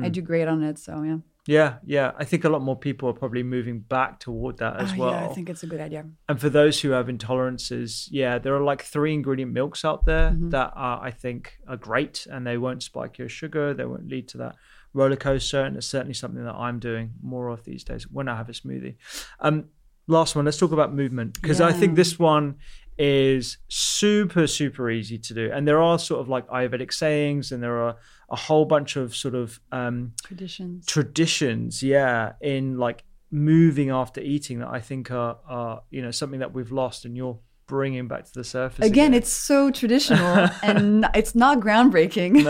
I 0.05 0.09
do 0.17 0.21
great 0.21 0.47
on 0.47 0.61
it. 0.69 0.77
So 0.77 0.93
yeah. 1.09 1.17
Yeah, 1.49 1.75
yeah. 1.95 2.11
I 2.21 2.25
think 2.29 2.43
a 2.43 2.49
lot 2.49 2.61
more 2.61 2.75
people 2.87 3.07
are 3.09 3.13
probably 3.21 3.41
moving 3.41 3.79
back 3.79 4.19
toward 4.19 4.57
that 4.57 4.73
as 4.83 4.91
Ah, 4.91 4.95
well. 4.99 5.11
Yeah, 5.11 5.29
I 5.29 5.33
think 5.35 5.49
it's 5.49 5.63
a 5.63 5.67
good 5.73 5.79
idea. 5.79 6.03
And 6.27 6.37
for 6.43 6.49
those 6.49 6.75
who 6.81 6.89
have 6.97 7.07
intolerances, 7.07 8.07
yeah, 8.11 8.37
there 8.37 8.53
are 8.55 8.61
like 8.71 8.81
three 8.83 9.13
ingredient 9.13 9.53
milks 9.53 9.85
out 9.85 10.05
there 10.05 10.31
Mm-hmm. 10.31 10.49
that 10.49 10.71
are, 10.75 10.99
I 11.01 11.11
think, 11.11 11.41
are 11.67 11.77
great, 11.77 12.27
and 12.29 12.45
they 12.45 12.57
won't 12.57 12.83
spike 12.83 13.17
your 13.17 13.29
sugar. 13.29 13.73
They 13.73 13.85
won't 13.85 14.07
lead 14.09 14.27
to 14.29 14.37
that 14.39 14.55
roller 14.97 15.15
coaster, 15.15 15.61
and 15.63 15.77
it's 15.77 15.87
certainly 15.87 16.13
something 16.13 16.43
that 16.43 16.55
I'm 16.55 16.79
doing 16.79 17.11
more 17.21 17.49
of 17.49 17.63
these 17.63 17.83
days 17.83 18.03
when 18.11 18.27
I 18.27 18.35
have 18.35 18.49
a 18.49 18.53
smoothie. 18.53 18.95
Um, 19.39 19.65
last 20.07 20.35
one, 20.35 20.45
let's 20.45 20.57
talk 20.57 20.71
about 20.71 20.93
movement 20.93 21.39
because 21.41 21.61
I 21.61 21.71
think 21.71 21.95
this 21.95 22.17
one 22.19 22.55
is 22.99 23.57
super 23.67 24.47
super 24.47 24.89
easy 24.89 25.19
to 25.19 25.33
do, 25.33 25.51
and 25.53 25.67
there 25.67 25.81
are 25.81 25.99
sort 25.99 26.19
of 26.21 26.27
like 26.27 26.47
Ayurvedic 26.47 26.91
sayings, 26.91 27.51
and 27.51 27.61
there 27.61 27.77
are 27.77 27.95
a 28.29 28.35
whole 28.35 28.65
bunch 28.65 28.95
of 28.95 29.15
sort 29.15 29.35
of 29.35 29.59
um, 29.71 30.13
Traditions. 30.23 30.85
traditions, 30.85 31.83
yeah, 31.83 32.33
in 32.41 32.77
like 32.77 33.03
moving 33.29 33.89
after 33.89 34.21
eating 34.21 34.59
that 34.59 34.69
I 34.69 34.79
think 34.79 35.11
are, 35.11 35.37
are 35.47 35.81
you 35.89 36.01
know 36.01 36.11
something 36.11 36.39
that 36.39 36.53
we've 36.53 36.71
lost, 36.71 37.05
and 37.05 37.15
you're 37.15 37.39
bringing 37.67 38.07
back 38.07 38.25
to 38.25 38.33
the 38.33 38.43
surface 38.43 38.85
Again, 38.85 39.13
it's 39.13 39.31
so 39.31 39.69
traditional 39.81 40.49
and 40.63 41.07
it's 41.13 41.35
not 41.35 41.59
groundbreaking. 41.59 42.43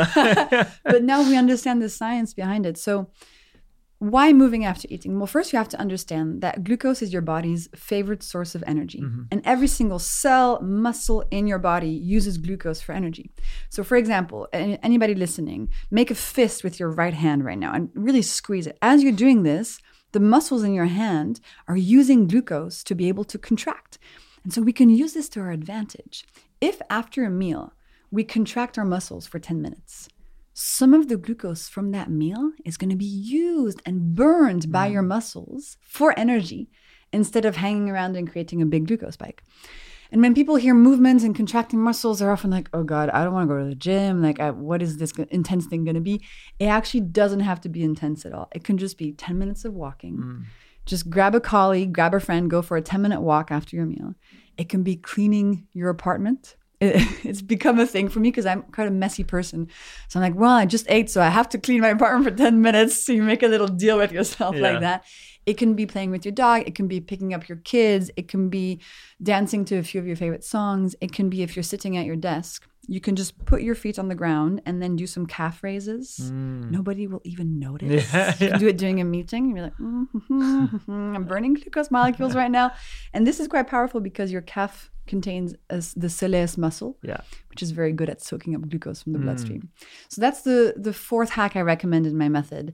but 0.83 1.03
now 1.03 1.27
we 1.27 1.35
understand 1.35 1.81
the 1.81 1.89
science 1.89 2.33
behind 2.33 2.65
it. 2.65 2.77
So, 2.77 3.09
why 3.99 4.31
moving 4.31 4.63
after 4.63 4.87
eating? 4.91 5.17
Well, 5.17 5.25
first, 5.25 5.51
you 5.51 5.57
have 5.57 5.69
to 5.69 5.79
understand 5.79 6.41
that 6.41 6.63
glucose 6.63 7.01
is 7.01 7.11
your 7.11 7.23
body's 7.23 7.67
favorite 7.75 8.21
source 8.21 8.53
of 8.53 8.63
energy. 8.67 9.01
Mm-hmm. 9.01 9.23
And 9.31 9.41
every 9.43 9.67
single 9.67 9.97
cell, 9.97 10.61
muscle 10.61 11.25
in 11.31 11.47
your 11.47 11.57
body 11.57 11.89
uses 11.89 12.37
glucose 12.37 12.79
for 12.79 12.91
energy. 12.91 13.31
So, 13.69 13.83
for 13.83 13.97
example, 13.97 14.47
anybody 14.53 15.15
listening, 15.15 15.69
make 15.89 16.11
a 16.11 16.15
fist 16.15 16.63
with 16.63 16.79
your 16.79 16.91
right 16.91 17.15
hand 17.15 17.43
right 17.43 17.57
now 17.57 17.73
and 17.73 17.89
really 17.95 18.21
squeeze 18.21 18.67
it. 18.67 18.77
As 18.83 19.01
you're 19.01 19.11
doing 19.11 19.41
this, 19.41 19.79
the 20.11 20.19
muscles 20.19 20.63
in 20.63 20.73
your 20.73 20.85
hand 20.85 21.39
are 21.67 21.75
using 21.75 22.27
glucose 22.27 22.83
to 22.83 22.93
be 22.93 23.07
able 23.07 23.23
to 23.25 23.39
contract. 23.39 23.97
And 24.47 24.53
so 24.53 24.61
we 24.61 24.71
can 24.71 24.89
use 24.89 25.11
this 25.11 25.27
to 25.29 25.41
our 25.41 25.51
advantage. 25.51 26.23
If 26.61 26.81
after 26.89 27.25
a 27.25 27.29
meal 27.29 27.73
we 28.09 28.23
contract 28.23 28.77
our 28.77 28.85
muscles 28.85 29.27
for 29.27 29.39
10 29.39 29.61
minutes, 29.61 30.07
some 30.53 30.93
of 30.93 31.09
the 31.09 31.17
glucose 31.17 31.67
from 31.67 31.91
that 31.91 32.09
meal 32.09 32.53
is 32.63 32.77
going 32.77 32.89
to 32.89 32.95
be 32.95 33.03
used 33.03 33.81
and 33.85 34.15
burned 34.15 34.71
by 34.71 34.87
mm. 34.87 34.93
your 34.93 35.01
muscles 35.01 35.75
for 35.81 36.17
energy 36.17 36.69
instead 37.11 37.43
of 37.43 37.57
hanging 37.57 37.89
around 37.89 38.15
and 38.15 38.31
creating 38.31 38.61
a 38.61 38.65
big 38.65 38.87
glucose 38.87 39.15
spike. 39.15 39.43
And 40.13 40.21
when 40.21 40.33
people 40.33 40.55
hear 40.55 40.73
movements 40.73 41.25
and 41.25 41.35
contracting 41.35 41.81
muscles, 41.81 42.19
they're 42.19 42.31
often 42.31 42.49
like, 42.49 42.69
oh 42.71 42.83
God, 42.85 43.09
I 43.09 43.25
don't 43.25 43.33
want 43.33 43.49
to 43.49 43.53
go 43.53 43.59
to 43.59 43.67
the 43.67 43.75
gym. 43.75 44.21
Like, 44.21 44.39
I, 44.39 44.51
what 44.51 44.81
is 44.81 44.95
this 44.95 45.11
intense 45.29 45.65
thing 45.65 45.83
going 45.83 45.95
to 45.95 45.99
be? 45.99 46.23
It 46.57 46.67
actually 46.67 47.01
doesn't 47.01 47.41
have 47.41 47.59
to 47.61 47.69
be 47.69 47.83
intense 47.83 48.25
at 48.25 48.31
all. 48.31 48.47
It 48.55 48.63
can 48.63 48.77
just 48.77 48.97
be 48.97 49.11
10 49.11 49.37
minutes 49.37 49.65
of 49.65 49.73
walking. 49.73 50.15
Mm. 50.15 50.43
Just 50.87 51.09
grab 51.09 51.35
a 51.35 51.39
colleague, 51.39 51.93
grab 51.93 52.13
a 52.13 52.19
friend, 52.19 52.49
go 52.49 52.61
for 52.61 52.77
a 52.77 52.81
10 52.81 53.01
minute 53.01 53.21
walk 53.21 53.51
after 53.51 53.75
your 53.75 53.85
meal. 53.85 54.15
It 54.57 54.69
can 54.69 54.81
be 54.83 54.95
cleaning 54.95 55.67
your 55.73 55.89
apartment. 55.89 56.55
It- 56.79 56.95
it's 57.25 57.41
become 57.41 57.79
a 57.79 57.85
thing 57.85 58.07
for 58.09 58.19
me 58.19 58.29
because 58.31 58.45
I'm 58.45 58.63
quite 58.63 58.87
a 58.87 58.91
messy 58.91 59.23
person. 59.23 59.67
So 60.07 60.19
I'm 60.19 60.23
like, 60.31 60.39
well, 60.39 60.51
I 60.55 60.65
just 60.65 60.85
ate, 60.89 61.09
so 61.09 61.21
I 61.21 61.29
have 61.29 61.49
to 61.49 61.57
clean 61.57 61.81
my 61.81 61.89
apartment 61.89 62.25
for 62.25 62.31
10 62.35 62.61
minutes. 62.61 63.03
So 63.05 63.11
you 63.13 63.21
make 63.23 63.43
a 63.43 63.47
little 63.47 63.67
deal 63.67 63.97
with 63.97 64.11
yourself 64.11 64.55
Yeah. 64.55 64.61
like 64.71 64.79
that. 64.81 65.05
It 65.45 65.57
can 65.57 65.75
be 65.75 65.85
playing 65.85 66.11
with 66.11 66.25
your 66.25 66.33
dog. 66.33 66.63
It 66.67 66.75
can 66.75 66.87
be 66.87 66.99
picking 66.99 67.33
up 67.33 67.47
your 67.47 67.59
kids. 67.59 68.11
It 68.17 68.27
can 68.27 68.49
be 68.49 68.81
dancing 69.23 69.63
to 69.65 69.77
a 69.77 69.83
few 69.83 69.99
of 70.01 70.07
your 70.07 70.15
favorite 70.17 70.43
songs. 70.43 70.95
It 70.99 71.13
can 71.13 71.29
be 71.29 71.41
if 71.41 71.55
you're 71.55 71.63
sitting 71.63 71.95
at 71.97 72.05
your 72.05 72.17
desk, 72.17 72.67
you 72.87 73.01
can 73.01 73.15
just 73.15 73.45
put 73.45 73.61
your 73.61 73.75
feet 73.75 73.99
on 73.99 74.07
the 74.07 74.15
ground 74.15 74.61
and 74.65 74.81
then 74.81 74.95
do 74.95 75.05
some 75.05 75.25
calf 75.25 75.61
raises. 75.61 76.31
Nobody 76.31 77.05
will 77.05 77.21
even 77.25 77.59
notice. 77.59 77.89
Mm. 77.89 78.13
Yeah, 78.13 78.27
you 78.27 78.45
yeah. 78.45 78.49
can 78.51 78.59
do 78.59 78.67
it 78.67 78.77
during 78.77 79.01
a 79.01 79.03
meeting. 79.03 79.53
Be 79.53 79.61
like, 79.61 79.77
"Mhm, 79.77 80.87
I'm 81.15 81.25
burning 81.25 81.53
glucose 81.55 81.91
molecules 81.91 82.35
right 82.35 82.51
now. 82.51 82.71
And 83.13 83.27
this 83.27 83.39
is 83.39 83.47
quite 83.47 83.67
powerful 83.67 83.99
because 83.99 84.31
your 84.31 84.41
calf 84.41 84.89
contains 85.05 85.53
a 85.69 85.77
the 85.95 86.07
soleus 86.07 86.57
muscle, 86.57 86.97
yeah, 87.01 87.21
which 87.49 87.61
is 87.61 87.71
very 87.71 87.91
good 87.91 88.09
at 88.09 88.21
soaking 88.21 88.55
up 88.55 88.61
glucose 88.69 89.03
from 89.03 89.13
the 89.13 89.19
bloodstream. 89.19 89.69
So 90.09 90.21
that's 90.21 90.41
the 90.41 90.73
the 90.77 90.93
fourth 90.93 91.31
hack 91.31 91.55
I 91.55 91.61
recommend 91.61 92.05
in 92.07 92.17
my 92.17 92.29
method. 92.29 92.73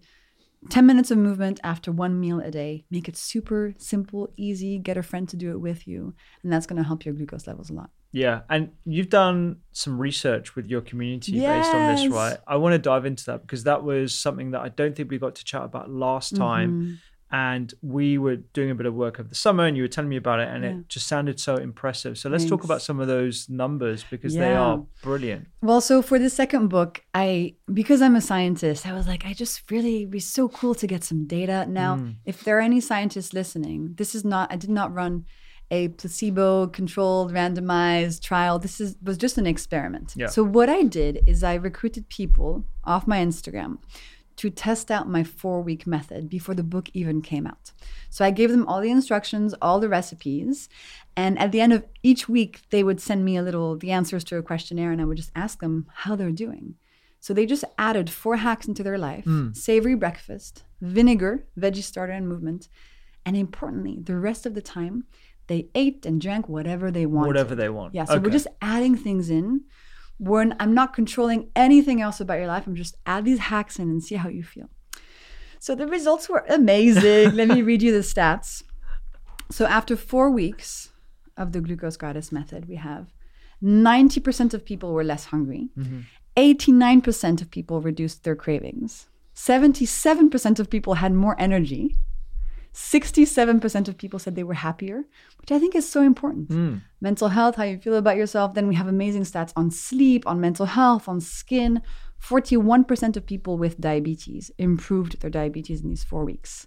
10 0.69 0.85
minutes 0.85 1.11
of 1.11 1.17
movement 1.17 1.59
after 1.63 1.91
one 1.91 2.19
meal 2.19 2.39
a 2.39 2.51
day. 2.51 2.85
Make 2.89 3.07
it 3.07 3.17
super 3.17 3.73
simple, 3.77 4.31
easy. 4.37 4.77
Get 4.79 4.97
a 4.97 5.03
friend 5.03 5.27
to 5.29 5.35
do 5.35 5.51
it 5.51 5.59
with 5.59 5.87
you. 5.87 6.13
And 6.43 6.51
that's 6.51 6.65
going 6.65 6.81
to 6.81 6.87
help 6.87 7.05
your 7.05 7.13
glucose 7.13 7.47
levels 7.47 7.69
a 7.69 7.73
lot. 7.73 7.89
yeah. 8.11 8.41
And 8.49 8.71
you've 8.85 9.09
done 9.09 9.57
some 9.71 9.99
research 9.99 10.55
with 10.55 10.67
your 10.67 10.81
community 10.81 11.33
based 11.39 11.73
on 11.73 11.95
this, 11.95 12.07
right? 12.07 12.37
I 12.47 12.57
want 12.57 12.73
to 12.73 12.79
dive 12.79 13.05
into 13.05 13.25
that 13.25 13.41
because 13.41 13.63
that 13.63 13.83
was 13.83 14.17
something 14.17 14.51
that 14.51 14.61
I 14.61 14.69
don't 14.69 14.95
think 14.95 15.09
we 15.09 15.17
got 15.17 15.35
to 15.35 15.43
chat 15.43 15.63
about 15.63 15.89
last 15.89 16.35
time. 16.35 16.71
Mm-hmm. 16.71 16.93
And 17.33 17.73
we 17.81 18.19
were 18.19 18.35
doing 18.35 18.69
a 18.69 18.75
bit 18.75 18.85
of 18.85 18.93
work 18.93 19.19
over 19.19 19.27
the 19.27 19.33
summer, 19.33 19.65
and 19.65 19.75
you 19.75 19.81
were 19.81 19.87
telling 19.87 20.07
me 20.07 20.17
about 20.17 20.39
it, 20.39 20.49
and 20.49 20.63
it 20.63 20.87
just 20.87 21.07
sounded 21.07 21.39
so 21.39 21.55
impressive. 21.55 22.15
So 22.19 22.29
let's 22.29 22.45
talk 22.45 22.63
about 22.63 22.83
some 22.83 22.99
of 22.99 23.07
those 23.07 23.49
numbers 23.49 24.05
because 24.09 24.35
they 24.35 24.53
are 24.53 24.85
brilliant. 25.01 25.47
Well, 25.61 25.81
so 25.81 26.03
for 26.03 26.19
the 26.19 26.29
second 26.29 26.67
book, 26.67 27.01
I 27.15 27.55
because 27.73 28.03
I'm 28.03 28.15
a 28.15 28.21
scientist, 28.21 28.85
I 28.85 28.93
was 28.93 29.07
like, 29.07 29.25
I 29.25 29.33
just 29.33 29.71
really 29.71 29.95
it'd 30.03 30.11
be 30.11 30.19
so 30.19 30.47
cool 30.47 30.75
to 30.75 30.85
get 30.85 31.03
some 31.03 31.25
data. 31.25 31.65
Now, 31.67 31.95
Mm. 31.97 32.15
if 32.25 32.43
there 32.43 32.55
are 32.59 32.61
any 32.61 32.79
scientists 32.79 33.33
listening, 33.33 33.95
this 33.95 34.13
is 34.13 34.23
not 34.23 34.53
I 34.53 34.55
did 34.55 34.69
not 34.69 34.93
run 34.93 35.25
a 35.71 35.87
placebo 35.87 36.67
controlled 36.67 37.33
randomized 37.33 38.21
trial. 38.21 38.59
This 38.59 38.79
is 38.79 38.95
was 39.01 39.17
just 39.17 39.39
an 39.39 39.47
experiment. 39.47 40.13
Yeah. 40.15 40.27
So 40.27 40.43
what 40.43 40.69
I 40.69 40.83
did 40.83 41.13
is 41.25 41.43
I 41.43 41.55
recruited 41.55 42.09
people 42.09 42.65
off 42.83 43.07
my 43.07 43.17
Instagram 43.25 43.77
to 44.37 44.49
test 44.49 44.91
out 44.91 45.07
my 45.07 45.23
four 45.23 45.61
week 45.61 45.85
method 45.85 46.29
before 46.29 46.55
the 46.55 46.63
book 46.63 46.89
even 46.93 47.21
came 47.21 47.45
out. 47.45 47.71
So 48.09 48.25
I 48.25 48.31
gave 48.31 48.51
them 48.51 48.67
all 48.67 48.81
the 48.81 48.91
instructions, 48.91 49.53
all 49.61 49.79
the 49.79 49.89
recipes, 49.89 50.69
and 51.15 51.37
at 51.39 51.51
the 51.51 51.61
end 51.61 51.73
of 51.73 51.85
each 52.01 52.27
week, 52.27 52.61
they 52.69 52.83
would 52.83 52.99
send 52.99 53.23
me 53.23 53.37
a 53.37 53.43
little 53.43 53.77
the 53.77 53.91
answers 53.91 54.23
to 54.25 54.37
a 54.37 54.43
questionnaire, 54.43 54.91
and 54.91 55.01
I 55.01 55.05
would 55.05 55.17
just 55.17 55.31
ask 55.35 55.59
them 55.59 55.87
how 55.93 56.15
they're 56.15 56.31
doing. 56.31 56.75
So 57.19 57.33
they 57.33 57.45
just 57.45 57.63
added 57.77 58.09
four 58.09 58.37
hacks 58.37 58.67
into 58.67 58.83
their 58.83 58.97
life: 58.97 59.23
hmm. 59.23 59.51
savory 59.53 59.95
breakfast, 59.95 60.63
vinegar, 60.81 61.45
veggie 61.57 61.83
starter, 61.83 62.13
and 62.13 62.27
movement. 62.27 62.69
And 63.25 63.37
importantly, 63.37 63.99
the 64.01 64.17
rest 64.17 64.45
of 64.45 64.53
the 64.53 64.61
time, 64.61 65.05
they 65.47 65.69
ate 65.75 66.05
and 66.05 66.19
drank 66.19 66.49
whatever 66.49 66.91
they 66.91 67.05
wanted. 67.05 67.27
Whatever 67.27 67.55
they 67.55 67.69
want. 67.69 67.95
Yeah, 67.95 68.05
so 68.05 68.19
we're 68.19 68.29
just 68.29 68.47
adding 68.61 68.95
things 68.97 69.29
in. 69.29 69.61
When 70.17 70.55
I'm 70.59 70.73
not 70.73 70.93
controlling 70.93 71.49
anything 71.55 72.01
else 72.01 72.19
about 72.19 72.37
your 72.37 72.47
life, 72.47 72.65
I'm 72.67 72.75
just 72.75 72.95
add 73.05 73.25
these 73.25 73.39
hacks 73.39 73.79
in 73.79 73.89
and 73.89 74.03
see 74.03 74.15
how 74.15 74.29
you 74.29 74.43
feel. 74.43 74.69
So 75.59 75.75
the 75.75 75.87
results 75.87 76.29
were 76.29 76.45
amazing. 76.49 77.35
Let 77.35 77.47
me 77.47 77.61
read 77.61 77.81
you 77.81 77.91
the 77.91 77.99
stats. 77.99 78.63
So 79.49 79.65
after 79.65 79.95
four 79.95 80.29
weeks 80.29 80.91
of 81.37 81.51
the 81.51 81.61
glucose 81.61 81.97
goddess 81.97 82.31
method, 82.31 82.67
we 82.67 82.75
have 82.75 83.13
90% 83.63 84.53
of 84.53 84.65
people 84.65 84.93
were 84.93 85.03
less 85.03 85.25
hungry. 85.25 85.69
Mm-hmm. 85.77 86.01
89% 86.35 87.41
of 87.41 87.51
people 87.51 87.81
reduced 87.81 88.23
their 88.23 88.35
cravings. 88.35 89.07
77% 89.35 90.59
of 90.59 90.69
people 90.69 90.95
had 90.95 91.13
more 91.13 91.35
energy. 91.39 91.95
67% 92.73 93.87
of 93.87 93.97
people 93.97 94.17
said 94.17 94.35
they 94.35 94.43
were 94.43 94.55
happier, 94.55 95.03
which 95.39 95.51
I 95.51 95.59
think 95.59 95.75
is 95.75 95.89
so 95.89 96.01
important. 96.01 96.47
Hmm. 96.49 96.77
Mental 97.01 97.27
health, 97.29 97.55
how 97.55 97.63
you 97.63 97.77
feel 97.77 97.95
about 97.95 98.17
yourself. 98.17 98.55
Then 98.55 98.67
we 98.67 98.75
have 98.75 98.87
amazing 98.87 99.23
stats 99.23 99.53
on 99.55 99.69
sleep, 99.69 100.25
on 100.25 100.41
mental 100.41 100.65
health, 100.65 101.07
on 101.07 101.21
skin. 101.21 101.81
41% 102.19 103.15
of 103.15 103.25
people 103.25 103.57
with 103.57 103.79
diabetes 103.79 104.49
improved 104.57 105.21
their 105.21 105.29
diabetes 105.29 105.81
in 105.81 105.89
these 105.89 106.03
four 106.03 106.25
weeks. 106.25 106.65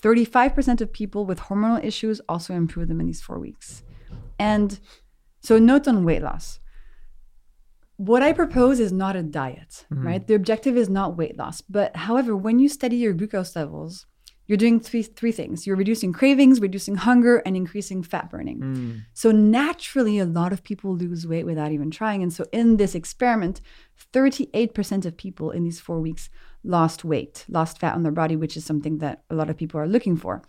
35% 0.00 0.80
of 0.80 0.92
people 0.92 1.26
with 1.26 1.40
hormonal 1.40 1.82
issues 1.82 2.20
also 2.28 2.54
improved 2.54 2.88
them 2.88 3.00
in 3.00 3.06
these 3.06 3.22
four 3.22 3.38
weeks. 3.38 3.82
And 4.38 4.78
so, 5.40 5.58
note 5.58 5.88
on 5.88 6.04
weight 6.04 6.22
loss. 6.22 6.60
What 7.96 8.22
I 8.22 8.32
propose 8.32 8.80
is 8.80 8.92
not 8.92 9.16
a 9.16 9.22
diet, 9.22 9.86
mm-hmm. 9.92 10.06
right? 10.06 10.26
The 10.26 10.34
objective 10.34 10.76
is 10.76 10.88
not 10.88 11.16
weight 11.16 11.36
loss. 11.36 11.60
But 11.60 11.96
however, 11.96 12.36
when 12.36 12.58
you 12.58 12.68
study 12.68 12.96
your 12.96 13.12
glucose 13.12 13.54
levels, 13.54 14.06
you're 14.46 14.58
doing 14.58 14.80
three, 14.80 15.02
three 15.02 15.32
things 15.32 15.66
you're 15.66 15.76
reducing 15.76 16.12
cravings, 16.12 16.60
reducing 16.60 16.96
hunger, 16.96 17.38
and 17.46 17.56
increasing 17.56 18.02
fat 18.02 18.28
burning. 18.30 18.58
Mm. 18.60 19.00
So, 19.14 19.30
naturally, 19.30 20.18
a 20.18 20.24
lot 20.24 20.52
of 20.52 20.62
people 20.62 20.96
lose 20.96 21.26
weight 21.26 21.46
without 21.46 21.72
even 21.72 21.90
trying. 21.90 22.22
And 22.22 22.32
so, 22.32 22.44
in 22.52 22.76
this 22.76 22.94
experiment, 22.94 23.60
38% 24.12 25.06
of 25.06 25.16
people 25.16 25.50
in 25.50 25.64
these 25.64 25.80
four 25.80 26.00
weeks 26.00 26.28
lost 26.64 27.04
weight, 27.04 27.44
lost 27.48 27.78
fat 27.78 27.94
on 27.94 28.02
their 28.02 28.12
body, 28.12 28.36
which 28.36 28.56
is 28.56 28.64
something 28.64 28.98
that 28.98 29.22
a 29.30 29.34
lot 29.34 29.50
of 29.50 29.56
people 29.56 29.80
are 29.80 29.86
looking 29.88 30.16
for 30.16 30.42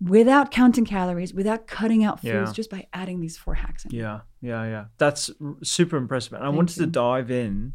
without 0.00 0.50
counting 0.50 0.84
calories, 0.84 1.32
without 1.32 1.66
cutting 1.66 2.04
out 2.04 2.20
foods, 2.20 2.50
Yeah. 2.50 2.52
just 2.52 2.68
by 2.70 2.86
adding 2.92 3.20
these 3.20 3.38
four 3.38 3.54
hacks 3.54 3.84
in. 3.86 3.92
Yeah, 3.92 4.20
yeah, 4.42 4.64
yeah. 4.64 4.84
That's 4.98 5.30
r- 5.40 5.56
super 5.62 5.96
impressive. 5.96 6.34
And 6.34 6.44
I 6.44 6.50
wanted 6.50 6.76
to 6.76 6.86
dive 6.86 7.30
in 7.30 7.72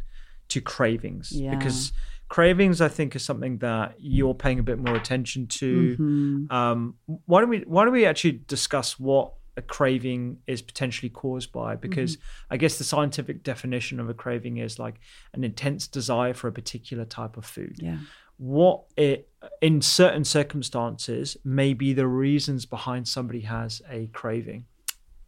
to 0.49 0.61
cravings 0.61 1.31
Yeah. 1.31 1.55
because 1.55 1.91
cravings, 2.31 2.79
I 2.79 2.87
think, 2.87 3.15
is 3.15 3.23
something 3.25 3.57
that 3.57 3.95
you're 3.99 4.33
paying 4.33 4.57
a 4.59 4.63
bit 4.63 4.79
more 4.79 4.95
attention 4.95 5.47
to. 5.47 5.97
Mm-hmm. 5.99 6.51
Um, 6.59 6.95
why 7.25 7.41
don't 7.41 7.49
we 7.49 7.59
Why 7.67 7.83
don't 7.83 7.93
we 7.93 8.05
actually 8.05 8.41
discuss 8.47 8.97
what 8.97 9.33
a 9.57 9.61
craving 9.61 10.37
is 10.47 10.61
potentially 10.61 11.09
caused 11.09 11.51
by? 11.51 11.75
Because 11.75 12.15
Mm-hmm. 12.15 12.53
I 12.53 12.57
guess 12.57 12.77
the 12.77 12.85
scientific 12.85 13.43
definition 13.43 13.99
of 13.99 14.07
a 14.09 14.13
craving 14.13 14.57
is 14.57 14.79
like 14.79 14.95
an 15.33 15.43
intense 15.43 15.87
desire 15.87 16.33
for 16.33 16.47
a 16.47 16.53
particular 16.53 17.05
type 17.05 17.35
of 17.37 17.45
food 17.45 17.75
Yeah. 17.79 17.97
what 18.37 18.77
it 18.95 19.27
in 19.61 19.81
certain 19.81 20.23
circumstances 20.23 21.37
may 21.43 21.73
be 21.73 21.93
the 21.93 22.07
reasons 22.07 22.65
behind 22.65 23.07
somebody 23.07 23.41
has 23.41 23.81
a 23.89 24.07
craving 24.19 24.65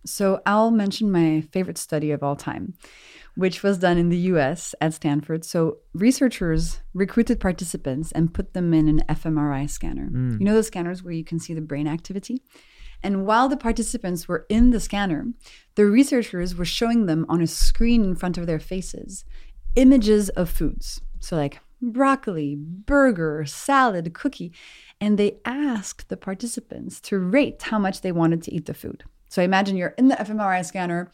So 0.06 0.42
I'll 0.46 0.72
mention 0.72 1.12
my 1.12 1.42
favorite 1.52 1.78
study 1.78 2.12
of 2.12 2.24
all 2.24 2.36
time, 2.36 2.74
which 3.36 3.64
was 3.64 3.78
done 3.78 3.98
in 3.98 4.10
the 4.10 4.18
US 4.18 4.76
at 4.82 4.94
Stanford. 4.94 5.46
So 5.46 5.78
researchers 5.94 6.80
recruited 6.94 7.40
participants 7.40 8.12
and 8.12 8.34
put 8.34 8.54
them 8.54 8.74
in 8.74 8.88
an 8.88 9.04
fMRI 9.10 9.70
scanner. 9.70 10.08
Hmm. 10.08 10.38
You 10.40 10.46
know 10.46 10.54
those 10.54 10.68
scanners 10.68 11.04
where 11.04 11.14
you 11.14 11.24
can 11.24 11.40
see 11.40 11.54
the 11.54 11.62
brain 11.62 11.88
activity? 11.88 12.42
And 13.02 13.26
while 13.26 13.50
the 13.50 13.58
participants 13.58 14.28
were 14.28 14.46
in 14.48 14.70
the 14.70 14.80
scanner, 14.80 15.28
the 15.76 15.86
researchers 15.86 16.56
were 16.56 16.64
showing 16.64 17.06
them 17.06 17.26
on 17.28 17.42
a 17.42 17.48
screen 17.48 18.04
in 18.04 18.16
front 18.16 18.38
of 18.38 18.48
their 18.48 18.60
faces 18.60 19.26
images 19.76 20.30
of 20.30 20.50
foods. 20.50 21.02
So, 21.20 21.36
like 21.36 21.60
broccoli, 21.82 22.56
burger, 22.56 23.46
salad, 23.46 24.14
cookie. 24.14 24.54
And 25.02 25.18
they 25.18 25.40
asked 25.46 26.10
the 26.10 26.18
participants 26.18 27.02
to 27.02 27.20
rate 27.20 27.62
how 27.64 27.80
much 27.80 28.02
they 28.02 28.12
wanted 28.12 28.42
to 28.44 28.54
eat 28.54 28.66
the 28.66 28.74
food. 28.74 29.04
So, 29.34 29.42
imagine 29.42 29.78
you're 29.78 29.96
in 29.98 30.10
the 30.10 30.16
fMRI 30.16 30.64
scanner 30.64 31.10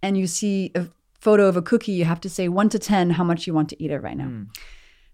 and 0.00 0.16
you 0.16 0.28
see 0.28 0.70
a 0.76 0.86
photo 1.18 1.48
of 1.48 1.56
a 1.56 1.62
cookie. 1.62 1.90
You 1.90 2.04
have 2.04 2.20
to 2.20 2.30
say 2.30 2.46
one 2.46 2.68
to 2.68 2.78
10 2.78 3.10
how 3.10 3.24
much 3.24 3.48
you 3.48 3.52
want 3.52 3.68
to 3.70 3.82
eat 3.82 3.90
it 3.90 3.98
right 3.98 4.16
now. 4.16 4.28
Hmm. 4.28 4.42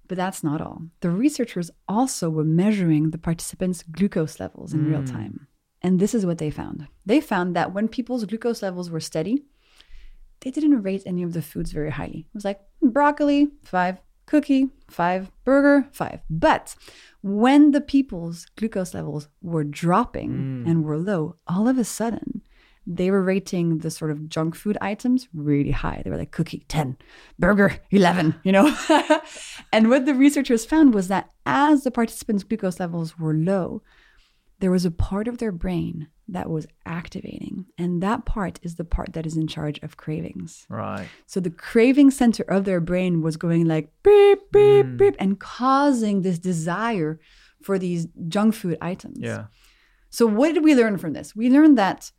But 0.07 0.19
that's 0.19 0.45
not 0.45 0.61
all. 0.61 0.83
The 1.01 1.09
researchers 1.09 1.71
also 1.89 2.29
were 2.29 2.45
measuring 2.45 3.09
the 3.09 3.17
participants' 3.17 3.83
glucose 3.91 4.39
levels 4.39 4.75
in 4.75 4.87
real 4.87 5.01
hmm. 5.01 5.07
time. 5.07 5.47
And 5.81 5.99
this 5.99 6.13
is 6.13 6.27
what 6.27 6.37
they 6.37 6.51
found. 6.51 6.89
They 7.07 7.23
found 7.23 7.57
that 7.57 7.73
when 7.73 7.89
people's 7.89 8.27
glucose 8.27 8.61
levels 8.61 8.91
were 8.91 9.01
steady, 9.01 9.45
they 10.41 10.51
didn't 10.51 10.83
rate 10.83 11.05
any 11.07 11.23
of 11.23 11.33
the 11.33 11.41
foods 11.41 11.73
very 11.73 11.91
highly. 11.91 12.27
It 12.29 12.35
was 12.35 12.45
like 12.45 12.61
hmm, 12.83 12.91
broccoli, 12.91 13.49
five, 13.65 13.97
cookie, 14.27 14.71
five, 14.89 15.31
burger, 15.45 15.89
five. 15.93 16.21
But 16.31 16.75
when 17.23 17.71
the 17.71 17.81
people's 17.81 18.47
glucose 18.57 18.95
levels 18.95 19.29
were 19.41 19.65
dropping 19.65 20.31
mm. 20.31 20.71
and 20.71 20.85
were 20.85 20.99
low, 20.99 21.37
all 21.47 21.69
of 21.69 21.79
a 21.79 21.85
sudden, 21.85 22.43
they 22.87 23.11
were 23.11 23.23
rating 23.23 23.79
the 23.79 23.91
sort 23.91 24.11
of 24.11 24.29
junk 24.29 24.57
food 24.57 24.77
items 24.81 25.29
really 25.33 25.71
high. 25.71 26.03
They 26.03 26.11
were 26.11 26.17
like 26.17 26.33
cookie 26.33 26.65
10, 26.69 26.97
burger 27.39 27.79
11, 27.91 28.41
you 28.43 28.53
know? 28.53 28.77
and 29.73 29.89
what 29.89 30.05
the 30.05 30.15
researchers 30.15 30.65
found 30.65 30.93
was 30.93 31.09
that 31.09 31.31
as 31.47 31.85
the 31.85 31.91
participants' 31.91 32.43
glucose 32.43 32.81
levels 32.81 33.19
were 33.19 33.35
low, 33.35 33.83
there 34.59 34.71
was 34.71 34.85
a 34.85 34.91
part 34.91 35.29
of 35.29 35.39
their 35.39 35.53
brain 35.53 36.09
that 36.33 36.51
was 36.51 36.67
activating. 36.87 37.67
And 37.79 38.03
that 38.03 38.25
part 38.25 38.59
is 38.63 38.77
the 38.77 38.85
part 38.85 39.13
that 39.13 39.27
is 39.27 39.37
in 39.37 39.47
charge 39.47 39.79
of 39.83 39.97
cravings. 39.97 40.67
right 40.69 41.07
So 41.27 41.41
the 41.41 41.51
craving 41.51 42.11
center 42.11 42.43
of 42.45 42.65
their 42.65 42.81
brain 42.81 43.23
was 43.23 43.37
going 43.37 43.67
like 43.67 43.91
beep, 44.03 44.41
beep, 44.51 44.87
mm. 44.87 44.97
beep, 44.97 45.17
and 45.19 45.39
causing 45.39 46.23
this 46.23 46.39
desire 46.39 47.21
for 47.63 47.79
these 47.79 48.09
junk 48.29 48.55
food 48.55 48.79
items. 48.81 49.19
yeah 49.21 49.47
So 50.11 50.27
what 50.27 50.55
did 50.55 50.65
we 50.65 50.75
learn 50.75 50.99
from 50.99 51.13
this? 51.13 51.37
We 51.37 51.49
learned 51.51 51.79
that 51.79 52.13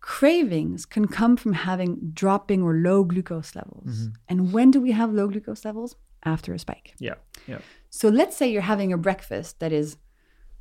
cravings 0.00 0.86
can 0.86 1.08
come 1.08 1.36
from 1.36 1.52
having 1.52 1.98
dropping 2.12 2.62
or 2.62 2.74
low 2.74 3.02
glucose 3.04 3.56
levels. 3.56 3.90
Mm-hmm. 3.90 4.14
And 4.28 4.52
when 4.52 4.70
do 4.70 4.80
we 4.80 4.92
have 4.92 5.12
low 5.12 5.28
glucose 5.28 5.64
levels? 5.64 5.96
After 6.24 6.52
a 6.54 6.58
spike. 6.58 6.94
yeah 6.98 7.14
yeah 7.46 7.58
So 7.90 8.08
let's 8.08 8.36
say 8.36 8.50
you're 8.50 8.70
having 8.74 8.92
a 8.92 8.98
breakfast 8.98 9.60
that 9.60 9.72
is 9.72 9.96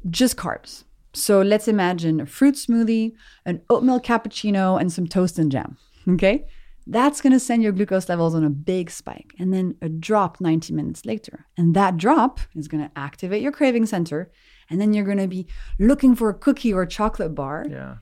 just 0.10 0.38
carbs. 0.38 0.84
So 1.16 1.42
let's 1.42 1.68
imagine 1.68 2.20
a 2.20 2.26
fruit 2.26 2.56
smoothie, 2.56 3.14
an 3.46 3.62
oatmeal 3.70 4.00
cappuccino, 4.00 4.80
and 4.80 4.92
some 4.92 5.08
toast 5.08 5.40
and 5.40 5.52
jam. 5.52 5.78
Okay? 6.08 6.46
That's 6.88 7.20
going 7.22 7.34
to 7.34 7.40
send 7.40 7.64
your 7.64 7.72
glucose 7.72 8.08
levels 8.10 8.36
on 8.36 8.44
a 8.44 8.50
big 8.50 8.92
spike 8.92 9.34
and 9.40 9.52
then 9.52 9.76
a 9.82 9.90
drop 9.90 10.40
90 10.40 10.72
minutes 10.74 11.04
later. 11.04 11.48
And 11.58 11.76
that 11.76 11.98
drop 11.98 12.40
is 12.54 12.68
going 12.68 12.84
to 12.84 12.92
activate 12.96 13.42
your 13.42 13.52
craving 13.52 13.88
center. 13.88 14.30
And 14.70 14.80
then 14.80 14.94
you're 14.94 15.06
going 15.06 15.18
to 15.18 15.28
be 15.28 15.48
looking 15.80 16.16
for 16.16 16.30
a 16.30 16.34
cookie 16.34 16.72
or 16.74 16.84
a 16.84 16.88
chocolate 16.88 17.34
bar. 17.34 17.66
yeah 17.70 17.96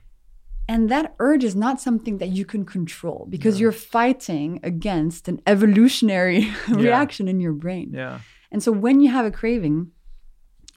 And 0.68 0.90
that 0.90 1.14
urge 1.18 1.44
is 1.44 1.56
not 1.56 1.80
something 1.80 2.18
that 2.18 2.28
you 2.28 2.44
can 2.44 2.64
control 2.66 3.26
because 3.30 3.58
you're 3.60 3.72
fighting 3.72 4.60
against 4.62 5.28
an 5.28 5.40
evolutionary 5.46 6.50
reaction 6.68 7.28
in 7.28 7.40
your 7.40 7.52
brain. 7.52 7.90
yeah 7.94 8.20
And 8.50 8.62
so 8.62 8.70
when 8.72 9.00
you 9.00 9.10
have 9.10 9.26
a 9.26 9.30
craving, 9.30 9.92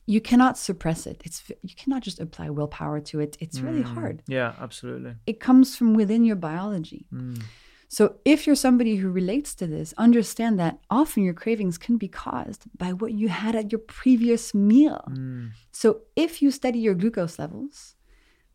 you 0.08 0.22
cannot 0.22 0.58
suppress 0.58 1.06
it. 1.06 1.22
It's 1.24 1.44
you 1.62 1.76
cannot 1.76 2.02
just 2.02 2.20
apply 2.20 2.50
willpower 2.50 3.00
to 3.02 3.20
it. 3.20 3.38
It's 3.40 3.60
really 3.60 3.84
mm. 3.84 3.94
hard. 3.94 4.24
yeah 4.28 4.54
absolutely 4.60 5.14
It 5.28 5.40
comes 5.40 5.76
from 5.76 5.94
within 5.94 6.24
your 6.24 6.38
biology. 6.38 7.06
Mm. 7.14 7.44
So 7.90 8.16
if 8.26 8.46
you're 8.46 8.56
somebody 8.56 8.96
who 8.98 9.10
relates 9.10 9.56
to 9.56 9.68
this, 9.68 9.94
understand 9.98 10.60
that 10.60 10.80
often 10.90 11.24
your 11.24 11.34
cravings 11.34 11.78
can 11.78 11.98
be 11.98 12.10
caused 12.10 12.64
by 12.78 12.92
what 12.92 13.14
you 13.14 13.30
had 13.30 13.56
at 13.56 13.72
your 13.72 13.80
previous 13.80 14.54
meal. 14.54 15.04
Mm. 15.10 15.52
So 15.72 16.02
if 16.16 16.42
you 16.42 16.52
study 16.52 16.80
your 16.80 16.96
glucose 16.96 17.40
levels, 17.40 17.96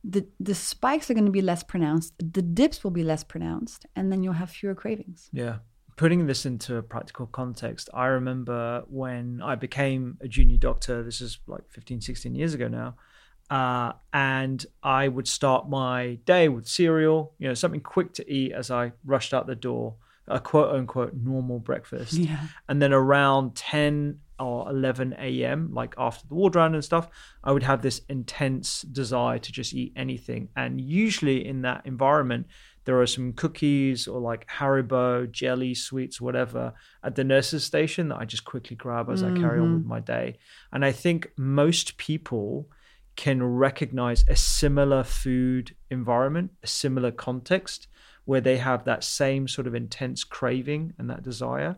the, 0.04 0.26
the 0.40 0.54
spikes 0.54 1.10
are 1.10 1.14
going 1.14 1.26
to 1.26 1.38
be 1.40 1.40
less 1.42 1.62
pronounced, 1.62 2.12
the 2.18 2.42
dips 2.42 2.82
will 2.82 2.90
be 2.90 3.04
less 3.04 3.24
pronounced, 3.24 3.86
and 3.94 4.10
then 4.10 4.22
you'll 4.22 4.34
have 4.34 4.50
fewer 4.50 4.74
cravings. 4.74 5.30
yeah 5.32 5.58
putting 5.96 6.26
this 6.26 6.46
into 6.46 6.76
a 6.76 6.82
practical 6.82 7.26
context 7.26 7.88
i 7.94 8.06
remember 8.06 8.82
when 8.88 9.40
i 9.42 9.54
became 9.54 10.16
a 10.20 10.28
junior 10.28 10.58
doctor 10.58 11.02
this 11.02 11.20
is 11.20 11.38
like 11.46 11.68
15 11.70 12.00
16 12.00 12.34
years 12.34 12.54
ago 12.54 12.68
now 12.68 12.94
uh, 13.52 13.92
and 14.14 14.64
I 14.82 15.08
would 15.08 15.28
start 15.28 15.68
my 15.68 16.14
day 16.24 16.48
with 16.48 16.66
cereal, 16.66 17.34
you 17.38 17.48
know, 17.48 17.52
something 17.52 17.82
quick 17.82 18.14
to 18.14 18.32
eat 18.32 18.52
as 18.52 18.70
I 18.70 18.92
rushed 19.04 19.34
out 19.34 19.46
the 19.46 19.54
door, 19.54 19.96
a 20.26 20.40
quote 20.40 20.74
unquote 20.74 21.12
normal 21.14 21.58
breakfast. 21.58 22.14
Yeah. 22.14 22.46
And 22.66 22.80
then 22.80 22.94
around 22.94 23.54
10 23.54 24.20
or 24.40 24.70
11 24.70 25.16
a.m., 25.18 25.68
like 25.74 25.94
after 25.98 26.26
the 26.26 26.34
ward 26.34 26.56
round 26.56 26.74
and 26.74 26.82
stuff, 26.82 27.10
I 27.44 27.52
would 27.52 27.62
have 27.62 27.82
this 27.82 28.00
intense 28.08 28.82
desire 28.82 29.38
to 29.38 29.52
just 29.52 29.74
eat 29.74 29.92
anything. 29.96 30.48
And 30.56 30.80
usually 30.80 31.46
in 31.46 31.60
that 31.60 31.84
environment, 31.84 32.46
there 32.84 33.00
are 33.00 33.06
some 33.06 33.32
cookies 33.32 34.08
or 34.08 34.20
like 34.20 34.48
Haribo, 34.48 35.30
jelly, 35.30 35.74
sweets, 35.74 36.20
whatever 36.20 36.74
at 37.02 37.14
the 37.14 37.24
nurse's 37.24 37.64
station 37.64 38.08
that 38.08 38.16
I 38.16 38.24
just 38.24 38.44
quickly 38.44 38.76
grab 38.76 39.08
as 39.10 39.22
I 39.22 39.32
carry 39.34 39.60
on 39.60 39.74
with 39.74 39.86
my 39.86 40.00
day. 40.00 40.38
And 40.72 40.84
I 40.84 40.92
think 40.92 41.30
most 41.36 41.96
people 41.96 42.68
can 43.14 43.42
recognize 43.42 44.24
a 44.28 44.36
similar 44.36 45.04
food 45.04 45.76
environment, 45.90 46.50
a 46.62 46.66
similar 46.66 47.10
context 47.10 47.86
where 48.24 48.40
they 48.40 48.56
have 48.56 48.84
that 48.84 49.04
same 49.04 49.46
sort 49.48 49.66
of 49.66 49.74
intense 49.74 50.24
craving 50.24 50.94
and 50.98 51.10
that 51.10 51.22
desire 51.22 51.76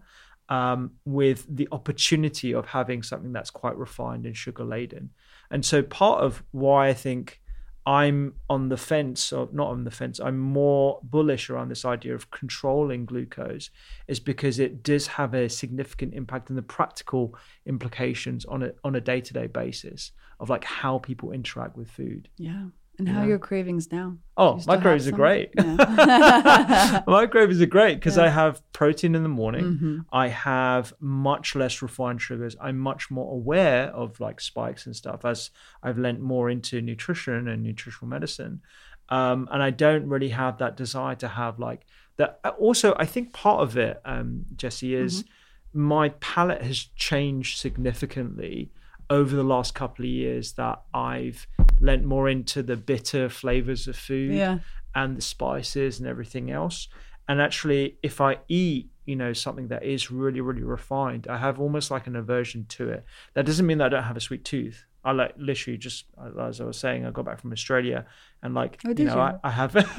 um, 0.49 0.93
with 1.05 1.47
the 1.49 1.69
opportunity 1.73 2.53
of 2.53 2.67
having 2.67 3.03
something 3.03 3.33
that's 3.33 3.51
quite 3.51 3.77
refined 3.77 4.27
and 4.27 4.37
sugar 4.37 4.65
laden. 4.65 5.11
And 5.51 5.65
so 5.65 5.83
part 5.83 6.23
of 6.23 6.43
why 6.53 6.89
I 6.89 6.95
think 6.95 7.41
I'm 7.87 8.35
on 8.49 8.71
the 8.71 8.77
fence, 8.77 9.33
or 9.33 9.49
not 9.53 9.69
on 9.69 9.85
the 9.85 9.91
fence, 9.91 10.19
I'm 10.19 10.39
more 10.39 11.01
bullish 11.03 11.51
around 11.51 11.69
this 11.69 11.85
idea 11.85 12.15
of 12.15 12.31
controlling 12.31 13.05
glucose, 13.05 13.71
is 14.09 14.21
because 14.21 14.59
it 14.59 14.83
does 14.83 15.07
have 15.07 15.35
a 15.35 15.49
significant 15.49 16.15
impact 16.15 16.51
on 16.51 16.57
the 16.57 16.63
practical 16.63 17.37
implications 17.67 18.45
on 18.47 18.63
a 18.63 18.73
on 18.85 18.95
a 18.95 19.01
day 19.01 19.21
to 19.21 19.33
day 19.33 19.47
basis 19.47 20.13
of 20.41 20.49
like 20.49 20.65
how 20.65 20.99
people 20.99 21.33
interact 21.33 21.77
with 21.77 21.91
food. 21.91 22.29
Yeah. 22.39 22.67
And 22.99 23.09
how 23.09 23.23
are 23.23 23.27
your 23.27 23.39
cravings 23.41 23.91
now? 23.91 24.17
Oh, 24.37 24.53
Do 24.53 24.57
you 24.57 24.63
still 24.63 24.75
my 24.77 24.81
cravings 24.81 25.09
are 25.09 25.13
great. 25.13 25.51
Yeah. 25.57 27.03
my 27.07 27.27
cravings 27.27 27.61
are 27.61 27.67
great 27.67 27.97
because 27.97 28.19
I 28.19 28.29
have 28.29 28.63
protein 28.73 29.15
in 29.15 29.23
the 29.23 29.29
morning. 29.29 29.65
Mm-hmm. 29.65 29.99
I 30.13 30.29
have 30.29 30.93
much 31.01 31.55
less 31.57 31.83
refined 31.83 32.23
sugars. 32.23 32.55
I'm 32.61 32.79
much 32.79 33.11
more 33.11 33.33
aware 33.33 33.87
of 33.89 34.21
like 34.21 34.41
spikes 34.41 34.87
and 34.87 34.95
stuff 34.95 35.25
as 35.25 35.51
I've 35.83 35.99
lent 35.99 36.21
more 36.21 36.51
into 36.51 36.81
nutrition 36.81 37.49
and 37.49 37.63
nutritional 37.63 38.09
medicine. 38.09 38.61
Um, 39.09 39.49
and 39.51 39.63
I 39.63 39.71
don't 39.71 40.07
really 40.09 40.31
have 40.31 40.59
that 40.59 40.77
desire 40.77 41.15
to 41.17 41.29
have 41.29 41.59
like 41.59 41.87
that. 42.17 42.41
Also, 42.59 42.95
I 42.97 43.07
think 43.07 43.33
part 43.33 43.61
of 43.63 43.77
it, 43.77 44.01
um, 44.05 44.45
Jessie, 44.57 44.95
is 44.95 45.25
Mm-hmm. 45.25 45.89
my 45.89 46.09
palate 46.21 46.63
has 46.63 46.79
changed 46.95 47.59
significantly 47.59 48.71
over 49.19 49.33
the 49.37 49.43
last 49.55 49.71
couple 49.75 50.05
of 50.05 50.11
years 50.11 50.47
that 50.63 50.77
I've 50.93 51.47
lent 51.81 52.05
more 52.05 52.27
into 52.29 52.63
the 52.71 52.77
bitter 52.77 53.29
flavors 53.29 53.83
of 53.89 53.97
food 53.97 54.33
Yeah. 54.33 54.59
and 54.95 55.17
the 55.17 55.23
spices 55.35 55.93
and 56.01 56.09
everything 56.09 56.51
else. 56.61 56.89
And 57.29 57.41
actually, 57.41 57.97
if 58.03 58.21
I 58.21 58.33
eat, 58.49 58.91
you 59.07 59.17
know, 59.17 59.33
something 59.33 59.69
that 59.69 59.83
is 59.83 60.11
really, 60.11 60.41
really 60.49 60.63
refined, 60.79 61.27
I 61.29 61.39
have 61.39 61.57
almost 61.65 61.91
like 61.91 62.07
an 62.07 62.17
aversion 62.17 62.67
to 62.77 62.83
it. 62.91 63.05
That 63.35 63.45
doesn't 63.47 63.67
mean 63.67 63.79
that 63.79 63.87
I 63.87 63.89
don't 63.95 64.03
have 64.11 64.17
a 64.17 64.21
sweet 64.29 64.45
tooth. 64.45 64.85
I 65.07 65.13
like 65.13 65.35
literally 65.37 65.77
just 65.79 66.07
as 66.49 66.61
I 66.63 66.65
was 66.65 66.79
saying, 66.79 67.05
I 67.05 67.11
got 67.11 67.27
back 67.27 67.39
from 67.41 67.53
Australia 67.53 68.07
and 68.43 68.55
like 68.55 68.81
Oh, 68.87 68.95
you 68.97 69.05
know, 69.05 69.15
you? 69.15 69.21
I, 69.21 69.35
I 69.45 69.51
have 69.51 69.73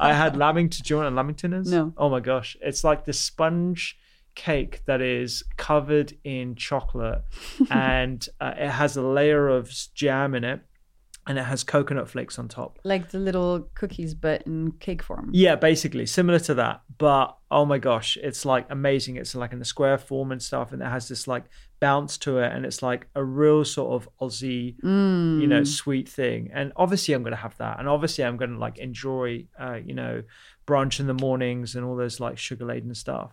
I 0.00 0.12
had 0.14 0.36
Lamington. 0.36 0.82
Do 0.84 0.94
you 0.94 1.00
know 1.00 1.04
what 1.06 1.12
a 1.12 1.16
Lamington 1.16 1.52
is? 1.54 1.70
No. 1.70 1.92
Oh 1.96 2.08
my 2.10 2.20
gosh, 2.20 2.56
it's 2.60 2.84
like 2.84 3.04
the 3.04 3.12
sponge 3.12 3.96
cake 4.34 4.82
that 4.86 5.00
is 5.00 5.42
covered 5.56 6.12
in 6.24 6.54
chocolate 6.54 7.22
and 7.70 8.28
uh, 8.40 8.54
it 8.56 8.70
has 8.70 8.96
a 8.96 9.02
layer 9.02 9.48
of 9.48 9.72
jam 9.94 10.34
in 10.34 10.44
it 10.44 10.60
and 11.26 11.38
it 11.38 11.42
has 11.42 11.64
coconut 11.64 12.08
flakes 12.08 12.38
on 12.38 12.48
top. 12.48 12.78
like 12.84 13.10
the 13.10 13.18
little 13.18 13.68
cookies, 13.74 14.12
but 14.14 14.42
in 14.42 14.72
cake 14.72 15.02
form. 15.02 15.30
Yeah, 15.32 15.54
basically 15.56 16.04
similar 16.06 16.38
to 16.40 16.54
that. 16.54 16.82
But 16.98 17.36
oh 17.50 17.64
my 17.64 17.78
gosh, 17.78 18.18
it's 18.22 18.44
like 18.44 18.66
amazing. 18.68 19.16
It's 19.16 19.34
like 19.34 19.52
in 19.52 19.58
the 19.58 19.64
square 19.64 19.96
form 19.96 20.32
and 20.32 20.42
stuff, 20.42 20.72
and 20.72 20.82
it 20.82 20.86
has 20.86 21.08
this 21.08 21.26
like 21.26 21.44
bounce 21.80 22.18
to 22.18 22.38
it, 22.38 22.52
and 22.52 22.66
it's 22.66 22.82
like 22.82 23.08
a 23.14 23.24
real 23.24 23.64
sort 23.64 23.94
of 24.02 24.08
Aussie, 24.20 24.76
you 24.82 25.46
know, 25.46 25.64
sweet 25.64 26.08
thing. 26.08 26.50
And 26.52 26.72
obviously, 26.76 27.14
I'm 27.14 27.22
gonna 27.22 27.36
have 27.36 27.56
that, 27.56 27.78
and 27.78 27.88
obviously, 27.88 28.22
I'm 28.22 28.36
gonna 28.36 28.58
like 28.58 28.76
enjoy, 28.78 29.46
uh, 29.58 29.78
you 29.82 29.94
know, 29.94 30.22
brunch 30.66 31.00
in 31.00 31.06
the 31.06 31.14
mornings 31.14 31.74
and 31.74 31.86
all 31.86 31.96
those 31.96 32.20
like 32.20 32.36
sugar 32.36 32.66
laden 32.66 32.94
stuff. 32.94 33.32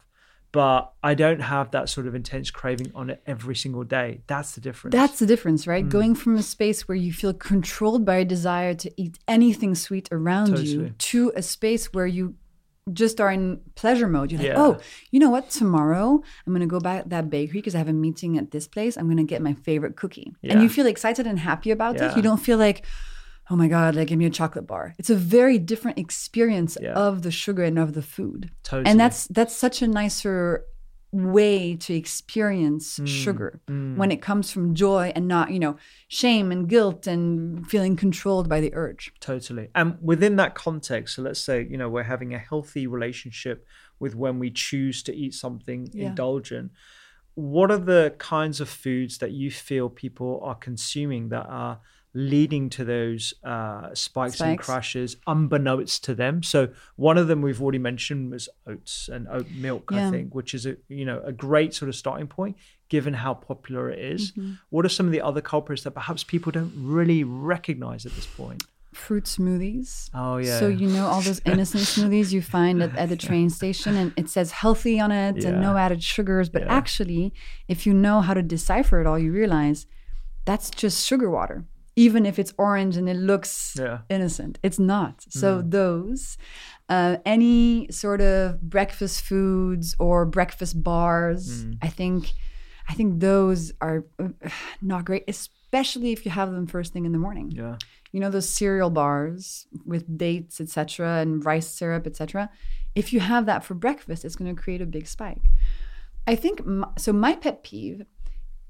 But 0.51 0.91
I 1.01 1.13
don't 1.13 1.39
have 1.39 1.71
that 1.71 1.87
sort 1.87 2.07
of 2.07 2.15
intense 2.15 2.51
craving 2.51 2.91
on 2.93 3.09
it 3.09 3.21
every 3.25 3.55
single 3.55 3.85
day. 3.85 4.21
That's 4.27 4.51
the 4.55 4.61
difference. 4.61 4.91
That's 4.93 5.19
the 5.19 5.25
difference, 5.25 5.65
right? 5.65 5.85
Mm. 5.85 5.89
Going 5.89 6.15
from 6.15 6.35
a 6.35 6.43
space 6.43 6.87
where 6.89 6.95
you 6.97 7.13
feel 7.13 7.33
controlled 7.33 8.05
by 8.05 8.15
a 8.17 8.25
desire 8.25 8.73
to 8.73 8.91
eat 9.01 9.17
anything 9.29 9.75
sweet 9.75 10.09
around 10.11 10.59
you 10.59 10.89
to 10.89 11.31
a 11.37 11.41
space 11.41 11.93
where 11.93 12.05
you 12.07 12.35
just 12.91 13.21
are 13.21 13.31
in 13.31 13.61
pleasure 13.75 14.07
mode. 14.07 14.31
You're 14.31 14.41
like, 14.41 14.47
Yeah. 14.49 14.59
oh, 14.61 14.79
you 15.11 15.19
know 15.19 15.29
what? 15.29 15.49
Tomorrow 15.49 16.21
I'm 16.45 16.53
going 16.53 16.61
to 16.61 16.67
go 16.67 16.79
back 16.79 17.03
to 17.03 17.09
that 17.09 17.29
bakery 17.29 17.59
because 17.59 17.75
I 17.75 17.77
have 17.77 17.87
a 17.87 17.93
meeting 17.93 18.37
at 18.37 18.51
this 18.51 18.67
place. 18.67 18.97
I'm 18.97 19.05
going 19.05 19.17
to 19.17 19.23
get 19.23 19.41
my 19.41 19.53
favorite 19.53 19.95
cookie. 19.95 20.33
And 20.43 20.61
you 20.61 20.67
feel 20.67 20.87
excited 20.87 21.27
and 21.27 21.39
happy 21.39 21.71
about 21.71 21.95
it. 22.01 22.15
You 22.15 22.21
don't 22.21 22.39
feel 22.39 22.57
like, 22.57 22.85
oh 23.51 23.55
my 23.57 23.67
God, 23.67 23.95
like 23.95 24.07
give 24.07 24.17
me 24.17 24.25
a 24.25 24.29
chocolate 24.29 24.65
bar. 24.65 24.95
It's 24.97 25.09
a 25.09 25.15
very 25.15 25.57
different 25.59 25.97
experience 25.99 26.77
Yeah. 26.81 26.93
of 26.93 27.21
the 27.21 27.31
sugar 27.31 27.63
and 27.63 27.77
of 27.77 27.93
the 27.93 28.01
food. 28.01 28.49
Totally. 28.63 28.89
And 28.89 28.99
that's 28.99 29.27
that's 29.27 29.55
such 29.55 29.81
a 29.81 29.87
nicer 29.87 30.65
way 31.13 31.75
to 31.75 31.93
experience 31.93 32.97
Mm, 32.99 33.07
sugar 33.23 33.59
when 33.67 34.11
it 34.11 34.21
comes 34.21 34.49
from 34.53 34.73
joy 34.73 35.11
and 35.13 35.27
not, 35.27 35.51
you 35.51 35.59
know, 35.59 35.75
shame 36.07 36.53
and 36.53 36.69
guilt 36.69 37.05
and 37.05 37.67
feeling 37.69 37.97
controlled 37.97 38.47
by 38.47 38.61
the 38.61 38.73
urge. 38.73 39.11
Totally. 39.19 39.67
And 39.75 39.97
within 40.01 40.37
that 40.37 40.55
context, 40.55 41.15
so 41.15 41.21
let's 41.23 41.41
say, 41.41 41.67
you 41.69 41.77
know, 41.77 41.89
we're 41.89 42.03
having 42.15 42.33
a 42.33 42.37
healthy 42.39 42.87
relationship 42.87 43.67
with 43.99 44.15
when 44.15 44.39
we 44.39 44.49
choose 44.51 45.03
to 45.03 45.13
eat 45.13 45.33
something 45.33 45.89
Yeah. 45.93 46.07
indulgent. 46.07 46.71
What 47.35 47.71
are 47.71 47.77
the 47.77 48.15
kinds 48.17 48.61
of 48.61 48.69
foods 48.69 49.17
that 49.17 49.31
you 49.31 49.51
feel 49.51 49.89
people 49.89 50.39
are 50.43 50.55
consuming 50.55 51.27
that 51.29 51.45
are 51.47 51.79
leading 52.13 52.69
to 52.69 52.83
those 52.83 53.33
uh, 53.43 53.93
spikes, 53.93 54.41
and 54.41 54.59
crashes 54.59 55.17
unbeknownst 55.27 56.03
to 56.05 56.15
them? 56.15 56.43
So 56.43 56.69
one 56.95 57.17
of 57.17 57.27
them 57.27 57.41
we've 57.41 57.61
already 57.61 57.79
mentioned 57.79 58.31
was 58.31 58.49
oats 58.67 59.09
and 59.11 59.27
oat 59.29 59.49
milk, 59.51 59.91
I 59.91 60.09
think, 60.09 60.35
which 60.35 60.53
is 60.53 60.65
a 60.65 60.77
you 60.87 61.05
know 61.05 61.21
a 61.25 61.31
great 61.31 61.73
sort 61.73 61.89
of 61.89 61.95
starting 61.95 62.27
point 62.27 62.57
given 62.89 63.13
how 63.13 63.33
popular 63.33 63.89
it 63.89 63.99
is. 63.99 64.33
Mm-hmm. 64.33 64.53
What 64.69 64.85
are 64.85 64.89
some 64.89 65.05
of 65.05 65.13
the 65.13 65.21
other 65.21 65.39
culprits 65.39 65.83
that 65.83 65.91
perhaps 65.91 66.25
people 66.25 66.51
don't 66.51 66.73
really 66.75 67.23
recognize 67.23 68.05
at 68.05 68.13
this 68.15 68.25
point? 68.25 68.63
Fruit 68.93 69.23
smoothies. 69.23 70.09
Oh 70.13 70.35
yeah. 70.35 70.59
So 70.59 70.67
you 70.67 70.87
know 70.87 71.07
all 71.07 71.21
those 71.21 71.39
innocent 71.45 71.83
smoothies 71.83 72.33
you 72.33 72.41
find 72.41 72.83
at, 72.83 72.93
at 72.97 73.07
the 73.07 73.15
train 73.15 73.49
station 73.49 73.95
and 73.95 74.11
it 74.17 74.27
says 74.27 74.51
healthy 74.51 74.99
on 74.99 75.13
it 75.13 75.45
and 75.45 75.61
no 75.61 75.77
added 75.77 76.03
sugars. 76.03 76.49
But 76.49 76.63
Yeah. 76.63 76.73
actually, 76.73 77.33
if 77.69 77.85
you 77.87 77.93
know 77.93 78.19
how 78.19 78.33
to 78.33 78.41
decipher 78.41 78.99
it 78.99 79.07
all, 79.07 79.17
you 79.17 79.31
realize 79.31 79.85
that's 80.43 80.69
just 80.69 81.05
sugar 81.07 81.29
water. 81.29 81.63
Even 81.95 82.25
if 82.25 82.39
it's 82.39 82.53
orange 82.57 82.95
and 82.97 83.09
it 83.09 83.17
looks 83.17 83.75
Yeah. 83.77 83.99
innocent, 84.09 84.59
it's 84.63 84.79
not. 84.79 85.25
So 85.29 85.61
those, 85.61 86.37
uh, 86.89 87.17
any 87.25 87.87
sort 87.91 88.21
of 88.21 88.61
breakfast 88.61 89.21
foods 89.21 89.95
or 89.99 90.25
breakfast 90.25 90.81
bars, 90.83 91.65
I 91.81 91.87
think, 91.87 92.31
I 92.89 92.93
think 92.93 93.19
those 93.19 93.71
are 93.81 94.05
uh, 94.19 94.29
not 94.81 95.05
great, 95.05 95.23
especially 95.27 96.11
if 96.11 96.25
you 96.25 96.31
have 96.31 96.51
them 96.51 96.67
first 96.67 96.91
thing 96.93 97.05
in 97.05 97.11
the 97.13 97.17
morning 97.17 97.49
yeah. 97.51 97.77
you 98.11 98.19
know 98.19 98.29
those 98.29 98.49
cereal 98.49 98.89
bars 98.89 99.67
with 99.85 100.03
dates 100.17 100.59
etc 100.59 101.19
and 101.21 101.45
rice 101.45 101.65
syrup 101.67 102.05
etc 102.05 102.49
if 102.93 103.13
you 103.13 103.21
have 103.21 103.45
that 103.45 103.63
for 103.63 103.73
breakfast 103.73 104.25
it's 104.25 104.35
going 104.35 104.53
to 104.53 104.61
create 104.61 104.81
a 104.81 104.85
big 104.85 105.07
spike 105.07 105.45
i 106.27 106.35
think 106.35 106.59
m- 106.59 106.85
so 106.97 107.13
my 107.13 107.33
pet 107.35 107.63
peeve 107.63 108.01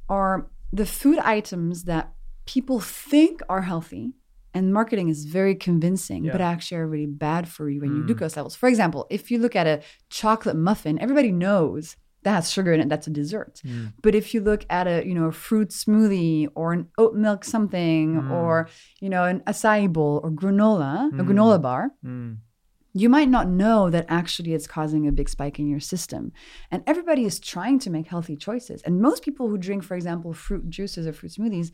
are 0.10 0.48
the 0.72 0.86
food 0.86 1.18
items 1.20 1.86
that 1.86 2.14
people 2.46 2.80
think 2.80 3.42
are 3.50 3.62
healthy 3.62 4.14
and 4.54 4.74
marketing 4.74 5.08
is 5.10 5.26
very 5.26 5.56
convincing 5.56 6.28
but 6.32 6.42
actually 6.42 6.78
are 6.78 6.88
really 6.88 7.06
bad 7.06 7.48
for 7.48 7.70
you 7.70 7.82
and 7.84 7.92
your 7.92 8.04
mm. 8.04 8.08
glucose 8.08 8.36
levels. 8.36 8.56
For 8.56 8.68
example 8.68 9.08
if 9.10 9.32
you 9.32 9.40
look 9.40 9.56
at 9.56 9.68
a 9.68 9.82
chocolate 10.10 10.56
muffin 10.56 11.00
everybody 11.00 11.32
knows 11.32 11.96
that 12.24 12.36
has 12.36 12.52
sugar 12.52 12.72
in 12.72 12.80
it 12.82 12.90
that's 12.90 13.08
a 13.08 13.12
dessert. 13.12 13.62
Mm. 13.66 13.94
But 14.02 14.14
if 14.14 14.34
you 14.34 14.42
look 14.42 14.66
at 14.70 14.88
a 14.88 15.06
you 15.06 15.14
know 15.14 15.26
a 15.26 15.32
fruit 15.32 15.70
smoothie 15.70 16.48
or 16.56 16.74
an 16.74 16.88
oat 16.98 17.16
milk 17.16 17.44
something 17.44 18.22
mm. 18.22 18.32
or 18.32 18.70
you 19.00 19.10
know 19.10 19.24
an 19.24 19.42
acai 19.42 19.92
bowl 19.92 20.20
or 20.24 20.32
granola 20.32 21.08
a 21.20 21.24
granola 21.24 21.62
bar 21.62 21.92
you 22.94 23.10
might 23.10 23.30
not 23.30 23.48
know 23.48 23.90
that 23.90 24.06
actually 24.10 24.54
it's 24.54 24.68
causing 24.68 25.08
a 25.08 25.12
big 25.12 25.30
spike 25.30 25.60
in 25.60 25.68
your 25.68 25.80
system. 25.80 26.34
And 26.70 26.84
everybody 26.86 27.26
is 27.26 27.40
trying 27.40 27.80
to 27.80 27.90
make 27.90 28.08
healthy 28.08 28.36
choices. 28.36 28.82
And 28.82 29.02
most 29.02 29.24
people 29.24 29.48
who 29.48 29.58
drink, 29.58 29.84
for 29.84 29.96
example, 29.96 30.34
fruit 30.34 30.70
juices 30.70 31.08
or 31.08 31.14
fruit 31.14 31.32
smoothies, 31.32 31.72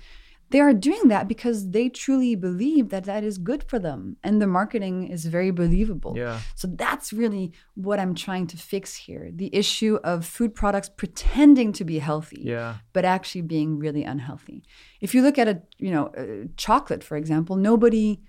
they 0.50 0.60
are 0.62 0.74
doing 0.74 1.10
that 1.10 1.28
because 1.28 1.72
they 1.72 1.90
truly 1.90 2.36
believe 2.36 2.90
that 2.90 3.04
that 3.04 3.24
is 3.24 3.38
good 3.38 3.64
for 3.64 3.80
them. 3.80 4.18
And 4.24 4.42
the 4.42 4.48
marketing 4.48 5.08
is 5.08 5.26
very 5.26 5.52
believable. 5.52 6.14
Yeah. 6.16 6.40
So 6.56 6.68
that's 6.68 7.12
really 7.12 7.52
what 7.76 8.00
I'm 8.00 8.16
trying 8.16 8.48
to 8.48 8.58
fix 8.58 8.96
here 8.96 9.30
the 9.34 9.50
issue 9.54 10.00
of 10.04 10.26
food 10.26 10.56
products 10.56 10.90
pretending 10.90 11.74
to 11.74 11.84
be 11.84 12.00
healthy 12.00 12.42
Yeah. 12.44 12.76
but 12.94 13.04
actually 13.06 13.42
being 13.42 13.78
really 13.78 14.04
unhealthy. 14.04 14.64
If 15.02 15.14
you 15.14 15.22
look 15.22 15.38
at 15.38 15.48
a, 15.48 15.62
you 15.78 15.92
know, 15.92 16.08
uh, 16.18 16.48
chocolate, 16.58 17.04
for 17.04 17.18
example, 17.18 17.56
nobody, 17.56 18.20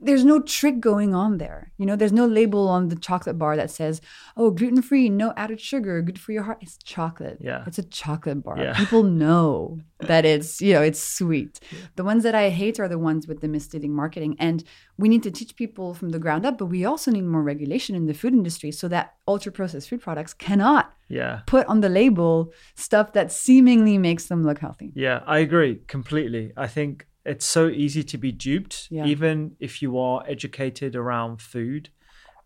there's 0.00 0.24
no 0.24 0.40
trick 0.40 0.80
going 0.80 1.14
on 1.14 1.38
there. 1.38 1.72
You 1.78 1.86
know, 1.86 1.96
there's 1.96 2.12
no 2.12 2.26
label 2.26 2.68
on 2.68 2.88
the 2.88 2.96
chocolate 2.96 3.38
bar 3.38 3.56
that 3.56 3.70
says, 3.70 4.00
oh, 4.36 4.50
gluten 4.50 4.82
free, 4.82 5.08
no 5.08 5.32
added 5.36 5.60
sugar, 5.60 6.02
good 6.02 6.18
for 6.18 6.32
your 6.32 6.42
heart. 6.44 6.58
It's 6.60 6.76
chocolate. 6.78 7.38
Yeah. 7.40 7.64
It's 7.66 7.78
a 7.78 7.82
chocolate 7.82 8.42
bar. 8.42 8.58
Yeah. 8.58 8.74
People 8.74 9.02
know 9.24 9.78
that 10.00 10.24
it's, 10.24 10.60
you 10.60 10.72
know, 10.74 10.82
it's 10.82 11.02
sweet. 11.02 11.60
The 11.96 12.04
ones 12.04 12.22
that 12.22 12.34
I 12.34 12.50
hate 12.50 12.78
are 12.78 12.88
the 12.88 12.98
ones 12.98 13.26
with 13.26 13.40
the 13.40 13.48
misleading 13.48 13.94
marketing. 13.94 14.36
And 14.38 14.62
we 14.98 15.08
need 15.08 15.22
to 15.24 15.30
teach 15.30 15.56
people 15.56 15.94
from 15.94 16.10
the 16.10 16.18
ground 16.18 16.44
up, 16.46 16.58
but 16.58 16.66
we 16.66 16.84
also 16.84 17.10
need 17.10 17.24
more 17.24 17.42
regulation 17.42 17.94
in 17.96 18.06
the 18.06 18.14
food 18.14 18.32
industry 18.32 18.70
so 18.72 18.88
that 18.88 19.14
ultra 19.26 19.50
processed 19.52 19.88
food 19.88 20.00
products 20.02 20.34
cannot 20.34 20.92
Yeah. 21.08 21.40
put 21.46 21.66
on 21.66 21.80
the 21.80 21.88
label 21.88 22.52
stuff 22.74 23.12
that 23.12 23.32
seemingly 23.32 23.98
makes 23.98 24.26
them 24.26 24.44
look 24.44 24.58
healthy. 24.58 24.92
Yeah, 24.94 25.20
I 25.26 25.38
agree 25.38 25.80
completely. 25.86 26.52
I 26.56 26.66
think 26.66 27.06
it's 27.26 27.44
so 27.46 27.68
easy 27.68 28.02
to 28.04 28.18
be 28.18 28.32
duped, 28.32 28.88
Yeah. 28.90 29.06
even 29.06 29.56
if 29.60 29.82
you 29.82 29.98
are 29.98 30.24
educated 30.28 30.94
around 30.96 31.40
food 31.42 31.88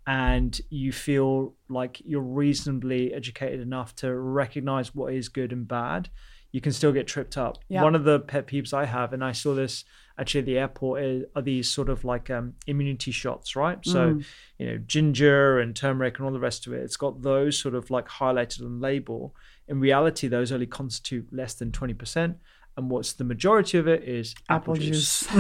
and 0.07 0.61
you 0.71 0.93
feel 0.93 1.55
like 1.69 2.01
you're 2.05 2.23
reasonably 2.23 3.13
educated 3.13 3.61
enough 3.61 3.95
to 3.97 4.15
recognize 4.15 4.95
what 4.95 5.13
is 5.13 5.29
good 5.29 5.53
and 5.53 5.69
bad. 5.69 6.09
you 6.53 6.61
can 6.61 6.73
still 6.73 6.91
get 6.91 7.07
tripped 7.07 7.37
up. 7.39 7.59
Yeah. 7.69 7.85
One 7.85 7.95
of 7.95 8.03
the 8.03 8.19
pet 8.19 8.49
peeves 8.49 8.75
I 8.75 8.85
have, 8.85 9.13
and 9.13 9.23
I 9.23 9.31
saw 9.31 9.55
this 9.55 9.85
actually 10.19 10.41
at 10.41 10.47
the 10.47 10.59
airport, 10.59 11.01
is, 11.05 11.25
are 11.37 11.43
these 11.43 11.71
sort 11.71 11.89
of 11.89 12.03
like 12.05 12.29
um, 12.29 12.55
immunity 12.67 13.13
shots, 13.13 13.55
right? 13.55 13.79
So, 13.87 14.15
Mm. 14.15 14.25
you 14.59 14.67
know, 14.67 14.79
ginger 14.79 15.61
and 15.61 15.77
turmeric 15.77 16.19
and 16.19 16.27
all 16.27 16.33
the 16.33 16.41
rest 16.41 16.67
of 16.67 16.73
it, 16.73 16.83
it's 16.83 16.97
got 16.97 17.23
those 17.23 17.57
sort 17.57 17.77
of 17.77 17.89
like 17.89 18.09
highlighted 18.09 18.65
on 18.65 18.81
the 18.81 18.83
label. 18.85 19.33
In 19.69 19.79
reality, 19.79 20.27
those 20.27 20.51
only 20.51 20.67
constitute 20.67 21.29
less 21.33 21.55
than 21.55 21.71
20%. 21.71 22.35
And 22.81 22.91
what's 22.91 23.13
the 23.13 23.25
majority 23.25 23.79
of 23.79 23.87
it 23.87 24.03
is 24.05 24.35
apple, 24.49 24.75
Apple 24.75 24.85
juice. 24.85 25.21
juice. 25.21 25.31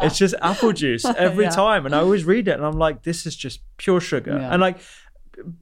it's 0.00 0.18
just 0.18 0.34
apple 0.42 0.72
juice 0.72 1.04
every 1.16 1.44
Yeah. 1.44 1.50
time. 1.50 1.86
And 1.86 1.94
I 1.94 1.98
always 2.00 2.24
read 2.24 2.48
it 2.48 2.52
and 2.52 2.64
I'm 2.64 2.78
like, 2.78 3.02
this 3.02 3.26
is 3.26 3.36
just 3.36 3.60
pure 3.76 4.00
sugar. 4.00 4.36
Yeah. 4.38 4.52
And 4.52 4.60
like, 4.60 4.78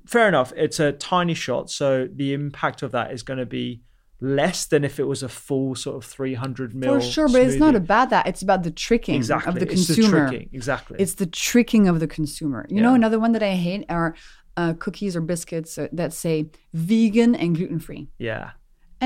fair 0.06 0.28
enough, 0.28 0.52
it's 0.56 0.80
a 0.80 0.92
tiny 0.92 1.34
shot. 1.34 1.70
So 1.70 2.08
the 2.12 2.32
impact 2.34 2.82
of 2.82 2.92
that 2.92 3.12
is 3.12 3.22
going 3.22 3.38
to 3.38 3.46
be 3.46 3.82
less 4.20 4.64
than 4.66 4.82
if 4.82 4.98
it 4.98 5.04
was 5.04 5.22
a 5.22 5.28
full 5.28 5.74
sort 5.74 5.96
of 5.96 6.04
300 6.04 6.74
mil. 6.74 6.94
For 6.94 7.00
sure, 7.06 7.28
but 7.28 7.42
it's 7.42 7.56
not 7.56 7.74
about 7.74 8.10
that. 8.10 8.26
It's 8.26 8.40
about 8.42 8.62
the 8.62 8.70
tricking 8.70 9.14
exactly. 9.16 9.52
of 9.52 9.60
the 9.60 9.70
it's 9.70 9.86
consumer. 9.86 10.30
the. 10.30 10.48
Exactly. 10.52 10.96
It's 10.98 11.14
the 11.14 11.26
tricking 11.26 11.86
of 11.86 12.00
the 12.00 12.06
consumer. 12.06 12.66
You 12.70 12.80
know, 12.80 12.94
another 12.94 13.18
one 13.20 13.32
that 13.32 13.42
I 13.42 13.54
hate 13.54 13.84
are 13.90 14.14
uh, 14.56 14.72
cookies 14.78 15.14
or 15.16 15.20
biscuits 15.20 15.78
that 15.92 16.14
say 16.14 16.46
vegan 16.72 17.34
and 17.34 17.54
gluten 17.54 17.78
free. 17.78 18.08
yeah. 18.18 18.52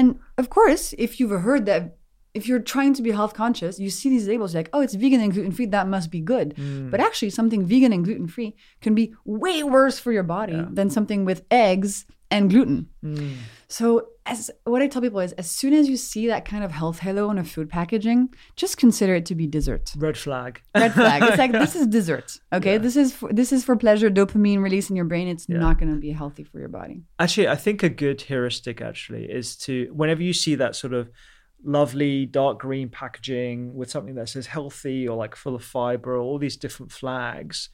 And 0.00 0.18
of 0.38 0.48
course, 0.48 0.94
if 0.96 1.20
you've 1.20 1.38
heard 1.42 1.66
that, 1.66 1.98
if 2.32 2.48
you're 2.48 2.58
trying 2.74 2.94
to 2.94 3.02
be 3.02 3.10
health 3.10 3.34
conscious, 3.34 3.78
you 3.78 3.90
see 3.90 4.08
these 4.08 4.26
labels 4.26 4.54
like, 4.54 4.70
oh, 4.72 4.80
it's 4.80 4.94
vegan 4.94 5.20
and 5.20 5.30
gluten 5.30 5.52
free, 5.52 5.66
that 5.66 5.88
must 5.88 6.10
be 6.10 6.22
good. 6.22 6.54
Mm. 6.56 6.90
But 6.90 7.00
actually, 7.00 7.28
something 7.28 7.66
vegan 7.66 7.92
and 7.92 8.02
gluten 8.02 8.26
free 8.26 8.56
can 8.80 8.94
be 8.94 9.14
way 9.26 9.62
worse 9.62 9.98
for 9.98 10.10
your 10.10 10.22
body 10.22 10.64
than 10.70 10.88
something 10.88 11.26
with 11.26 11.44
eggs 11.50 12.06
and 12.30 12.48
gluten. 12.48 12.88
Mm. 13.04 13.34
So, 13.68 14.08
as 14.30 14.50
what 14.64 14.80
I 14.80 14.86
tell 14.86 15.02
people 15.02 15.18
is, 15.18 15.32
as 15.32 15.50
soon 15.50 15.74
as 15.74 15.88
you 15.88 15.96
see 15.96 16.28
that 16.28 16.44
kind 16.44 16.62
of 16.62 16.70
health 16.70 17.00
halo 17.00 17.28
on 17.28 17.36
a 17.36 17.44
food 17.44 17.68
packaging, 17.68 18.32
just 18.54 18.76
consider 18.76 19.16
it 19.16 19.26
to 19.26 19.34
be 19.34 19.46
dessert. 19.46 19.92
Red 19.96 20.16
flag. 20.16 20.62
Red 20.74 20.94
flag. 20.94 21.22
It's 21.24 21.36
like 21.36 21.50
this 21.50 21.74
is 21.80 21.88
dessert. 21.88 22.38
Okay, 22.52 22.78
this 22.78 22.96
is 22.96 23.12
for, 23.12 23.32
this 23.32 23.52
is 23.52 23.64
for 23.64 23.76
pleasure, 23.76 24.08
dopamine 24.08 24.62
release 24.62 24.88
in 24.88 24.94
your 24.94 25.04
brain. 25.04 25.26
It's 25.26 25.48
not 25.48 25.78
going 25.78 25.92
to 25.92 25.98
be 25.98 26.12
healthy 26.12 26.44
for 26.44 26.60
your 26.60 26.68
body. 26.68 27.02
Actually, 27.18 27.48
I 27.48 27.56
think 27.56 27.82
a 27.82 27.88
good 27.88 28.22
heuristic 28.22 28.80
actually 28.80 29.24
is 29.24 29.56
to 29.58 29.90
whenever 29.92 30.22
you 30.22 30.32
see 30.32 30.54
that 30.54 30.76
sort 30.76 30.94
of 30.94 31.10
lovely 31.64 32.24
dark 32.24 32.60
green 32.60 32.88
packaging 32.88 33.74
with 33.74 33.90
something 33.90 34.14
that 34.14 34.28
says 34.28 34.46
healthy 34.46 35.08
or 35.08 35.16
like 35.16 35.34
full 35.34 35.56
of 35.56 35.64
fiber 35.64 36.14
or 36.14 36.20
all 36.20 36.38
these 36.38 36.56
different 36.56 36.92
flags, 36.92 37.68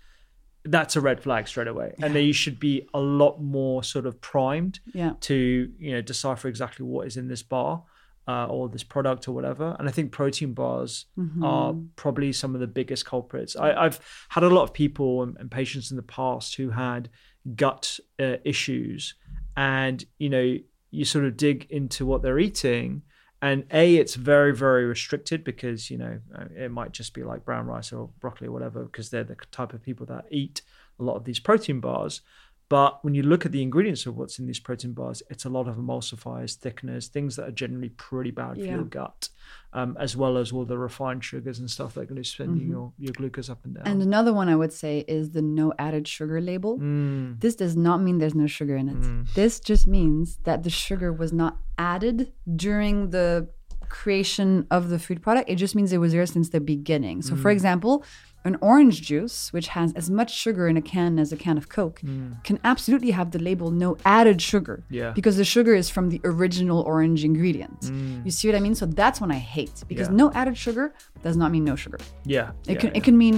that's 0.69 0.97
a 0.97 1.01
red 1.01 1.23
flag 1.23 1.49
straight 1.49 1.69
away. 1.69 1.95
And 2.03 2.15
then 2.15 2.25
you 2.25 2.33
should 2.33 2.59
be 2.61 2.89
a 2.95 3.01
lot 3.01 3.41
more 3.43 3.83
sort 3.83 4.07
of 4.07 4.21
primed 4.21 4.81
Yeah. 4.95 5.13
to, 5.21 5.35
you 5.79 5.93
know, 5.93 6.01
decipher 6.03 6.49
exactly 6.49 6.85
what 6.87 7.07
is 7.07 7.17
in 7.17 7.29
this 7.29 7.43
bar. 7.43 7.85
Uh, 8.29 8.45
or 8.47 8.69
this 8.69 8.83
product 8.83 9.29
or 9.29 9.33
whatever, 9.33 9.77
and 9.79 9.89
I 9.89 9.93
think 9.93 10.11
protein 10.11 10.53
bars 10.53 11.07
are 11.45 11.75
probably 11.95 12.33
some 12.33 12.57
of 12.57 12.61
the 12.61 12.67
biggest 12.67 13.07
culprits. 13.07 13.55
I, 13.55 13.73
I've 13.73 14.01
had 14.31 14.43
a 14.43 14.49
lot 14.49 14.65
of 14.65 14.73
people 14.75 15.23
and, 15.23 15.37
and 15.39 15.49
patients 15.49 15.93
in 15.93 15.97
the 15.97 16.03
past 16.03 16.57
who 16.57 16.71
had 16.71 17.09
gut 17.55 18.01
uh, 18.19 18.39
issues, 18.45 19.15
and 19.57 20.05
you 20.19 20.29
know 20.29 20.57
you 20.91 21.05
sort 21.05 21.25
of 21.25 21.37
dig 21.37 21.67
into 21.71 22.05
what 22.05 22.23
they're 22.23 22.41
eating 22.41 23.03
and 23.43 23.65
a 23.71 23.97
it's 23.97 24.15
very 24.15 24.55
very 24.55 24.85
restricted 24.85 25.45
because 25.45 25.91
you 25.91 25.99
know 25.99 26.19
uh, 26.35 26.45
it 26.57 26.71
might 26.71 26.93
just 26.93 27.15
be 27.15 27.23
like 27.23 27.45
brown 27.45 27.67
rice 27.67 27.93
or 27.93 28.09
broccoli 28.21 28.49
or 28.49 28.53
whatever 28.53 28.85
because 28.85 29.11
they're 29.11 29.25
the 29.25 29.37
type 29.51 29.73
of 29.73 29.83
people 29.83 30.07
that 30.07 30.25
eat 30.31 30.63
a 30.99 31.03
lot 31.03 31.17
of 31.17 31.25
these 31.25 31.39
protein 31.39 31.81
bars 31.81 32.23
but 32.69 33.05
when 33.05 33.15
you 33.15 33.23
look 33.23 33.47
at 33.47 33.53
the 33.53 33.63
ingredients 33.63 34.07
of 34.07 34.17
what's 34.17 34.39
in 34.41 34.47
these 34.47 34.59
protein 34.59 34.93
bars 34.93 35.23
it's 35.31 35.45
a 35.45 35.49
lot 35.49 35.69
of 35.69 35.77
emulsifiers 35.77 36.57
thickeners 36.59 37.07
things 37.09 37.37
that 37.37 37.47
are 37.49 37.53
generally 37.53 37.91
pretty 37.91 38.31
bad 38.31 38.55
for 38.57 38.61
Yeah. 38.65 38.75
your 38.77 38.85
gut 38.85 39.29
um, 39.73 39.97
as 40.01 40.17
well 40.17 40.37
as 40.39 40.53
all 40.53 40.65
the 40.65 40.79
refined 40.79 41.23
sugars 41.23 41.59
and 41.59 41.71
stuff 41.71 41.95
that 41.95 42.01
are 42.03 42.07
going 42.07 42.23
to 42.23 42.29
send 42.29 42.51
Mm-hmm. 42.61 42.71
your, 42.71 42.93
your 42.99 43.13
glucose 43.13 43.51
up 43.51 43.65
and 43.65 43.75
down 43.75 43.87
And 43.87 44.01
another 44.03 44.33
one 44.33 44.49
I 44.49 44.57
would 44.57 44.73
say 44.73 45.05
is 45.07 45.31
the 45.31 45.43
no 45.43 45.73
added 45.79 46.09
sugar 46.09 46.41
label. 46.41 46.79
Mm. 46.79 47.41
This 47.41 47.55
does 47.57 47.77
not 47.77 47.99
mean 48.03 48.19
there's 48.19 48.35
no 48.35 48.47
sugar 48.47 48.77
in 48.77 48.89
it. 48.89 49.35
This 49.35 49.61
just 49.61 49.87
means 49.87 50.39
that 50.45 50.63
the 50.63 50.71
sugar 50.71 51.13
was 51.13 51.33
not 51.33 51.59
added 51.77 52.33
during 52.57 53.11
the 53.11 53.49
creation 53.89 54.67
of 54.71 54.89
the 54.89 54.99
food 54.99 55.23
product. 55.23 55.49
It 55.49 55.57
just 55.57 55.75
means 55.77 55.93
it 55.93 55.99
was 55.99 56.13
there 56.13 56.27
since 56.27 56.49
the 56.51 56.61
beginning. 56.61 57.23
So, 57.23 57.35
Mm. 57.35 57.43
for 57.43 57.51
example, 57.51 58.05
an 58.47 58.57
orange 58.61 59.03
juice, 59.03 59.53
which 59.53 59.69
has 59.69 59.93
as 60.01 60.09
much 60.11 60.31
sugar 60.45 60.69
in 60.69 60.77
a 60.77 60.83
can 60.83 61.19
as 61.19 61.33
a 61.33 61.37
can 61.37 61.57
of 61.59 61.69
Coke, 61.69 62.01
can 62.45 62.59
absolutely 62.65 63.11
have 63.13 63.31
the 63.33 63.39
label 63.39 63.71
no 63.71 63.97
added 64.05 64.41
sugar. 64.41 64.77
Mm. 64.79 64.97
Yeah. 65.01 65.11
Because 65.19 65.37
the 65.37 65.45
sugar 65.45 65.75
is 65.75 65.91
from 65.91 66.09
the 66.11 66.21
original 66.25 66.81
orange 66.83 67.25
ingredient. 67.25 67.81
You 68.25 68.31
see 68.31 68.49
what 68.49 68.55
I 68.57 68.61
mean? 68.61 68.75
So 68.75 68.87
that's 68.87 69.21
one 69.21 69.31
I 69.31 69.41
hate 69.57 69.77
because 69.89 70.09
Mm. 70.09 70.13
Yeah. 70.13 70.17
no 70.25 70.33
added 70.41 70.57
sugar 70.57 70.87
does 71.23 71.37
not 71.37 71.51
mean 71.55 71.65
no 71.65 71.77
sugar. 71.77 71.99
yeah 72.25 72.51
It 72.67 72.75
yeah, 72.75 72.81
can 72.83 72.91
yeah. 72.91 72.97
it 72.99 73.03
can 73.05 73.17
mean 73.25 73.37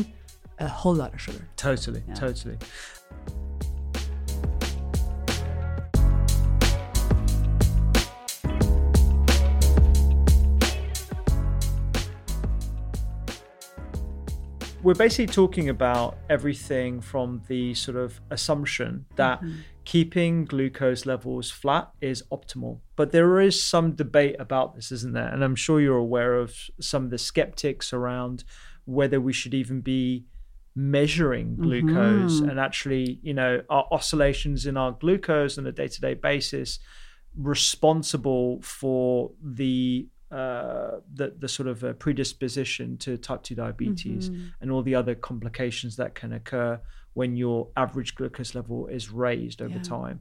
a 0.60 0.68
whole 0.80 0.94
lot 1.02 1.10
of 1.14 1.20
sugar. 1.26 1.42
totally 1.56 2.02
totally 2.24 2.56
we're 14.88 14.94
basically 14.94 15.26
talking 15.26 15.68
about 15.68 16.16
everything 16.30 16.98
from 16.98 17.42
the 17.46 17.74
sort 17.74 17.94
of 17.94 18.22
assumption 18.30 19.04
that 19.16 19.38
mm-hmm. 19.38 19.58
keeping 19.84 20.46
glucose 20.46 21.04
levels 21.04 21.50
flat 21.50 21.90
is 22.00 22.22
optimal. 22.32 22.80
But 22.96 23.12
there 23.12 23.38
is 23.38 23.62
some 23.62 23.92
debate 23.92 24.36
about 24.38 24.74
this, 24.74 24.90
isn't 24.90 25.12
there? 25.12 25.28
And 25.28 25.44
I'm 25.44 25.56
sure 25.56 25.78
you're 25.78 25.98
aware 25.98 26.36
of 26.36 26.54
some 26.80 27.04
of 27.04 27.10
the 27.10 27.18
skeptics 27.18 27.92
around 27.92 28.44
whether 28.86 29.20
we 29.20 29.34
should 29.34 29.52
even 29.52 29.82
be 29.82 30.24
measuring 30.74 31.48
mm-hmm. 31.48 31.64
glucose 31.64 32.40
and 32.40 32.58
actually, 32.58 33.18
you 33.22 33.34
know, 33.34 33.60
our 33.68 33.86
oscillations 33.92 34.64
in 34.64 34.78
our 34.78 34.92
glucose 34.92 35.58
on 35.58 35.66
a 35.66 35.72
day 35.72 35.88
to 35.88 36.00
day 36.00 36.14
basis 36.14 36.78
responsible 37.36 38.58
for 38.62 39.32
the 39.44 40.08
uh, 40.30 41.00
the 41.14 41.34
the 41.38 41.48
sort 41.48 41.68
of 41.68 41.82
uh, 41.84 41.92
predisposition 41.94 42.96
to 42.98 43.16
type 43.16 43.42
two 43.42 43.54
diabetes 43.54 44.30
and 44.60 44.70
all 44.70 44.82
the 44.82 44.94
other 44.94 45.14
complications 45.14 45.96
that 45.96 46.14
can 46.14 46.32
occur 46.32 46.80
when 47.14 47.36
your 47.36 47.68
average 47.76 48.14
glucose 48.14 48.54
level 48.54 48.86
is 48.88 49.10
raised 49.10 49.62
over 49.62 49.78
time. 49.78 50.20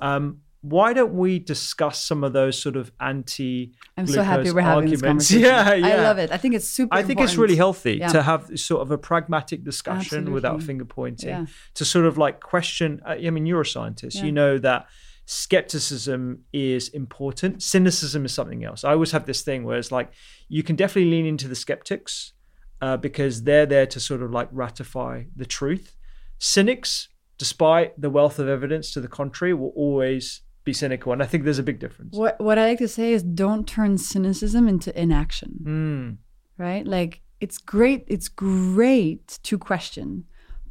Um, 0.00 0.42
why 0.62 0.92
don't 0.92 1.14
we 1.14 1.38
discuss 1.38 2.00
some 2.02 2.24
of 2.24 2.32
those 2.32 2.60
sort 2.60 2.76
of 2.76 2.90
anti? 3.00 3.72
I'm 3.96 4.06
so 4.06 4.22
happy 4.22 4.50
we're 4.50 4.62
having 4.62 4.90
this 4.90 5.00
conversation. 5.10 5.42
Yeah, 5.42 5.74
yeah. 5.74 5.86
I 5.86 5.96
love 6.02 6.18
it. 6.18 6.32
I 6.32 6.38
think 6.38 6.54
it's 6.54 6.68
super. 6.68 6.94
I 6.94 7.02
think 7.02 7.20
it's 7.20 7.36
really 7.36 7.56
healthy 7.56 7.94
Yeah. 7.98 8.08
to 8.08 8.22
have 8.22 8.58
sort 8.58 8.82
of 8.82 8.90
a 8.90 8.98
pragmatic 8.98 9.62
discussion 9.64 10.32
without 10.32 10.62
finger 10.62 10.84
pointing, 10.84 11.28
Yeah. 11.28 11.46
to 11.74 11.84
sort 11.84 12.04
of 12.06 12.18
like 12.18 12.40
question. 12.40 13.00
uh, 13.06 13.10
I 13.10 13.30
mean, 13.30 13.46
you're 13.46 13.60
a 13.60 13.66
scientist. 13.66 14.22
You 14.22 14.32
know 14.32 14.58
that 14.58 14.86
skepticism 15.26 16.44
is 16.52 16.88
important. 16.88 17.62
Cynicism 17.62 18.24
is 18.24 18.32
something 18.32 18.64
else. 18.64 18.84
I 18.84 18.92
always 18.92 19.12
have 19.12 19.26
this 19.26 19.42
thing 19.42 19.64
where 19.64 19.76
it's 19.76 19.92
like 19.92 20.10
you 20.48 20.62
can 20.62 20.76
definitely 20.76 21.10
lean 21.10 21.26
into 21.26 21.48
the 21.48 21.54
skeptics 21.54 22.32
uh, 22.80 22.96
because 22.96 23.42
they're 23.42 23.66
there 23.66 23.86
to 23.86 24.00
sort 24.00 24.22
of 24.22 24.30
like 24.30 24.48
ratify 24.52 25.24
the 25.34 25.46
truth. 25.46 25.96
Cynics, 26.38 27.08
despite 27.38 28.00
the 28.00 28.10
wealth 28.10 28.38
of 28.38 28.48
evidence 28.48 28.92
to 28.92 29.00
the 29.00 29.08
contrary, 29.08 29.52
will 29.52 29.72
always 29.76 30.42
be 30.64 30.72
cynical, 30.72 31.12
and 31.12 31.22
I 31.22 31.26
think 31.26 31.44
there's 31.44 31.58
a 31.58 31.62
big 31.62 31.78
difference. 31.78 32.16
What 32.16 32.40
what 32.40 32.58
I 32.58 32.66
like 32.68 32.78
to 32.78 32.88
say 32.88 33.12
is 33.12 33.22
don't 33.22 33.66
turn 33.66 33.98
cynicism 33.98 34.68
into 34.68 34.98
inaction. 35.00 35.58
Mm, 35.62 36.16
Right? 36.58 36.86
Like 36.86 37.22
it's 37.40 37.58
great. 37.58 38.04
It's 38.06 38.28
great 38.28 39.38
to 39.44 39.58
question, 39.58 40.24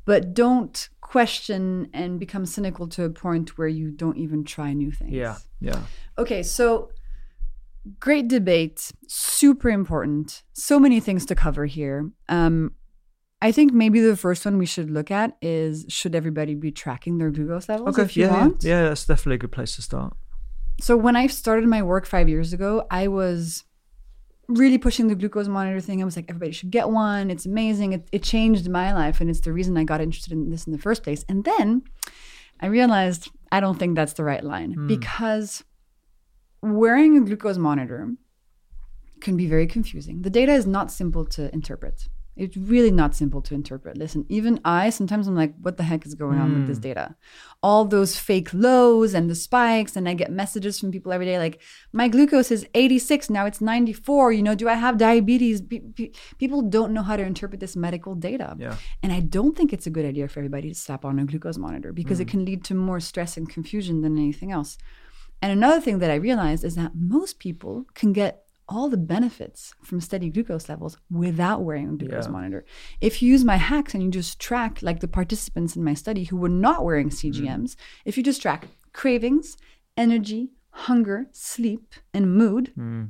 but 0.06 0.34
don't 0.34 0.90
question 1.02 1.90
and 1.94 2.20
become 2.20 2.46
cynical 2.46 2.88
to 2.90 3.04
a 3.04 3.10
point 3.10 3.58
where 3.58 3.68
you 3.68 3.92
don't 3.92 4.18
even 4.18 4.44
try 4.44 4.74
new 4.74 4.92
things. 4.92 5.12
yeah, 5.12 5.36
yeah. 5.60 5.80
Okay, 6.18 6.42
so 6.44 6.90
great 8.00 8.28
debate, 8.28 8.92
super 9.08 9.70
important. 9.70 10.44
So 10.54 10.80
many 10.80 11.00
things 11.00 11.26
to 11.28 11.36
cover 11.36 11.66
here. 11.66 12.10
Um, 12.30 12.72
I 13.42 13.52
think 13.52 13.74
maybe 13.74 14.00
the 14.00 14.16
first 14.16 14.46
one 14.46 14.58
we 14.58 14.66
should 14.66 14.90
look 14.90 15.12
at 15.12 15.38
is 15.42 15.86
should 15.90 16.16
everybody 16.16 16.56
be 16.56 16.72
tracking 16.72 17.18
their 17.20 17.30
glucose 17.30 17.70
levels 17.70 17.90
Okay, 17.90 18.04
if 18.04 18.18
you 18.18 18.24
yeah, 18.26 18.32
yeah, 18.32 18.40
want? 18.42 18.64
yeah, 18.64 18.84
that's 18.84 19.06
definitely 19.06 19.36
a 19.36 19.40
good 19.40 19.52
place 19.52 19.76
to 19.76 19.82
start. 19.82 20.16
So 20.82 20.98
when 20.98 21.16
I 21.16 21.28
started 21.28 21.68
my 21.68 21.84
work 21.84 22.06
five 22.06 22.28
years 22.28 22.54
ago, 22.54 22.88
I 22.90 23.08
was 23.08 23.65
really 24.48 24.78
pushing 24.78 25.08
the 25.08 25.16
glucose 25.16 25.48
monitor 25.48 25.80
thing. 25.80 26.02
I 26.02 26.06
was 26.06 26.16
like, 26.16 26.30
everybody 26.30 26.52
should 26.52 26.72
get 26.72 26.90
one. 26.90 27.32
It's 27.32 27.46
amazing. 27.46 27.94
It, 27.94 28.08
it 28.12 28.24
changed 28.24 28.70
my 28.70 28.94
life, 28.94 29.22
and 29.22 29.30
it's 29.30 29.42
the 29.42 29.54
reason 29.54 29.78
I 29.78 29.84
got 29.84 30.02
interested 30.02 30.34
in 30.34 30.50
this 30.50 30.66
in 30.66 30.72
the 30.72 30.80
first 30.80 31.04
place. 31.04 31.26
And 31.28 31.44
then 31.44 31.84
I 32.60 32.68
realized 32.68 33.30
I 33.52 33.60
don't 33.60 33.78
think 33.78 33.96
that's 33.96 34.14
the 34.14 34.24
right 34.24 34.44
line 34.44 34.74
hmm. 34.74 34.88
because 34.88 35.64
wearing 36.62 37.18
a 37.18 37.22
glucose 37.22 37.58
monitor 37.58 38.12
can 39.22 39.38
be 39.38 39.48
very 39.48 39.68
confusing. 39.68 40.22
The 40.22 40.30
data 40.30 40.54
is 40.54 40.68
not 40.68 40.92
simple 40.92 41.26
to 41.26 41.54
interpret. 41.54 42.08
It's 42.36 42.58
really 42.58 42.92
not 42.92 43.16
simple 43.16 43.42
to 43.44 43.54
interpret. 43.54 43.98
Listen, 43.98 44.26
even 44.28 44.60
I 44.66 44.90
sometimes 44.90 45.28
I'm 45.28 45.36
like, 45.36 45.54
what 45.62 45.78
the 45.78 45.84
heck 45.84 46.06
is 46.06 46.16
going 46.16 46.38
on 46.38 46.54
with 46.54 46.68
this 46.68 46.78
hmm. 46.78 46.84
data? 46.84 47.16
All 47.64 47.86
those 47.86 48.20
fake 48.20 48.54
lows 48.54 49.14
and 49.14 49.30
the 49.30 49.36
spikes, 49.36 49.96
and 49.96 50.10
I 50.10 50.14
get 50.16 50.32
messages 50.32 50.80
from 50.80 50.92
people 50.92 51.14
every 51.14 51.26
day 51.26 51.40
like, 51.40 51.62
my 51.94 52.08
glucose 52.08 52.52
is 52.52 52.68
86 52.74 53.30
now 53.30 53.46
it's 53.46 53.62
94. 53.62 54.34
You 54.34 54.44
know, 54.44 54.56
do 54.56 54.68
I 54.68 54.74
have 54.74 54.98
diabetes? 54.98 55.62
Pe- 55.62 55.80
pe- 55.80 56.12
people 56.38 56.62
don't 56.62 56.94
know 56.94 57.04
how 57.04 57.16
to 57.16 57.24
interpret 57.24 57.62
this 57.62 57.76
medical 57.76 58.16
data, 58.16 58.56
Yeah. 58.60 58.76
and 59.02 59.14
I 59.14 59.22
don't 59.22 59.56
think 59.56 59.72
it's 59.72 59.88
a 59.88 59.90
good 59.90 60.06
idea 60.06 60.28
for 60.28 60.40
everybody 60.40 60.70
to 60.70 60.76
slap 60.76 61.06
on 61.06 61.20
a 61.20 61.26
glucose 61.26 61.58
monitor 61.58 61.94
because 61.94 62.20
it 62.20 62.26
hmm. 62.26 62.32
can 62.32 62.46
lead 62.46 62.64
to 62.66 62.76
more 62.76 63.00
stress 63.00 63.38
and 63.38 63.50
confusion 63.50 64.02
than 64.02 64.18
anything 64.18 64.52
else. 64.52 64.78
And 65.42 65.52
another 65.52 65.80
thing 65.80 66.00
that 66.00 66.12
I 66.12 66.16
realized 66.16 66.64
is 66.64 66.76
that 66.76 66.94
most 66.96 67.40
people 67.40 67.86
can 67.94 68.14
get 68.14 68.45
all 68.68 68.90
the 68.90 68.98
benefits 68.98 69.74
from 69.84 70.02
steady 70.02 70.30
glucose 70.30 70.68
levels 70.68 70.98
without 71.10 71.64
wearing 71.64 71.90
a 71.90 71.98
glucose 71.98 72.26
Yeah. 72.26 72.32
monitor. 72.32 72.66
If 73.02 73.22
you 73.22 73.32
use 73.32 73.44
my 73.44 73.58
hacks 73.58 73.94
and 73.94 74.04
you 74.04 74.10
just 74.10 74.40
track, 74.40 74.82
like 74.82 75.00
the 75.00 75.08
participants 75.08 75.76
in 75.76 75.84
my 75.84 75.94
study 75.94 76.24
who 76.26 76.38
were 76.38 76.50
not 76.50 76.84
wearing 76.84 77.10
mm-hmm. 77.10 77.30
CGMs, 77.30 77.76
if 78.06 78.18
you 78.18 78.24
just 78.24 78.42
track 78.42 78.68
cravings, 78.94 79.58
energy, 79.98 80.52
hunger, 80.72 81.28
sleep, 81.32 81.94
and 82.14 82.36
mood, 82.36 82.74
mm. 82.78 83.10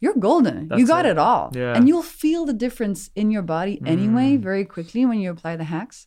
you're 0.00 0.14
golden. 0.14 0.70
you 0.76 0.86
got 0.86 1.06
it. 1.06 1.10
it, 1.10 1.18
all. 1.18 1.50
Yeah. 1.52 1.74
And 1.74 1.88
you'll 1.88 2.02
feel 2.02 2.44
the 2.44 2.52
difference 2.52 3.10
in 3.14 3.30
your 3.30 3.42
body 3.42 3.80
anyway 3.84 4.36
mm. 4.36 4.40
very 4.40 4.64
quickly 4.64 5.04
when 5.04 5.18
you 5.18 5.30
apply 5.30 5.56
the 5.56 5.64
hacks. 5.64 6.06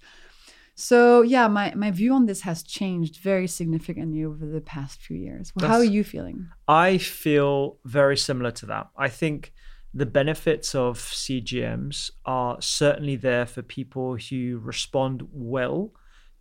So 0.80 1.24
yeah, 1.24 1.48
my, 1.48 1.74
my 1.76 1.90
view 1.90 2.14
on 2.14 2.28
this 2.28 2.42
has 2.42 2.62
changed 2.62 3.18
very 3.18 3.48
significantly 3.48 4.24
over 4.24 4.46
the 4.46 4.62
past 4.62 5.02
few 5.02 5.18
years. 5.18 5.52
Well, 5.56 5.68
how 5.68 5.78
are 5.78 5.84
you 5.84 6.04
feeling? 6.04 6.50
I 6.68 7.00
feel 7.00 7.78
very 7.84 8.16
similar 8.16 8.52
to 8.52 8.68
that. 8.68 8.90
I 8.96 9.10
think 9.10 9.54
the 9.92 10.06
benefits 10.06 10.76
of 10.76 11.00
CGMs 11.00 12.12
are 12.26 12.62
certainly 12.62 13.16
there 13.16 13.48
for 13.48 13.64
people 13.64 14.18
who 14.18 14.60
respond 14.64 15.24
well 15.32 15.94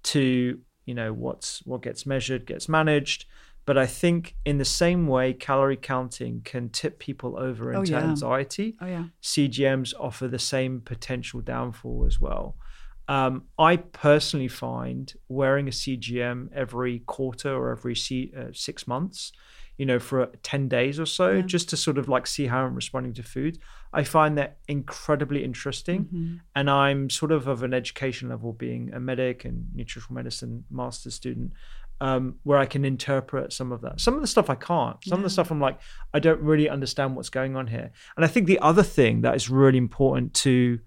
to 0.03 0.61
you 0.85 0.95
know 0.95 1.15
what's 1.15 1.65
what 1.65 1.81
gets 1.83 2.05
measured 2.05 2.45
gets 2.47 2.69
managed. 2.69 3.25
But 3.65 3.79
I 3.79 3.87
think 3.87 4.37
in 4.45 4.59
the 4.59 4.65
same 4.67 5.07
way, 5.09 5.33
calorie 5.33 5.79
counting 5.79 6.43
can 6.45 6.69
tip 6.69 6.99
people 6.99 7.37
over 7.39 7.75
Oh, 7.75 7.81
into 7.81 7.93
yeah. 7.93 8.05
anxiety. 8.05 8.77
Oh 8.83 8.87
yeah. 8.87 9.05
CGMs 9.23 9.95
offer 9.99 10.29
the 10.29 10.39
same 10.39 10.83
potential 10.83 11.41
downfall 11.41 12.05
as 12.07 12.21
well. 12.21 12.57
Um, 13.09 13.45
I 13.59 13.77
personally 13.77 14.49
find 14.49 15.13
wearing 15.29 15.69
a 15.69 15.71
CGM 15.71 16.49
every 16.53 17.01
quarter 17.01 17.55
or 17.55 17.71
every 17.71 17.95
C, 17.95 18.33
uh, 18.37 18.47
six 18.53 18.89
months, 18.89 19.33
you 19.79 19.87
know, 19.87 19.99
for 19.99 20.27
10 20.43 20.69
days 20.69 20.99
or 20.99 21.07
so, 21.07 21.43
just 21.43 21.69
to 21.69 21.77
sort 21.77 21.99
of 21.99 22.09
like 22.09 22.27
see 22.27 22.47
how 22.47 22.65
I'm 22.65 22.75
responding 22.75 23.13
to 23.15 23.23
food, 23.23 23.59
I 23.93 24.05
find 24.05 24.37
that 24.39 24.59
incredibly 24.69 25.45
interesting. 25.45 26.41
And 26.55 26.71
I'm 26.71 27.11
sort 27.11 27.31
of 27.31 27.47
of 27.47 27.63
an 27.63 27.75
education 27.75 28.31
level, 28.31 28.53
being 28.53 28.93
a 28.93 29.01
medic 29.01 29.45
and 29.45 29.67
nutritional 29.75 30.15
medicine 30.15 30.65
master's 30.71 31.15
student. 31.15 31.53
Um, 31.99 32.35
where 32.43 32.59
I 32.59 32.67
can 32.67 32.85
interpret 32.85 33.55
some 33.55 33.73
of 33.73 33.81
that. 33.81 34.03
Some 34.03 34.13
of 34.13 34.21
the 34.21 34.27
stuff 34.27 34.51
I 34.51 34.55
can't. 34.55 35.03
Some 35.03 35.21
of 35.21 35.23
the 35.23 35.31
stuff 35.31 35.51
I'm 35.51 35.63
like, 35.63 35.81
I 36.13 36.19
don't 36.19 36.43
really 36.43 36.69
understand 36.69 37.17
what's 37.17 37.31
going 37.31 37.57
on 37.57 37.69
here. 37.69 37.91
And 38.17 38.25
I 38.25 38.29
think 38.29 38.47
the 38.47 38.59
other 38.59 38.83
thing 38.83 39.23
that 39.23 39.35
is 39.35 39.49
really 39.49 39.79
important 39.79 40.35
to 40.35 40.79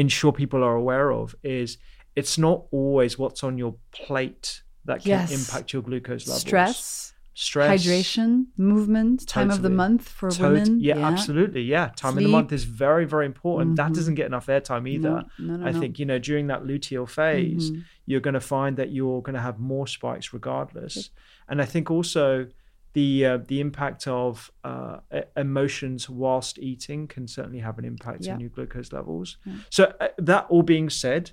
ensure 0.00 0.32
people 0.32 0.62
are 0.68 0.76
aware 0.84 1.08
of 1.20 1.34
is 1.42 1.78
it's 2.20 2.36
not 2.46 2.58
always 2.78 3.18
what's 3.18 3.42
on 3.48 3.54
your 3.62 3.74
plate 3.92 4.62
that 4.84 4.98
can 5.02 5.10
Yes. 5.10 5.30
impact 5.38 5.72
your 5.72 5.82
glucose 5.82 6.26
levels. 6.26 6.40
Stress, 6.40 7.12
stress, 7.34 7.70
hydration, 7.86 8.46
movement, 8.56 9.26
time 9.28 9.50
of 9.50 9.62
the 9.62 9.70
month 9.70 10.08
for 10.08 10.30
tot- 10.30 10.52
women. 10.52 10.80
Yeah, 10.80 10.98
absolutely. 11.12 11.62
Yeah, 11.62 11.86
time 11.96 12.16
of 12.18 12.22
the 12.24 12.28
month 12.38 12.50
is 12.52 12.64
very, 12.64 13.04
very 13.14 13.26
important. 13.26 13.76
That 13.76 13.92
doesn't 13.92 14.16
get 14.20 14.26
enough 14.26 14.46
airtime 14.46 14.88
either. 14.88 15.16
No, 15.38 15.56
no, 15.56 15.66
I 15.66 15.70
no. 15.72 15.80
think 15.80 15.98
you 16.00 16.06
know 16.10 16.18
during 16.18 16.46
that 16.48 16.62
luteal 16.64 17.08
phase, 17.08 17.70
Mm-hmm. 17.70 17.80
you're 18.06 18.20
going 18.28 18.34
to 18.42 18.46
find 18.56 18.76
that 18.78 18.90
you're 18.90 19.22
going 19.22 19.38
to 19.40 19.40
have 19.48 19.58
more 19.58 19.86
spikes 19.86 20.32
regardless. 20.32 21.10
And 21.48 21.60
I 21.62 21.66
think 21.72 21.90
also 21.90 22.46
the 22.92 23.24
uh, 23.26 23.38
the 23.46 23.60
impact 23.60 24.06
of 24.08 24.50
uh, 24.64 24.98
emotions 25.36 26.08
whilst 26.10 26.58
eating 26.58 27.06
can 27.06 27.26
certainly 27.28 27.60
have 27.60 27.78
an 27.78 27.84
impact 27.84 28.24
Yeah. 28.24 28.34
on 28.34 28.40
your 28.40 28.50
glucose 28.50 28.92
levels. 28.92 29.36
So 29.70 29.92
uh, 30.00 30.08
that 30.18 30.46
all 30.48 30.62
being 30.62 30.90
said, 30.90 31.30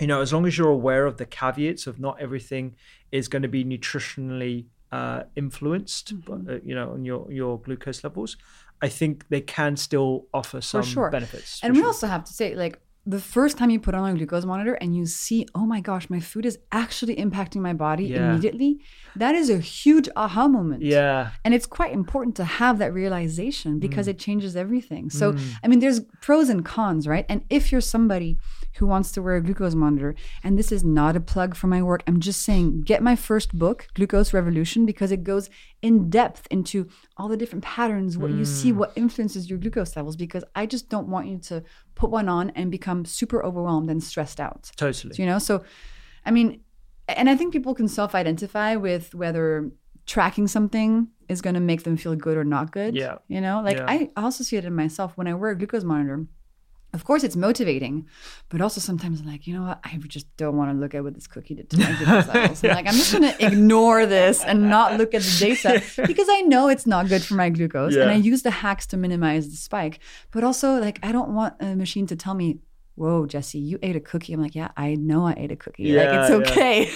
you 0.00 0.06
know, 0.06 0.20
as 0.22 0.32
long 0.32 0.46
as 0.46 0.56
you're 0.56 0.70
aware 0.70 1.04
of 1.06 1.16
the 1.18 1.26
caveats 1.26 1.86
of 1.86 1.98
not 2.00 2.20
everything 2.20 2.74
is 3.10 3.28
going 3.28 3.42
to 3.42 3.48
be 3.48 3.64
nutritionally 3.64 4.66
uh, 4.90 5.22
influenced, 5.36 6.14
Mm-hmm. 6.14 6.44
but, 6.44 6.52
uh, 6.54 6.58
you 6.64 6.74
know, 6.74 6.92
on 6.92 7.04
your 7.04 7.30
your 7.30 7.58
glucose 7.60 8.02
levels, 8.04 8.36
I 8.80 8.88
think 8.88 9.28
they 9.28 9.40
can 9.40 9.76
still 9.76 10.26
offer 10.32 10.60
some 10.60 10.82
sure. 10.82 11.10
benefits. 11.10 11.60
And 11.62 11.72
we 11.74 11.80
sure. 11.80 11.86
also 11.88 12.06
have 12.06 12.24
to 12.24 12.32
say, 12.32 12.54
like, 12.54 12.80
the 13.04 13.18
first 13.20 13.58
time 13.58 13.68
you 13.70 13.80
put 13.80 13.94
on 13.96 14.08
a 14.08 14.14
glucose 14.14 14.44
monitor 14.44 14.74
and 14.74 14.94
you 14.96 15.06
see, 15.06 15.44
oh 15.56 15.66
my 15.66 15.80
gosh, 15.80 16.08
my 16.08 16.20
food 16.20 16.46
is 16.46 16.58
actually 16.70 17.16
impacting 17.16 17.60
my 17.60 17.72
body 17.72 18.04
Yeah. 18.04 18.18
immediately, 18.30 18.78
that 19.16 19.34
is 19.34 19.50
a 19.50 19.58
huge 19.58 20.08
aha 20.14 20.46
moment. 20.46 20.82
yeah, 20.84 21.30
And 21.44 21.52
it's 21.52 21.66
quite 21.66 21.92
important 21.92 22.36
to 22.36 22.44
have 22.44 22.78
that 22.78 22.92
realization 22.94 23.80
because 23.80 24.06
Mm. 24.06 24.10
it 24.10 24.18
changes 24.20 24.54
everything. 24.56 25.10
So, 25.10 25.34
I 25.64 25.68
mean, 25.68 25.80
there's 25.80 26.00
pros 26.20 26.48
and 26.48 26.64
cons, 26.64 27.08
right? 27.08 27.26
And 27.28 27.42
if 27.50 27.72
you're 27.72 27.80
somebody 27.80 28.38
who 28.76 28.86
wants 28.86 29.12
to 29.12 29.22
wear 29.22 29.36
a 29.36 29.42
glucose 29.42 29.74
monitor, 29.74 30.14
and 30.42 30.58
this 30.58 30.72
is 30.72 30.82
not 30.84 31.16
a 31.16 31.20
plug 31.20 31.54
for 31.54 31.66
my 31.66 31.82
work, 31.82 32.02
I'm 32.06 32.20
just 32.20 32.42
saying 32.42 32.82
get 32.82 33.02
my 33.02 33.16
first 33.16 33.56
book, 33.58 33.88
Glucose 33.94 34.32
Revolution, 34.32 34.86
because 34.86 35.12
it 35.12 35.22
goes 35.24 35.50
in 35.82 36.08
depth 36.10 36.46
into 36.50 36.88
all 37.16 37.28
the 37.28 37.36
different 37.36 37.64
patterns, 37.64 38.16
what 38.18 38.30
you 38.30 38.44
Mm. 38.44 38.46
see, 38.46 38.72
what 38.72 38.92
influences 38.96 39.48
your 39.50 39.58
glucose 39.58 39.94
levels, 39.96 40.16
because 40.16 40.44
I 40.54 40.66
just 40.66 40.88
don't 40.88 41.08
want 41.08 41.28
you 41.28 41.38
to 41.38 41.62
put 41.94 42.10
one 42.10 42.28
on 42.28 42.50
and 42.50 42.70
become 42.70 43.04
super 43.04 43.44
overwhelmed 43.44 43.90
and 43.90 44.02
stressed 44.02 44.40
out. 44.40 44.70
totally. 44.76 45.14
You 45.18 45.26
know, 45.26 45.38
so 45.38 45.62
I 46.24 46.30
mean, 46.30 46.60
and 47.08 47.28
I 47.28 47.36
think 47.36 47.52
people 47.52 47.74
can 47.74 47.88
self 47.88 48.14
identify 48.14 48.76
with 48.76 49.14
whether 49.14 49.70
tracking 50.06 50.46
something 50.48 51.08
is 51.28 51.40
going 51.40 51.54
to 51.54 51.60
make 51.60 51.82
them 51.84 51.96
feel 51.96 52.14
good 52.16 52.36
or 52.36 52.44
not 52.44 52.72
good. 52.72 52.94
Yeah. 52.94 53.18
You 53.28 53.40
know, 53.40 53.62
like 53.62 53.76
Yeah. 53.76 53.86
I 53.88 54.10
also 54.16 54.42
see 54.44 54.56
it 54.56 54.64
in 54.64 54.74
myself 54.74 55.16
when 55.16 55.26
I 55.28 55.34
wear 55.34 55.50
a 55.50 55.56
glucose 55.56 55.84
monitor. 55.84 56.26
Of 56.94 57.04
course, 57.04 57.24
it's 57.24 57.36
motivating, 57.36 58.06
but 58.50 58.60
also 58.60 58.78
sometimes 58.78 59.20
I'm 59.20 59.26
like, 59.26 59.46
you 59.46 59.54
know 59.54 59.62
what? 59.62 59.80
I 59.82 59.96
just 60.08 60.26
don't 60.36 60.58
want 60.58 60.72
to 60.72 60.78
look 60.78 60.94
at 60.94 61.02
what 61.02 61.14
this 61.14 61.26
cookie 61.26 61.54
did 61.54 61.70
to 61.70 61.78
my 61.78 61.86
glucose 61.96 62.28
levels. 62.28 62.64
I'm 62.64 62.70
like, 62.70 62.86
I'm 62.86 62.92
just 62.94 63.12
going 63.12 63.32
to 63.32 63.46
ignore 63.46 64.04
this 64.04 64.44
and 64.44 64.68
not 64.68 64.98
look 64.98 65.14
at 65.14 65.22
the 65.22 65.36
data 65.38 65.82
because 66.06 66.26
I 66.30 66.42
know 66.42 66.68
it's 66.68 66.86
not 66.86 67.08
good 67.08 67.22
for 67.22 67.32
my 67.34 67.48
glucose. 67.48 67.94
And 68.02 68.10
I 68.10 68.16
use 68.16 68.42
the 68.42 68.50
hacks 68.50 68.86
to 68.88 68.98
minimize 68.98 69.48
the 69.50 69.56
spike. 69.56 70.00
But 70.32 70.44
also, 70.44 70.78
like, 70.78 70.98
I 71.02 71.12
don't 71.12 71.34
want 71.34 71.54
a 71.60 71.74
machine 71.76 72.06
to 72.08 72.16
tell 72.16 72.34
me, 72.34 72.58
whoa, 72.94 73.26
Jessie, 73.26 73.58
you 73.58 73.78
ate 73.82 73.96
a 73.96 74.00
cookie. 74.00 74.32
I'm 74.32 74.40
like, 74.40 74.54
yeah, 74.54 74.70
I 74.76 74.94
know 74.94 75.26
I 75.26 75.34
ate 75.36 75.50
a 75.50 75.56
cookie. 75.56 75.84
Yeah, 75.84 76.02
like, 76.02 76.30
it's 76.30 76.50
okay. 76.50 76.90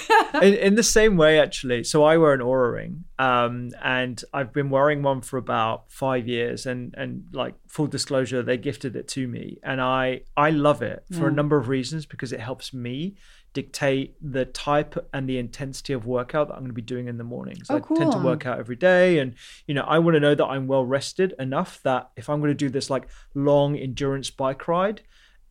in, 0.46 0.54
in 0.66 0.74
the 0.74 0.82
same 0.82 1.16
way, 1.16 1.40
actually. 1.40 1.84
So 1.84 2.04
I 2.04 2.16
wear 2.18 2.32
an 2.32 2.40
Oura 2.40 2.72
ring, 2.72 3.04
um, 3.18 3.70
and 3.82 4.22
I've 4.32 4.52
been 4.52 4.70
wearing 4.70 5.02
one 5.02 5.22
for 5.22 5.38
about 5.38 5.90
five 5.90 6.28
years. 6.28 6.66
And 6.66 6.94
and 6.96 7.24
like 7.32 7.54
full 7.66 7.86
disclosure, 7.86 8.42
they 8.42 8.56
gifted 8.56 8.96
it 8.96 9.08
to 9.08 9.26
me, 9.26 9.58
and 9.62 9.80
I 9.80 10.22
I 10.36 10.50
love 10.50 10.82
it 10.82 11.04
for 11.12 11.28
a 11.28 11.32
number 11.32 11.56
of 11.56 11.68
reasons 11.68 12.06
because 12.06 12.32
it 12.32 12.40
helps 12.40 12.74
me 12.74 13.16
dictate 13.56 14.14
the 14.20 14.44
type 14.44 15.08
and 15.14 15.26
the 15.26 15.38
intensity 15.38 15.94
of 15.94 16.04
workout 16.04 16.48
that 16.48 16.54
I'm 16.54 16.60
going 16.60 16.68
to 16.68 16.74
be 16.74 16.82
doing 16.82 17.08
in 17.08 17.16
the 17.16 17.24
mornings. 17.24 17.68
Oh, 17.70 17.76
I 17.76 17.80
tend 17.80 18.12
to 18.12 18.18
cool. 18.18 18.26
work 18.26 18.44
out 18.44 18.58
every 18.58 18.76
day, 18.76 19.18
and 19.18 19.34
you 19.66 19.72
know 19.72 19.82
I 19.82 19.98
want 19.98 20.14
to 20.14 20.20
know 20.20 20.34
that 20.34 20.44
I'm 20.44 20.66
well 20.66 20.84
rested 20.84 21.32
enough 21.38 21.80
that 21.82 22.10
if 22.16 22.28
I'm 22.28 22.40
going 22.40 22.50
to 22.50 22.54
do 22.54 22.68
this 22.68 22.90
like 22.90 23.08
long 23.34 23.74
endurance 23.74 24.28
bike 24.28 24.68
ride 24.68 25.00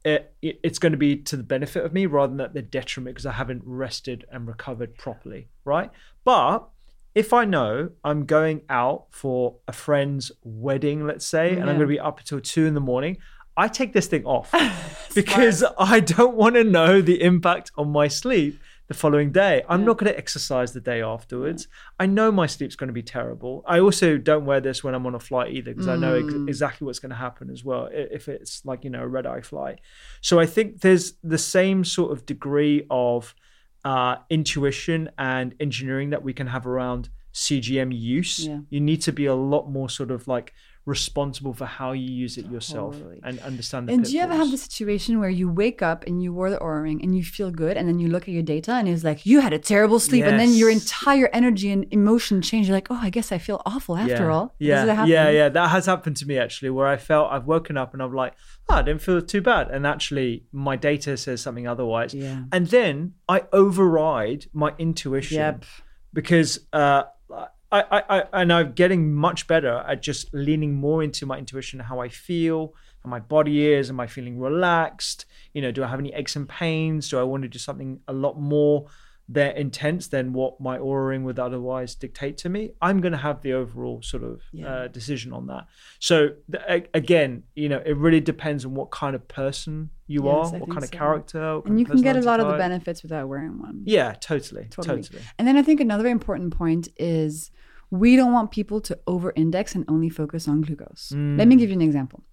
Uh, 0.05 0.09
it, 0.09 0.35
it- 0.41 0.59
it's 0.63 0.79
going 0.79 0.91
to 0.91 0.97
be 0.97 1.15
to 1.17 1.35
the 1.37 1.43
benefit 1.43 1.83
of 1.83 1.91
me 1.93 2.05
rather 2.05 2.31
than 2.31 2.41
at 2.41 2.53
the 2.53 2.61
detriment 2.61 3.15
because 3.15 3.25
I 3.25 3.31
haven't 3.33 3.63
rested 3.65 4.25
and 4.31 4.47
recovered 4.47 4.97
properly, 4.97 5.47
right? 5.63 5.89
But 6.23 6.67
if 7.15 7.33
I 7.33 7.45
know 7.45 7.89
I'm 8.03 8.25
going 8.25 8.61
out 8.69 9.05
for 9.11 9.55
a 9.67 9.71
friend's 9.73 10.31
wedding, 10.43 11.07
let's 11.07 11.25
say, 11.25 11.51
and 11.51 11.61
I'm 11.61 11.77
going 11.77 11.79
to 11.79 11.87
be 11.87 11.99
up 11.99 12.19
until 12.19 12.39
two 12.41 12.65
in 12.65 12.73
the 12.73 12.81
morning, 12.81 13.17
I 13.57 13.67
take 13.69 13.93
this 13.93 14.07
thing 14.07 14.25
off 14.25 14.51
because 15.15 15.63
I 15.79 16.01
don't 16.01 16.35
want 16.35 16.55
to 16.55 16.63
know 16.63 17.01
the 17.01 17.21
impact 17.21 17.71
on 17.77 17.89
my 17.89 18.07
sleep 18.09 18.59
the 18.87 18.93
following 18.93 19.31
day. 19.31 19.63
I'm 19.67 19.83
not 19.83 19.97
going 19.97 20.11
to 20.11 20.17
exercise 20.17 20.73
the 20.73 20.81
day 20.81 21.01
afterwards. 21.01 21.67
I 21.99 22.05
know 22.05 22.31
my 22.31 22.45
sleep's 22.45 22.75
going 22.75 22.89
to 22.89 22.93
be 22.93 23.01
terrible. 23.01 23.63
I 23.65 23.79
also 23.79 24.17
don't 24.17 24.45
wear 24.45 24.61
this 24.61 24.83
when 24.83 24.93
I'm 24.93 25.05
on 25.07 25.15
a 25.15 25.19
flight 25.19 25.51
either 25.53 25.71
because 25.71 25.87
I 25.87 25.95
know 25.95 26.15
ex- 26.15 26.33
exactly 26.47 26.85
what's 26.85 26.99
going 26.99 27.09
to 27.09 27.15
happen 27.15 27.49
as 27.49 27.63
well 27.63 27.89
if 27.91 28.27
it's 28.27 28.63
like, 28.63 28.83
you 28.83 28.91
know, 28.91 29.01
a 29.01 29.07
red 29.07 29.25
eye 29.25 29.41
flight. 29.41 29.79
So 30.21 30.39
I 30.39 30.45
think 30.45 30.81
there's 30.81 31.13
the 31.23 31.39
same 31.39 31.83
sort 31.83 32.11
of 32.11 32.25
degree 32.25 32.85
of 32.91 33.33
uh, 33.83 34.17
intuition 34.29 35.09
and 35.17 35.55
engineering 35.59 36.11
that 36.11 36.23
we 36.23 36.33
can 36.33 36.47
have 36.47 36.67
around 36.67 37.09
CGM 37.33 37.97
use. 37.97 38.45
Yeah. 38.45 38.59
You 38.69 38.81
need 38.81 39.01
to 39.03 39.11
be 39.11 39.25
a 39.25 39.35
lot 39.35 39.69
more 39.69 39.89
sort 39.89 40.11
of 40.11 40.27
like 40.27 40.53
responsible 40.85 41.53
for 41.53 41.65
how 41.65 41.93
you 41.93 42.11
use 42.11 42.37
it 42.37 42.45
yourself 42.45 42.93
Totally. 42.93 43.19
and 43.23 43.39
understand 43.39 43.89
the 43.89 43.93
And 43.93 44.05
do 44.05 44.11
you 44.11 44.21
ever 44.21 44.35
have 44.35 44.51
the 44.51 44.57
situation 44.57 45.19
where 45.19 45.29
you 45.29 45.49
wake 45.49 45.81
up 45.81 46.05
and 46.05 46.21
you 46.21 46.31
wore 46.31 46.51
the 46.51 46.57
Oura 46.57 46.83
ring 46.83 47.01
and 47.01 47.17
you 47.17 47.23
feel 47.23 47.49
good, 47.49 47.75
and 47.75 47.87
then 47.87 47.97
you 47.99 48.07
look 48.07 48.23
at 48.23 48.29
your 48.29 48.43
data 48.43 48.73
and 48.73 48.87
it's 48.87 49.03
like 49.03 49.25
you 49.25 49.41
had 49.41 49.51
a 49.51 49.59
terrible 49.59 49.99
sleep, 49.99 50.25
and 50.25 50.39
then 50.39 50.53
your 50.53 50.69
entire 50.69 51.29
energy 51.33 51.71
and 51.71 51.87
emotion 51.91 52.41
change. 52.41 52.67
You're 52.67 52.77
like, 52.77 52.87
oh, 52.91 52.99
I 53.01 53.09
guess 53.09 53.31
I 53.31 53.39
feel 53.39 53.61
awful 53.65 53.97
after 53.97 54.25
yeah. 54.25 54.31
all. 54.31 54.55
Yeah, 54.59 55.05
yeah, 55.05 55.29
yeah. 55.29 55.49
That 55.49 55.69
has 55.69 55.87
happened 55.87 56.17
to 56.17 56.27
me 56.27 56.37
actually, 56.37 56.69
where 56.69 56.87
I 56.87 56.97
felt 56.97 57.31
I've 57.31 57.45
woken 57.45 57.77
up 57.77 57.93
and 57.93 58.01
I'm 58.03 58.13
like, 58.13 58.33
oh, 58.69 58.75
I 58.75 58.81
didn't 58.83 59.01
feel 59.01 59.21
too 59.21 59.41
bad, 59.41 59.69
and 59.71 59.87
actually 59.87 60.45
my 60.51 60.75
data 60.75 61.17
says 61.17 61.41
something 61.41 61.67
otherwise. 61.67 62.13
Yeah. 62.13 62.43
And 62.51 62.67
then 62.67 63.13
I 63.27 63.43
override 63.51 64.45
my 64.53 64.73
intuition. 64.77 65.37
Yep. 65.37 65.65
Because 66.13 66.59
uh, 66.71 67.03
I, 67.75 67.99
I, 67.99 68.03
I, 68.09 68.41
and 68.41 68.53
I'm 68.53 68.71
getting 68.73 69.13
much 69.13 69.47
better 69.47 69.83
at 69.87 70.01
just 70.01 70.33
leaning 70.33 70.73
more 70.75 71.03
into 71.03 71.25
my 71.25 71.37
intuition, 71.37 71.79
how 71.79 71.99
I 71.99 72.09
feel, 72.09 72.73
how 73.03 73.09
my 73.09 73.19
body 73.19 73.65
is. 73.73 73.89
Am 73.89 73.99
I 73.99 74.07
feeling 74.07 74.39
relaxed? 74.39 75.25
You 75.53 75.61
know, 75.61 75.71
do 75.71 75.83
I 75.83 75.87
have 75.87 75.99
any 75.99 76.13
aches 76.13 76.35
and 76.35 76.47
pains? 76.47 77.09
Do 77.09 77.19
I 77.19 77.23
want 77.23 77.43
to 77.43 77.49
do 77.49 77.59
something 77.59 77.99
a 78.07 78.13
lot 78.13 78.39
more 78.39 78.87
there 79.27 79.51
intense 79.51 80.07
than 80.07 80.33
what 80.33 80.61
my 80.61 80.77
Oura 80.77 81.07
ring 81.09 81.23
would 81.23 81.39
otherwise 81.39 81.95
dictate 81.95 82.37
to 82.37 82.49
me? 82.49 82.71
I'm 82.81 83.01
going 83.01 83.11
to 83.11 83.17
have 83.17 83.41
the 83.41 83.53
overall 83.53 84.01
sort 84.03 84.23
of 84.23 84.41
uh, 84.63 84.87
decision 84.89 85.33
on 85.33 85.47
that. 85.47 85.65
So 85.99 86.29
th- 86.51 86.87
again, 86.93 87.43
you 87.55 87.69
know, 87.69 87.81
it 87.85 87.97
really 87.97 88.21
depends 88.21 88.65
on 88.65 88.75
what 88.75 88.91
kind 88.91 89.15
of 89.15 89.27
person 89.27 89.89
you 90.07 90.25
Yes, 90.25 90.51
are, 90.53 90.55
I 90.55 90.59
what 90.59 90.69
kind 90.69 90.83
of 90.83 90.91
character, 90.91 91.61
And 91.65 91.79
you 91.79 91.85
can 91.85 92.01
get 92.01 92.15
a 92.15 92.21
lot 92.21 92.39
of 92.39 92.47
the 92.47 92.57
benefits 92.57 93.01
without 93.01 93.27
wearing 93.27 93.59
one. 93.59 93.81
Yeah, 93.85 94.13
totally, 94.13 94.67
Totally. 94.69 95.01
totally. 95.01 95.23
And 95.39 95.47
then 95.47 95.57
I 95.57 95.63
think 95.63 95.79
another 95.79 96.07
important 96.07 96.55
point 96.55 96.89
is 96.97 97.49
we 97.89 98.15
don't 98.15 98.31
want 98.31 98.51
people 98.51 98.79
to 98.81 98.99
over 99.07 99.33
index 99.35 99.73
and 99.73 99.85
only 99.87 100.09
focus 100.09 100.47
on 100.47 100.61
glucose. 100.61 101.11
Let 101.13 101.47
me 101.47 101.55
give 101.55 101.69
you 101.69 101.75
an 101.75 101.81
example. 101.81 102.23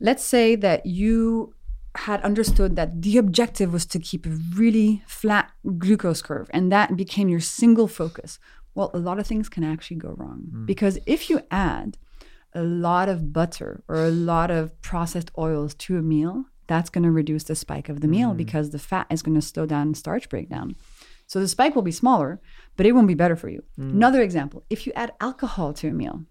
Let's 0.00 0.22
say 0.22 0.56
that 0.56 0.84
you 0.84 1.54
had 1.98 2.22
understood 2.22 2.76
that 2.76 3.02
the 3.02 3.18
objective 3.18 3.72
was 3.72 3.86
to 3.86 3.98
keep 3.98 4.26
a 4.26 4.38
really 4.54 5.02
flat 5.06 5.50
glucose 5.78 6.22
curve 6.22 6.50
and 6.52 6.70
that 6.72 6.96
became 6.96 7.28
your 7.28 7.40
single 7.40 7.88
focus. 7.88 8.38
Well, 8.74 8.90
a 8.92 8.98
lot 8.98 9.18
of 9.18 9.26
things 9.26 9.48
can 9.48 9.64
actually 9.64 9.96
go 9.96 10.14
wrong 10.16 10.46
hmm. 10.50 10.66
because 10.66 10.98
if 11.06 11.30
you 11.30 11.40
add 11.50 11.96
a 12.54 12.62
lot 12.62 13.08
of 13.08 13.32
butter 13.32 13.82
or 13.88 13.96
a 13.96 14.10
lot 14.10 14.50
of 14.50 14.80
processed 14.82 15.30
oils 15.38 15.74
to 15.74 15.98
a 15.98 16.02
meal, 16.02 16.44
that's 16.66 16.90
going 16.90 17.04
to 17.04 17.10
reduce 17.10 17.44
the 17.44 17.54
spike 17.54 17.88
of 17.88 18.00
the 18.00 18.08
meal 18.08 18.30
hmm. 18.30 18.36
because 18.36 18.70
the 18.70 18.78
fat 18.78 19.06
is 19.10 19.22
going 19.22 19.34
to 19.34 19.42
slow 19.42 19.66
down 19.66 19.94
starch 19.94 20.28
breakdown. 20.28 20.76
So 21.26 21.40
the 21.40 21.48
spike 21.48 21.74
will 21.74 21.82
be 21.82 21.92
smaller, 21.92 22.40
but 22.76 22.86
it 22.86 22.92
won't 22.92 23.08
be 23.08 23.14
better 23.14 23.36
for 23.36 23.48
you. 23.48 23.62
Hmm. 23.76 23.90
Another 23.90 24.22
example 24.22 24.64
if 24.70 24.86
you 24.86 24.92
add 24.94 25.12
alcohol 25.20 25.72
to 25.74 25.88
a 25.88 25.92
meal, 25.92 26.24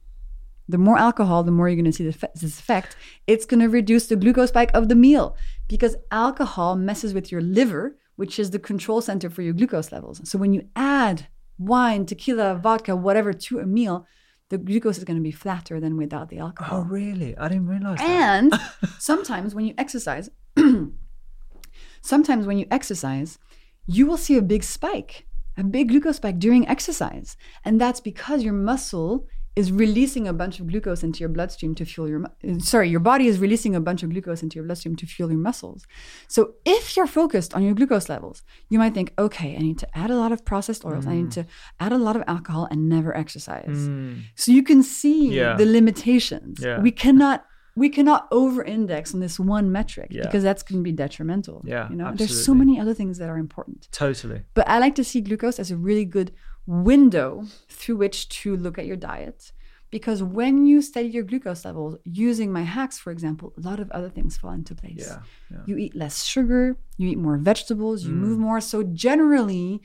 the 0.68 0.78
more 0.78 0.97
alcohol, 0.97 1.43
the 1.43 1.51
more 1.51 1.70
you're 1.70 1.76
going 1.76 1.86
to 1.86 1.91
see 1.91 2.03
this 2.03 2.59
effect. 2.59 2.95
It's 3.28 3.45
going 3.45 3.59
to 3.59 3.70
reduce 3.70 4.07
the 4.07 4.16
glucose 4.16 4.49
spike 4.49 4.72
of 4.74 4.89
the 4.89 4.95
meal 4.95 5.38
because 5.68 5.95
alcohol 6.11 6.76
messes 6.76 7.13
with 7.13 7.32
your 7.32 7.41
liver, 7.41 7.97
which 8.16 8.39
is 8.39 8.51
the 8.51 8.59
control 8.59 9.01
center 9.01 9.30
for 9.30 9.41
your 9.41 9.53
glucose 9.53 9.91
levels. 9.91 10.22
So 10.30 10.38
when 10.38 10.53
you 10.53 10.68
add 10.76 11.28
wine, 11.57 12.05
tequila, 12.05 12.55
vodka, 12.55 12.95
whatever 12.95 13.34
to 13.34 13.59
a 13.59 13.66
meal, 13.66 14.05
the 14.49 14.57
glucose 14.57 14.97
is 14.97 15.03
going 15.03 15.18
to 15.18 15.24
be 15.24 15.32
flatter 15.32 15.80
than 15.80 15.97
without 15.97 16.30
the 16.30 16.39
oh, 16.39 16.45
alcohol. 16.45 16.80
Oh, 16.80 16.84
really? 16.84 17.36
I 17.38 17.47
didn't 17.47 17.68
realize 17.68 17.97
that. 17.97 18.07
And 18.07 18.53
sometimes 18.99 19.55
when 19.55 19.66
you 19.66 19.74
exercise, 19.78 20.30
sometimes 22.01 22.45
when 22.45 22.57
you 22.57 22.68
exercise, 22.70 23.39
you 23.88 24.05
will 24.05 24.18
see 24.18 24.38
a 24.38 24.41
big 24.41 24.63
spike, 24.63 25.26
a 25.57 25.63
big 25.63 25.89
glucose 25.89 26.18
spike 26.18 26.39
during 26.39 26.68
exercise. 26.68 27.38
And 27.63 27.82
that's 27.82 27.99
because 27.99 28.43
your 28.43 28.53
muscle 28.53 29.28
is 29.56 29.72
releasing 29.72 30.28
a 30.28 30.34
bunch 30.34 30.60
of 30.60 30.68
glucose 30.68 31.01
into 31.03 31.20
your 31.20 31.30
bloodstream 31.30 31.74
to 31.76 31.86
fuel 31.86 32.10
your 32.10 32.24
sorry 32.60 32.89
your 32.89 32.99
body 32.99 33.28
is 33.28 33.39
releasing 33.39 33.76
a 33.76 33.80
bunch 33.80 34.03
of 34.03 34.10
glucose 34.10 34.43
into 34.43 34.56
your 34.56 34.66
bloodstream 34.66 34.95
to 34.95 35.06
fuel 35.06 35.30
your 35.30 35.39
muscles. 35.39 35.86
So 36.28 36.56
if 36.66 36.95
you're 36.95 37.08
focused 37.08 37.53
on 37.53 37.64
your 37.64 37.74
glucose 37.74 38.10
levels 38.10 38.43
you 38.70 38.78
might 38.78 38.93
think 38.93 39.14
okay 39.18 39.56
i 39.56 39.60
need 39.60 39.78
to 39.78 39.97
add 39.97 40.12
a 40.12 40.16
lot 40.16 40.32
of 40.32 40.43
processed 40.45 40.86
oils. 40.86 41.08
I 41.08 41.16
need 41.16 41.28
mm. 41.28 41.34
to 41.36 41.45
add 41.80 41.91
a 41.91 41.97
lot 41.97 42.16
of 42.16 42.24
alcohol 42.28 42.68
and 42.70 42.89
never 42.89 43.16
exercise. 43.16 43.78
Mm. 43.78 44.24
So 44.36 44.51
you 44.51 44.64
can 44.64 44.84
see 44.84 45.30
Yeah. 45.30 45.56
the 45.56 45.66
limitations. 45.66 46.60
Yeah. 46.62 46.80
we 46.80 46.91
cannot 46.91 47.45
we 47.78 47.89
cannot 47.89 48.28
over 48.32 48.64
index 48.64 49.14
on 49.14 49.20
this 49.20 49.38
one 49.38 49.72
metric 49.72 50.08
Yeah. 50.10 50.24
because 50.24 50.43
that's 50.43 50.64
going 50.64 50.80
to 50.80 50.84
be 50.84 50.93
detrimental 50.93 51.62
Yeah, 51.66 51.89
you 51.89 51.97
know? 51.97 52.14
There's 52.16 52.45
so 52.45 52.53
many 52.53 52.80
other 52.80 52.93
things 52.93 53.18
that 53.18 53.30
are 53.30 53.38
important. 53.38 53.89
Totally. 53.91 54.43
but 54.53 54.68
i 54.68 54.80
like 54.80 54.95
to 54.95 55.03
see 55.03 55.22
glucose 55.22 55.60
as 55.60 55.72
a 55.72 55.78
really 55.78 56.06
good 56.06 56.32
window 56.68 57.45
through 57.70 57.95
which 57.97 58.28
to 58.30 58.55
look 58.55 58.78
at 58.80 58.86
your 58.86 58.95
diet 58.97 59.51
because 59.91 60.22
when 60.24 60.66
you 60.66 60.82
study 60.82 61.07
your 61.07 61.24
glucose 61.24 61.63
levels 61.63 61.95
using 62.03 62.51
my 62.51 62.63
hacks 62.63 62.97
for 62.99 63.11
example 63.11 63.53
a 63.57 63.61
lot 63.61 63.80
of 63.80 63.89
other 63.91 64.09
things 64.09 64.36
fall 64.36 64.51
into 64.51 64.74
place 64.76 65.05
Yeah. 65.07 65.20
yeah. 65.51 65.63
you 65.68 65.78
eat 65.78 65.95
less 65.95 66.24
sugar, 66.24 66.76
you 66.97 67.07
eat 67.09 67.20
more 67.20 67.38
vegetables, 67.38 68.03
you 68.03 68.13
Mm. 68.13 68.18
move 68.26 68.39
more. 68.39 68.59
So 68.61 68.84
generally, 68.84 69.82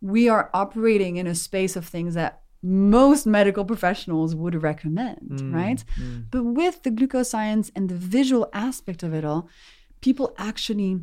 we 0.00 0.28
are 0.28 0.50
operating 0.54 1.16
in 1.16 1.26
a 1.26 1.34
space 1.34 1.76
of 1.76 1.84
things 1.86 2.14
that 2.14 2.40
most 2.62 3.26
medical 3.26 3.64
professionals 3.64 4.34
would 4.34 4.62
recommend, 4.62 5.30
Mm, 5.40 5.52
right? 5.52 5.84
But 6.30 6.44
with 6.44 6.82
the 6.82 6.90
glucose 6.90 7.28
science 7.30 7.70
and 7.76 7.88
the 7.90 7.94
visual 7.96 8.48
aspect 8.54 9.02
of 9.02 9.12
it 9.12 9.24
all, 9.24 9.48
people 10.00 10.34
actually 10.38 11.00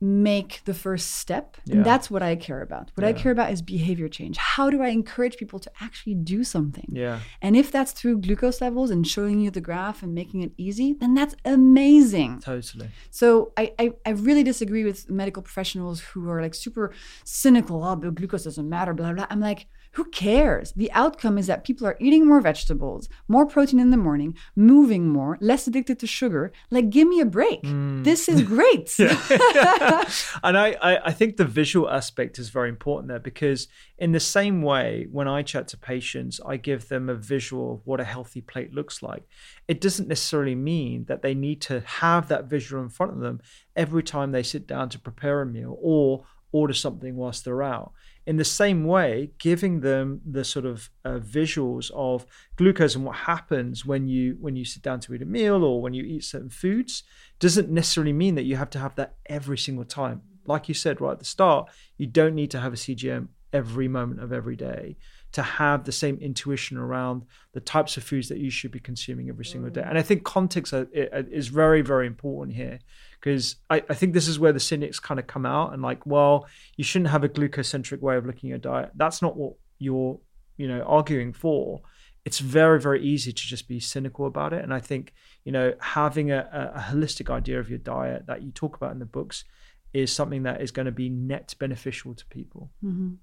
make 0.00 0.62
the 0.64 0.72
first 0.72 1.16
step. 1.16 1.58
Yeah. 1.64 1.76
And 1.76 1.84
that's 1.84 2.10
what 2.10 2.22
I 2.22 2.34
care 2.36 2.62
about. 2.62 2.90
What 2.94 3.04
I 3.04 3.12
care 3.12 3.32
about 3.32 3.52
is 3.52 3.60
behavior 3.60 4.08
change. 4.08 4.38
How 4.38 4.70
do 4.70 4.82
I 4.82 4.88
encourage 4.88 5.36
people 5.36 5.58
to 5.58 5.70
actually 5.80 6.14
do 6.14 6.42
something? 6.42 6.88
Yeah. 6.90 7.20
And 7.42 7.54
if 7.54 7.70
that's 7.70 7.92
through 7.92 8.18
glucose 8.18 8.60
levels 8.60 8.90
and 8.90 9.06
showing 9.06 9.40
you 9.40 9.50
the 9.50 9.60
graph 9.60 10.02
and 10.02 10.14
making 10.14 10.42
it 10.42 10.52
easy, 10.56 10.94
then 10.94 11.14
that's 11.14 11.34
amazing. 11.44 12.40
Totally. 12.40 12.88
So 13.10 13.52
I, 13.58 13.74
I, 13.78 13.92
I 14.06 14.10
really 14.10 14.42
disagree 14.42 14.84
with 14.84 15.10
medical 15.10 15.42
professionals 15.42 16.00
who 16.00 16.30
are 16.30 16.40
like 16.40 16.54
super 16.54 16.92
cynical. 17.24 17.84
Oh, 17.84 17.96
but 17.96 18.14
glucose 18.14 18.44
doesn't 18.44 18.68
matter, 18.68 18.94
blah, 18.94 19.12
blah. 19.12 19.26
I'm 19.28 19.40
like, 19.40 19.66
who 19.92 20.04
cares? 20.04 20.72
The 20.72 20.90
outcome 20.92 21.38
is 21.38 21.46
that 21.48 21.64
people 21.64 21.86
are 21.86 21.96
eating 21.98 22.26
more 22.26 22.40
vegetables, 22.40 23.08
more 23.28 23.46
protein 23.46 23.80
in 23.80 23.90
the 23.90 23.96
morning, 23.96 24.36
moving 24.54 25.08
more, 25.08 25.36
less 25.40 25.66
addicted 25.66 25.98
to 26.00 26.06
sugar. 26.06 26.52
Like, 26.70 26.90
give 26.90 27.08
me 27.08 27.20
a 27.20 27.26
break. 27.26 27.62
Mm. 27.62 28.04
This 28.04 28.28
is 28.28 28.42
great. 28.42 28.94
and 28.98 30.56
I, 30.56 30.76
I, 30.80 31.06
I 31.06 31.12
think 31.12 31.36
the 31.36 31.44
visual 31.44 31.90
aspect 31.90 32.38
is 32.38 32.50
very 32.50 32.68
important 32.68 33.08
there 33.08 33.18
because 33.18 33.68
in 33.98 34.12
the 34.12 34.20
same 34.20 34.62
way 34.62 35.06
when 35.10 35.28
i 35.28 35.42
chat 35.42 35.68
to 35.68 35.76
patients 35.76 36.40
i 36.46 36.56
give 36.56 36.88
them 36.88 37.08
a 37.08 37.14
visual 37.14 37.74
of 37.74 37.86
what 37.86 38.00
a 38.00 38.04
healthy 38.04 38.40
plate 38.40 38.72
looks 38.72 39.02
like 39.02 39.24
it 39.68 39.80
doesn't 39.80 40.08
necessarily 40.08 40.54
mean 40.54 41.04
that 41.04 41.22
they 41.22 41.34
need 41.34 41.60
to 41.60 41.80
have 41.80 42.28
that 42.28 42.46
visual 42.46 42.82
in 42.82 42.88
front 42.88 43.12
of 43.12 43.20
them 43.20 43.40
every 43.76 44.02
time 44.02 44.32
they 44.32 44.42
sit 44.42 44.66
down 44.66 44.88
to 44.88 44.98
prepare 44.98 45.42
a 45.42 45.46
meal 45.46 45.76
or 45.80 46.24
order 46.52 46.74
something 46.74 47.16
whilst 47.16 47.44
they're 47.44 47.62
out 47.62 47.92
in 48.30 48.36
the 48.36 48.44
same 48.44 48.84
way 48.84 49.32
giving 49.38 49.80
them 49.80 50.20
the 50.24 50.44
sort 50.44 50.64
of 50.64 50.88
uh, 51.04 51.18
visuals 51.18 51.90
of 51.90 52.24
glucose 52.54 52.94
and 52.94 53.04
what 53.04 53.16
happens 53.16 53.84
when 53.84 54.06
you 54.06 54.36
when 54.40 54.54
you 54.54 54.64
sit 54.64 54.84
down 54.84 55.00
to 55.00 55.12
eat 55.12 55.20
a 55.20 55.26
meal 55.26 55.64
or 55.64 55.82
when 55.82 55.94
you 55.94 56.04
eat 56.04 56.22
certain 56.22 56.48
foods 56.48 57.02
doesn't 57.40 57.68
necessarily 57.68 58.12
mean 58.12 58.36
that 58.36 58.44
you 58.44 58.54
have 58.54 58.70
to 58.70 58.78
have 58.78 58.94
that 58.94 59.16
every 59.26 59.58
single 59.58 59.84
time. 59.84 60.22
Like 60.46 60.68
you 60.68 60.74
said 60.74 61.00
right 61.00 61.10
at 61.10 61.18
the 61.18 61.24
start 61.24 61.70
you 61.98 62.06
don't 62.06 62.36
need 62.36 62.52
to 62.52 62.60
have 62.60 62.72
a 62.72 62.76
cgm 62.76 63.26
every 63.52 63.88
moment 63.88 64.22
of 64.22 64.32
every 64.32 64.54
day 64.54 64.96
to 65.32 65.42
have 65.42 65.84
the 65.84 65.92
same 65.92 66.18
intuition 66.18 66.76
around 66.76 67.24
the 67.52 67.60
types 67.60 67.96
of 67.96 68.02
foods 68.02 68.28
that 68.28 68.38
you 68.38 68.50
should 68.50 68.70
be 68.70 68.80
consuming 68.80 69.28
every 69.28 69.44
single 69.44 69.70
day. 69.70 69.82
Mm. 69.82 69.90
And 69.90 69.98
i 69.98 70.02
think 70.02 70.24
context 70.24 70.72
uh, 70.74 70.84
uh, 70.96 71.22
is 71.30 71.48
very 71.48 71.82
very 71.82 72.06
important 72.06 72.56
here 72.56 72.78
because 73.20 73.56
I, 73.68 73.82
I 73.88 73.94
think 73.94 74.14
this 74.14 74.28
is 74.28 74.38
where 74.38 74.52
the 74.52 74.60
cynics 74.60 74.98
kind 74.98 75.20
of 75.20 75.26
come 75.26 75.46
out 75.46 75.72
and 75.72 75.82
like 75.82 76.04
well 76.06 76.46
you 76.76 76.84
shouldn't 76.84 77.10
have 77.10 77.24
a 77.24 77.28
glucocentric 77.28 78.00
way 78.00 78.16
of 78.16 78.26
looking 78.26 78.50
at 78.50 78.62
your 78.64 78.72
diet. 78.72 78.90
That's 78.94 79.22
not 79.22 79.36
what 79.36 79.54
you're 79.78 80.18
you 80.56 80.68
know 80.68 80.82
arguing 80.82 81.32
for. 81.32 81.82
It's 82.24 82.38
very 82.38 82.80
very 82.80 83.02
easy 83.02 83.32
to 83.32 83.42
just 83.42 83.68
be 83.68 83.80
cynical 83.80 84.26
about 84.26 84.52
it. 84.52 84.62
And 84.62 84.74
i 84.74 84.80
think 84.80 85.12
you 85.44 85.52
know 85.52 85.74
having 85.80 86.30
a, 86.30 86.48
a, 86.52 86.78
a 86.78 86.80
holistic 86.90 87.30
idea 87.30 87.60
of 87.60 87.68
your 87.68 87.78
diet 87.78 88.26
that 88.26 88.42
you 88.42 88.50
talk 88.50 88.76
about 88.76 88.92
in 88.92 88.98
the 88.98 89.06
books 89.06 89.44
is 89.92 90.12
something 90.12 90.44
that 90.44 90.60
is 90.60 90.70
going 90.70 90.86
to 90.86 90.92
be 90.92 91.08
net 91.08 91.54
beneficial 91.58 92.14
to 92.14 92.24
people 92.26 92.70
mm-hmm. 92.84 93.14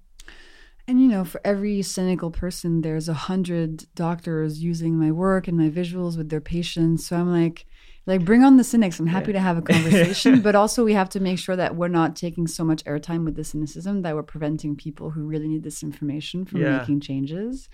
And 0.88 1.02
you 1.02 1.06
know, 1.06 1.22
for 1.24 1.38
every 1.44 1.82
cynical 1.82 2.30
person, 2.30 2.80
there's 2.80 3.10
a 3.10 3.14
hundred 3.14 3.84
doctors 3.94 4.62
using 4.62 4.98
my 4.98 5.12
work 5.12 5.46
and 5.46 5.56
my 5.56 5.68
visuals 5.68 6.16
with 6.16 6.30
their 6.30 6.40
patients. 6.40 7.06
So 7.06 7.16
I'm 7.16 7.30
like, 7.30 7.66
like 8.06 8.24
bring 8.24 8.42
on 8.42 8.56
the 8.56 8.64
cynics. 8.64 8.98
I'm 8.98 9.06
happy 9.06 9.34
to 9.34 9.38
have 9.38 9.58
a 9.58 9.62
conversation, 9.74 10.40
but 10.40 10.54
also 10.54 10.82
we 10.82 10.94
have 10.94 11.10
to 11.10 11.20
make 11.20 11.38
sure 11.38 11.56
that 11.56 11.76
we're 11.76 11.88
not 11.88 12.16
taking 12.16 12.46
so 12.46 12.64
much 12.64 12.82
airtime 12.84 13.26
with 13.26 13.36
the 13.36 13.44
cynicism 13.44 14.00
that 14.00 14.14
we're 14.14 14.22
preventing 14.22 14.76
people 14.76 15.10
who 15.10 15.24
really 15.26 15.46
need 15.46 15.62
this 15.62 15.82
information 15.82 16.46
from 16.46 16.62
Yeah. 16.62 16.78
making 16.78 17.00
changes. 17.00 17.68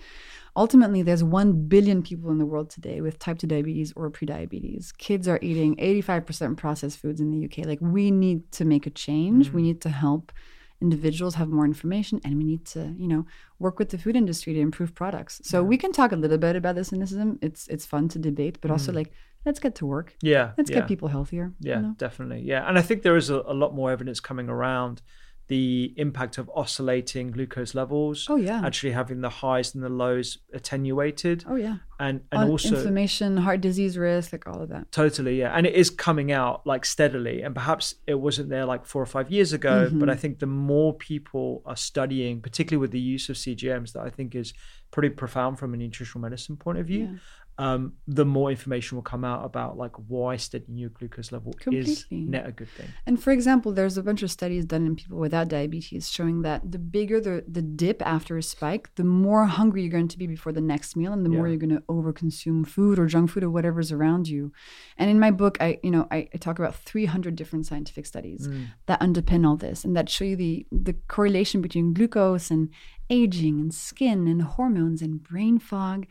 Ultimately, 0.57 1.01
there's 1.01 1.23
1 1.23 1.69
billion 1.69 2.03
people 2.03 2.31
in 2.31 2.37
the 2.37 2.45
world 2.45 2.69
today 2.69 2.99
with 2.99 3.17
type 3.17 3.39
2 3.39 3.47
diabetes 3.47 3.93
or 3.95 4.11
prediabetes. 4.11 4.91
Kids 4.97 5.25
are 5.29 5.39
eating 5.41 5.77
85% 5.77 6.57
processed 6.57 6.97
foods 6.99 7.21
in 7.21 7.31
the 7.31 7.45
UK. 7.45 7.65
Like, 7.65 7.79
we 7.79 8.11
need 8.11 8.51
to 8.53 8.65
make 8.65 8.85
a 8.85 8.89
change. 8.89 9.51
Mm. 9.51 9.53
We 9.53 9.61
need 9.61 9.79
to 9.81 9.89
help 9.89 10.33
individuals 10.81 11.35
have 11.35 11.49
more 11.49 11.65
information 11.65 12.19
and 12.23 12.37
we 12.37 12.43
need 12.43 12.65
to 12.65 12.93
you 12.97 13.07
know 13.07 13.25
work 13.59 13.79
with 13.79 13.89
the 13.89 13.97
food 13.97 14.15
industry 14.15 14.53
to 14.53 14.59
improve 14.59 14.93
products 14.93 15.41
so 15.43 15.63
we 15.63 15.77
can 15.77 15.91
talk 15.91 16.11
a 16.11 16.15
little 16.15 16.37
bit 16.37 16.55
about 16.55 16.75
the 16.75 16.83
cynicism 16.83 17.39
it's 17.41 17.67
it's 17.69 17.85
fun 17.85 18.07
to 18.09 18.19
debate 18.19 18.59
but 18.61 18.69
also 18.69 18.91
mm. 18.91 18.95
like 18.95 19.11
let's 19.45 19.59
get 19.59 19.75
to 19.75 19.85
work 19.85 20.15
Yeah. 20.21 20.51
let's 20.57 20.69
yeah. 20.69 20.77
get 20.79 20.87
people 20.87 21.07
healthier 21.07 21.53
you 21.59 21.71
Yeah, 21.71 21.81
know? 21.81 21.95
definitely. 21.97 22.41
Yeah. 22.41 22.67
And 22.67 22.77
I 22.77 22.81
think 22.81 23.03
there 23.03 23.15
is 23.15 23.29
a, 23.29 23.43
a 23.47 23.53
lot 23.53 23.73
more 23.73 23.91
evidence 23.91 24.19
coming 24.19 24.49
around 24.49 25.01
the 25.47 25.93
impact 25.97 26.37
of 26.39 26.49
oscillating 26.55 27.29
glucose 27.31 27.75
levels. 27.75 28.25
Oh, 28.29 28.35
yeah. 28.35 28.61
Actually 28.65 28.93
having 28.93 29.21
the 29.21 29.29
highs 29.29 29.75
and 29.75 29.83
the 29.83 29.89
lows 29.89 30.39
attenuated. 30.53 31.45
oh 31.47 31.55
yeah 31.55 31.77
And 31.99 32.21
and 32.31 32.41
On 32.43 32.49
also 32.49 32.75
inflammation 32.75 33.37
heart 33.37 33.61
disease 33.61 33.97
risk 33.97 34.31
like 34.33 34.47
all 34.47 34.61
of 34.61 34.69
that 34.69 34.91
Totally, 34.91 35.39
yeah. 35.39 35.51
And 35.55 35.65
it 35.67 35.73
is 35.75 35.89
coming 35.89 36.31
out 36.31 36.65
like 36.65 36.83
steadily. 36.85 37.41
And 37.43 37.53
perhaps 37.53 37.95
it 38.07 38.15
wasn't 38.15 38.49
there 38.49 38.65
like 38.65 38.85
four 38.85 39.01
or 39.01 39.05
five 39.05 39.29
years 39.31 39.53
ago, 39.53 39.85
Mm-hmm. 39.87 39.99
but 39.99 40.09
I 40.09 40.15
think 40.15 40.39
the 40.39 40.47
more 40.47 40.93
people 40.93 41.61
are 41.65 41.75
studying, 41.75 42.41
particularly 42.41 42.81
with 42.81 42.91
the 42.91 42.99
use 42.99 43.29
of 43.29 43.35
CGMs, 43.35 43.93
that 43.93 44.01
I 44.03 44.09
think 44.09 44.35
is 44.35 44.53
pretty 44.91 45.09
profound 45.09 45.59
from 45.59 45.73
a 45.73 45.77
nutritional 45.77 46.21
medicine 46.21 46.57
point 46.57 46.77
of 46.79 46.87
view. 46.87 47.19
Um, 47.57 47.93
the 48.07 48.25
more 48.25 48.49
information 48.51 48.97
will 48.97 49.03
come 49.03 49.23
out 49.23 49.45
about 49.45 49.77
like 49.77 49.93
why 50.07 50.35
steadying 50.35 50.77
your 50.77 50.89
glucose 50.89 51.31
level 51.31 51.53
is 51.71 52.03
Completely. 52.03 52.29
net 52.29 52.47
a 52.47 52.51
good 52.51 52.69
thing. 52.69 52.89
And 53.05 53.21
for 53.21 53.31
example, 53.31 53.71
there's 53.71 53.97
a 53.97 54.03
bunch 54.03 54.23
of 54.23 54.31
studies 54.31 54.65
done 54.65 54.85
in 54.85 54.95
people 54.95 55.17
without 55.17 55.47
diabetes 55.47 56.11
showing 56.11 56.41
that 56.41 56.69
the 56.69 56.79
bigger 56.79 57.21
the, 57.21 57.45
the 57.47 57.61
dip 57.61 58.05
after 58.05 58.37
a 58.37 58.43
spike, 58.43 58.93
the 58.95 59.05
more 59.05 59.45
hungry 59.45 59.83
you're 59.83 59.91
going 59.91 60.09
to 60.09 60.17
be 60.17 60.27
before 60.27 60.51
the 60.51 60.59
next 60.61 60.97
meal 60.97 61.13
and 61.13 61.25
the 61.25 61.29
more 61.29 61.47
you're 61.47 61.57
going 61.57 61.69
to 61.69 61.83
overconsume 61.83 62.67
food 62.67 62.99
or 62.99 63.05
junk 63.05 63.29
food 63.29 63.43
or 63.43 63.49
whatever's 63.49 63.91
around 63.91 64.27
you. 64.27 64.51
And 64.97 65.09
in 65.09 65.19
my 65.19 65.31
book, 65.31 65.57
I 65.61 65.79
you 65.81 65.91
know, 65.91 66.07
I, 66.11 66.27
I 66.33 66.37
talk 66.37 66.59
about 66.59 66.75
300 66.75 67.35
different 67.35 67.65
scientific 67.65 68.05
studies 68.05 68.49
that 68.87 68.99
underpin 68.99 69.47
all 69.47 69.55
this 69.55 69.85
and 69.85 69.95
that 69.95 70.09
show 70.09 70.25
you 70.25 70.35
the 70.35 70.65
the 70.71 70.93
correlation 71.07 71.61
between 71.61 71.93
glucose 71.93 72.51
and 72.51 72.69
aging 73.09 73.59
and 73.59 73.73
skin 73.73 74.27
and 74.27 74.41
hormones 74.41 75.01
and 75.01 75.21
brain 75.21 75.59
fog. 75.59 76.05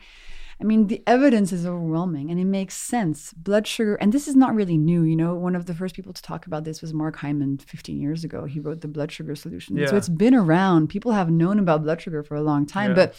I 0.61 0.63
mean, 0.63 0.87
the 0.87 1.03
evidence 1.05 1.51
is 1.51 1.65
overwhelming 1.65 2.31
and 2.31 2.39
it 2.39 2.45
makes 2.45 2.75
sense. 2.77 3.33
Blood 3.33 3.67
sugar, 3.67 3.95
and 3.95 4.13
this 4.13 4.25
is 4.27 4.35
not 4.37 4.55
really 4.55 4.77
new. 4.77 5.03
You 5.03 5.15
know, 5.17 5.35
one 5.35 5.53
of 5.55 5.65
the 5.65 5.73
first 5.73 5.95
people 5.95 6.13
to 6.13 6.21
talk 6.21 6.45
about 6.47 6.63
this 6.63 6.81
was 6.81 6.93
Mark 6.93 7.17
Hyman 7.17 7.57
15 7.57 7.99
years 7.99 8.23
ago. 8.23 8.45
He 8.45 8.61
wrote 8.61 8.79
the 8.79 8.87
blood 8.87 9.11
sugar 9.11 9.35
solution. 9.35 9.85
So 9.87 9.97
it's 9.97 10.07
been 10.07 10.33
around. 10.33 10.87
People 10.87 11.11
have 11.11 11.29
known 11.29 11.59
about 11.59 11.83
blood 11.83 11.99
sugar 12.01 12.23
for 12.23 12.35
a 12.35 12.41
long 12.41 12.65
time, 12.65 12.91
Yeah. 12.91 12.95
but 12.95 13.15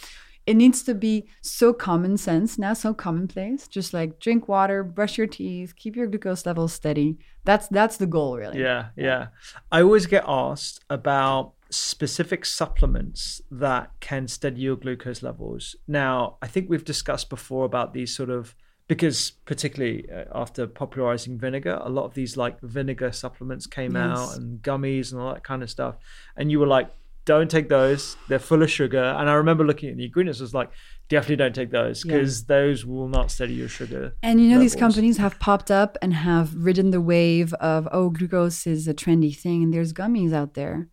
it 0.47 0.55
needs 0.57 0.83
to 0.85 0.95
be 0.95 1.27
so 1.43 1.72
common 1.74 2.16
sense 2.16 2.57
now, 2.57 2.72
so 2.72 2.95
commonplace. 2.95 3.68
Just 3.68 3.93
like 3.93 4.18
drink 4.20 4.49
water, 4.49 4.83
brush 4.83 5.18
your 5.18 5.27
teeth, 5.27 5.74
keep 5.77 5.95
your 5.97 6.07
glucose 6.07 6.47
levels 6.47 6.72
steady. 6.72 7.18
That's 7.45 7.68
that's 7.68 7.99
the 7.99 8.07
goal, 8.07 8.39
really. 8.39 8.61
Yeah, 8.61 8.87
yeah. 8.97 9.27
I 9.70 9.83
always 9.83 10.07
get 10.07 10.24
asked 10.27 10.85
about 10.89 11.53
specific 11.70 12.44
supplements 12.44 13.40
that 13.50 13.90
can 14.00 14.28
steady 14.28 14.62
your 14.62 14.76
glucose 14.76 15.22
levels. 15.22 15.76
Now, 15.88 16.36
I 16.40 16.46
think 16.46 16.68
we've 16.68 16.84
discussed 16.84 17.28
before 17.28 17.64
about 17.64 17.92
these 17.94 18.14
sort 18.14 18.30
of 18.30 18.54
because 18.88 19.32
particularly 19.46 20.08
uh, 20.10 20.24
after 20.32 20.66
popularizing 20.66 21.38
vinegar, 21.38 21.80
a 21.82 21.88
lot 21.88 22.04
of 22.04 22.14
these 22.14 22.36
like 22.36 22.60
vinegar 22.60 23.10
supplements 23.10 23.66
came 23.66 23.96
out 23.96 24.36
and 24.36 24.62
gummies 24.62 25.10
and 25.10 25.20
all 25.20 25.34
that 25.34 25.42
kind 25.42 25.62
of 25.62 25.70
stuff. 25.70 25.96
And 26.36 26.52
you 26.52 26.60
were 26.60 26.68
like, 26.68 26.88
don't 27.24 27.50
take 27.50 27.68
those. 27.68 28.16
They're 28.28 28.38
full 28.38 28.62
of 28.62 28.70
sugar. 28.70 29.02
And 29.02 29.28
I 29.28 29.32
remember 29.34 29.64
looking 29.64 29.90
at 29.90 29.96
the 29.96 30.04
ingredients, 30.04 30.38
was 30.38 30.54
like, 30.54 30.70
definitely 31.08 31.36
don't 31.36 31.54
take 31.54 31.72
those 31.72 32.04
Yeah. 32.04 32.12
because 32.12 32.44
those 32.44 32.86
will 32.86 33.08
not 33.08 33.32
steady 33.32 33.54
your 33.54 33.68
sugar. 33.68 34.14
And 34.22 34.40
you 34.40 34.48
know, 34.48 34.60
these 34.60 34.76
companies 34.76 35.16
have 35.16 35.40
popped 35.40 35.72
up 35.72 35.98
and 36.00 36.14
have 36.14 36.54
ridden 36.54 36.92
the 36.92 37.00
wave 37.00 37.52
of, 37.54 37.88
oh, 37.90 38.10
glucose 38.10 38.68
is 38.68 38.86
a 38.86 38.94
trendy 38.94 39.36
thing. 39.36 39.64
And 39.64 39.74
there's 39.74 39.92
gummies 39.92 40.32
out 40.32 40.54
there 40.54 40.88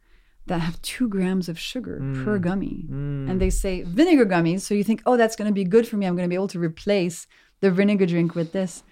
that 0.47 0.59
have 0.59 0.81
two 0.81 1.07
grams 1.07 1.47
of 1.47 1.57
sugar 1.57 1.99
mm. 2.01 2.23
per 2.23 2.37
gummy. 2.37 2.85
Mm. 2.89 3.29
And 3.29 3.41
they 3.41 3.49
say 3.49 3.83
vinegar 3.83 4.25
gummies. 4.25 4.61
So 4.61 4.73
you 4.73 4.83
think, 4.83 5.01
oh, 5.05 5.17
that's 5.17 5.35
going 5.35 5.47
to 5.47 5.53
be 5.53 5.63
good 5.63 5.87
for 5.87 5.97
me. 5.97 6.05
I'm 6.05 6.15
going 6.15 6.27
to 6.27 6.29
be 6.29 6.35
able 6.35 6.49
to 6.49 6.59
replace 6.59 7.27
the 7.61 7.71
vinegar 7.71 8.05
drink 8.05 8.35
with 8.35 8.51
this. 8.51 8.83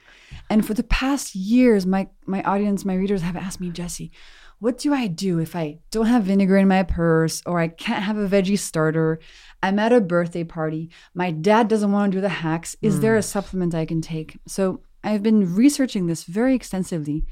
And 0.50 0.66
for 0.66 0.74
the 0.74 0.84
past 0.84 1.36
years, 1.36 1.86
my, 1.86 2.08
my 2.26 2.42
audience, 2.44 2.86
my 2.86 2.96
readers 2.96 3.22
have 3.22 3.36
asked 3.36 3.60
me, 3.60 3.70
Jessie, 3.70 4.12
what 4.60 4.78
do 4.78 4.94
I 4.94 5.08
do 5.08 5.40
if 5.40 5.56
I 5.56 5.80
don't 5.90 6.06
have 6.06 6.24
vinegar 6.24 6.56
in 6.56 6.68
my 6.68 6.84
purse 6.84 7.42
or 7.46 7.60
I 7.60 7.68
can't 7.68 8.04
have 8.04 8.18
a 8.18 8.28
veggie 8.28 8.60
starter? 8.60 9.20
I'm 9.62 9.80
at 9.80 9.92
a 9.92 10.00
birthday 10.00 10.44
party. 10.44 10.90
My 11.14 11.32
dad 11.32 11.68
doesn't 11.68 11.92
want 11.92 12.12
to 12.12 12.18
do 12.18 12.22
the 12.22 12.30
hacks. 12.30 12.76
Is 12.82 13.00
there 13.00 13.16
a 13.16 13.22
mm. 13.22 13.26
supplement 13.26 13.76
I 13.76 13.86
can 13.86 14.02
take? 14.02 14.40
So 14.48 14.82
I've 15.04 15.24
been 15.24 15.56
researching 15.56 16.06
this 16.06 16.24
very 16.24 16.56
extensively. 16.56 17.26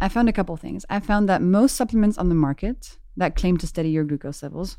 I 0.00 0.08
found 0.08 0.28
a 0.28 0.32
couple 0.32 0.56
things. 0.56 0.84
I 0.88 0.98
found 0.98 1.28
that 1.28 1.42
most 1.42 1.76
supplements 1.76 2.18
on 2.18 2.28
the 2.28 2.34
market 2.34 2.96
that 3.16 3.36
claim 3.36 3.56
to 3.58 3.66
steady 3.66 3.90
your 3.90 4.04
glucose 4.04 4.42
levels 4.42 4.78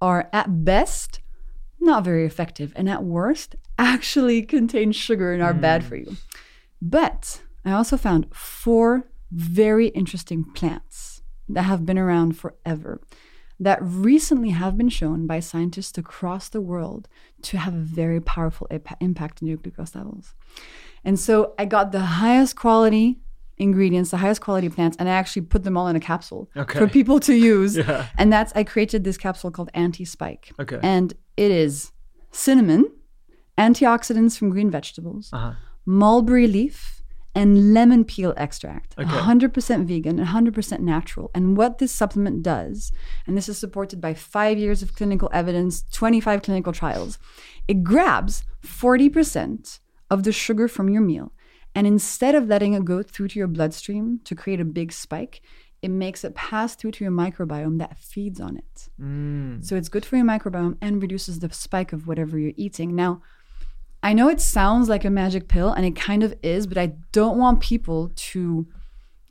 are 0.00 0.28
at 0.32 0.64
best 0.64 1.20
not 1.80 2.04
very 2.04 2.24
effective 2.24 2.72
and 2.76 2.88
at 2.88 3.02
worst 3.02 3.56
actually 3.78 4.42
contain 4.42 4.92
sugar 4.92 5.32
and 5.32 5.42
are 5.42 5.54
bad 5.54 5.84
for 5.84 5.96
you. 5.96 6.06
Mm. 6.06 6.16
But 6.80 7.42
I 7.64 7.72
also 7.72 7.96
found 7.96 8.32
four 8.34 9.08
very 9.30 9.88
interesting 9.88 10.44
plants 10.44 11.22
that 11.48 11.62
have 11.62 11.84
been 11.84 11.98
around 11.98 12.36
forever 12.36 13.00
that 13.58 13.78
recently 13.80 14.50
have 14.50 14.76
been 14.76 14.88
shown 14.88 15.26
by 15.26 15.38
scientists 15.38 15.96
across 15.96 16.48
the 16.48 16.60
world 16.60 17.08
to 17.42 17.58
have 17.58 17.74
a 17.74 17.78
very 17.78 18.20
powerful 18.20 18.66
impact 19.00 19.40
on 19.40 19.48
your 19.48 19.56
glucose 19.56 19.94
levels. 19.94 20.34
And 21.04 21.18
so 21.18 21.54
I 21.58 21.64
got 21.64 21.92
the 21.92 22.00
highest 22.00 22.56
quality 22.56 23.20
ingredients, 23.62 24.10
the 24.10 24.18
highest 24.18 24.40
quality 24.40 24.68
plants, 24.68 24.96
and 24.98 25.08
I 25.08 25.12
actually 25.12 25.42
put 25.42 25.62
them 25.64 25.76
all 25.76 25.88
in 25.88 25.96
a 25.96 26.00
capsule 26.00 26.50
Okay. 26.56 26.78
for 26.78 26.86
people 26.88 27.18
to 27.20 27.34
use. 27.34 27.76
Yeah. 27.82 28.06
And 28.18 28.32
that's 28.32 28.52
I 28.54 28.64
created 28.64 29.04
this 29.04 29.16
capsule 29.16 29.50
called 29.50 29.70
Anti 29.74 30.04
Spike. 30.04 30.52
Okay. 30.60 30.78
And 30.82 31.14
it 31.36 31.50
is 31.50 31.92
cinnamon, 32.30 32.84
antioxidants 33.58 34.38
from 34.38 34.50
green 34.50 34.70
vegetables, 34.70 35.30
Uh-huh. 35.32 35.52
mulberry 35.86 36.46
leaf, 36.46 37.02
and 37.34 37.72
lemon 37.72 38.04
peel 38.04 38.34
extract. 38.36 38.94
Okay. 38.98 39.08
100% 39.08 39.86
vegan 39.86 40.18
and 40.18 40.28
100% 40.28 40.80
natural. 40.80 41.30
And 41.34 41.56
what 41.56 41.78
this 41.78 41.90
supplement 41.90 42.42
does, 42.42 42.92
and 43.26 43.36
this 43.38 43.48
is 43.48 43.56
supported 43.56 44.00
by 44.02 44.12
five 44.12 44.58
years 44.58 44.82
of 44.82 44.94
clinical 44.94 45.30
evidence, 45.32 45.82
25 45.92 46.42
clinical 46.42 46.74
trials, 46.74 47.18
it 47.66 47.82
grabs 47.82 48.44
40% 48.62 49.80
of 50.10 50.24
the 50.24 50.32
sugar 50.32 50.68
from 50.68 50.90
your 50.90 51.00
meal. 51.02 51.32
And 51.74 51.86
instead 51.86 52.34
of 52.34 52.46
letting 52.46 52.74
it 52.74 52.84
go 52.84 53.02
through 53.02 53.28
to 53.28 53.38
your 53.38 53.48
bloodstream 53.48 54.20
to 54.24 54.34
create 54.34 54.60
a 54.60 54.64
big 54.64 54.92
spike, 54.92 55.42
it 55.80 55.90
makes 55.90 56.22
it 56.22 56.34
pass 56.34 56.76
through 56.76 56.92
to 56.92 57.04
your 57.04 57.12
microbiome 57.12 57.78
that 57.78 57.98
feeds 57.98 58.40
on 58.40 58.56
it. 58.56 58.88
Mm. 59.00 59.64
So 59.64 59.74
it's 59.74 59.88
good 59.88 60.04
for 60.04 60.16
your 60.16 60.24
microbiome 60.24 60.76
and 60.80 61.02
reduces 61.02 61.40
the 61.40 61.52
spike 61.52 61.92
of 61.92 62.06
whatever 62.06 62.38
you're 62.38 62.52
eating. 62.56 62.94
Now, 62.94 63.22
I 64.02 64.12
know 64.12 64.28
it 64.28 64.40
sounds 64.40 64.88
like 64.88 65.04
a 65.04 65.10
magic 65.10 65.48
pill 65.48 65.72
and 65.72 65.84
it 65.84 65.96
kind 65.96 66.22
of 66.22 66.34
is, 66.42 66.66
but 66.66 66.78
I 66.78 66.94
don't 67.10 67.38
want 67.38 67.60
people 67.60 68.12
to 68.14 68.66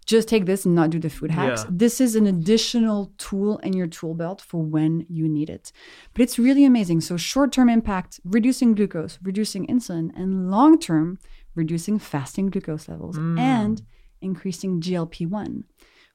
just 0.05 0.27
take 0.27 0.45
this 0.45 0.65
and 0.65 0.75
not 0.75 0.89
do 0.89 0.99
the 0.99 1.09
food 1.09 1.31
hacks. 1.31 1.63
Yeah. 1.63 1.69
This 1.71 2.01
is 2.01 2.15
an 2.15 2.27
additional 2.27 3.13
tool 3.17 3.59
in 3.59 3.73
your 3.73 3.87
tool 3.87 4.13
belt 4.13 4.41
for 4.41 4.61
when 4.61 5.05
you 5.09 5.29
need 5.29 5.49
it. 5.49 5.71
But 6.13 6.23
it's 6.23 6.39
really 6.39 6.65
amazing. 6.65 7.01
So, 7.01 7.17
short 7.17 7.51
term 7.51 7.69
impact, 7.69 8.19
reducing 8.25 8.73
glucose, 8.73 9.19
reducing 9.21 9.67
insulin, 9.67 10.11
and 10.15 10.51
long 10.51 10.79
term, 10.79 11.19
reducing 11.55 11.99
fasting 11.99 12.49
glucose 12.49 12.87
levels 12.87 13.17
mm. 13.17 13.39
and 13.39 13.81
increasing 14.21 14.81
GLP 14.81 15.27
1. 15.27 15.63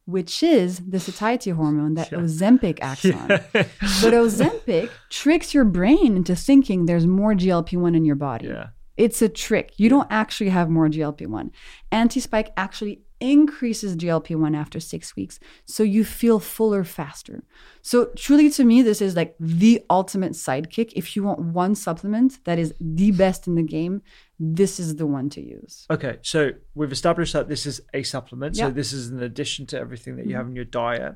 Which 0.04 0.40
is 0.40 0.78
the 0.86 1.00
satiety 1.00 1.50
hormone 1.50 1.94
that 1.94 2.10
Ozempic 2.10 2.78
acts 2.80 3.06
on. 3.06 3.26
But 3.26 4.14
Ozempic 4.14 4.88
tricks 5.10 5.52
your 5.52 5.64
brain 5.64 6.16
into 6.16 6.36
thinking 6.36 6.86
there's 6.86 7.08
more 7.08 7.34
GLP 7.34 7.76
1 7.76 7.96
in 7.96 8.04
your 8.04 8.14
body. 8.14 8.46
Yeah. 8.46 8.68
It's 8.96 9.20
a 9.20 9.28
trick. 9.28 9.72
You 9.78 9.88
don't 9.88 10.06
actually 10.08 10.50
have 10.50 10.70
more 10.70 10.88
GLP 10.88 11.26
1. 11.26 11.50
Anti 11.90 12.20
spike 12.20 12.52
actually 12.56 13.02
increases 13.20 13.96
GLP 13.96 14.36
1 14.36 14.54
after 14.54 14.80
six 14.80 15.16
weeks. 15.16 15.38
So 15.64 15.82
you 15.82 16.04
feel 16.04 16.38
fuller 16.38 16.84
faster. 16.84 17.42
So, 17.82 18.10
truly, 18.16 18.50
to 18.50 18.64
me, 18.64 18.82
this 18.82 19.00
is 19.00 19.16
like 19.16 19.34
the 19.38 19.82
ultimate 19.88 20.32
sidekick. 20.32 20.92
If 20.94 21.16
you 21.16 21.22
want 21.22 21.40
one 21.40 21.74
supplement 21.74 22.44
that 22.44 22.58
is 22.58 22.74
the 22.80 23.12
best 23.12 23.46
in 23.46 23.54
the 23.54 23.62
game, 23.62 24.02
this 24.38 24.78
is 24.78 24.96
the 24.96 25.06
one 25.06 25.30
to 25.30 25.40
use. 25.40 25.86
Okay, 25.90 26.18
so 26.22 26.50
we've 26.74 26.92
established 26.92 27.32
that 27.32 27.48
this 27.48 27.64
is 27.66 27.80
a 27.94 28.02
supplement. 28.02 28.56
So 28.56 28.62
Yeah. 28.62 28.68
Mm-hmm. 28.68 28.76
this 28.76 28.92
is 28.92 29.08
an 29.08 29.22
addition 29.22 29.66
to 29.66 29.78
everything 29.78 30.16
that 30.16 30.26
you 30.26 30.36
have 30.36 30.46
in 30.46 30.54
your 30.56 30.64
diet. 30.64 31.14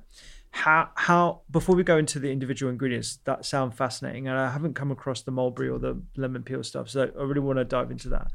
How 0.52 0.90
how 0.96 1.42
before 1.50 1.76
we 1.76 1.84
go 1.84 1.96
into 1.96 2.18
the 2.18 2.32
individual 2.32 2.72
ingredients 2.72 3.18
that 3.24 3.44
sound 3.44 3.74
fascinating, 3.76 4.26
and 4.26 4.36
I 4.36 4.50
haven't 4.50 4.74
come 4.74 4.90
across 4.90 5.22
the 5.22 5.30
mulberry 5.30 5.68
or 5.68 5.78
the 5.78 6.02
lemon 6.16 6.42
peel 6.42 6.64
stuff, 6.64 6.88
so 6.90 7.02
I 7.16 7.22
really 7.22 7.40
want 7.40 7.58
to 7.58 7.64
dive 7.64 7.90
into 7.92 8.08
that. 8.08 8.28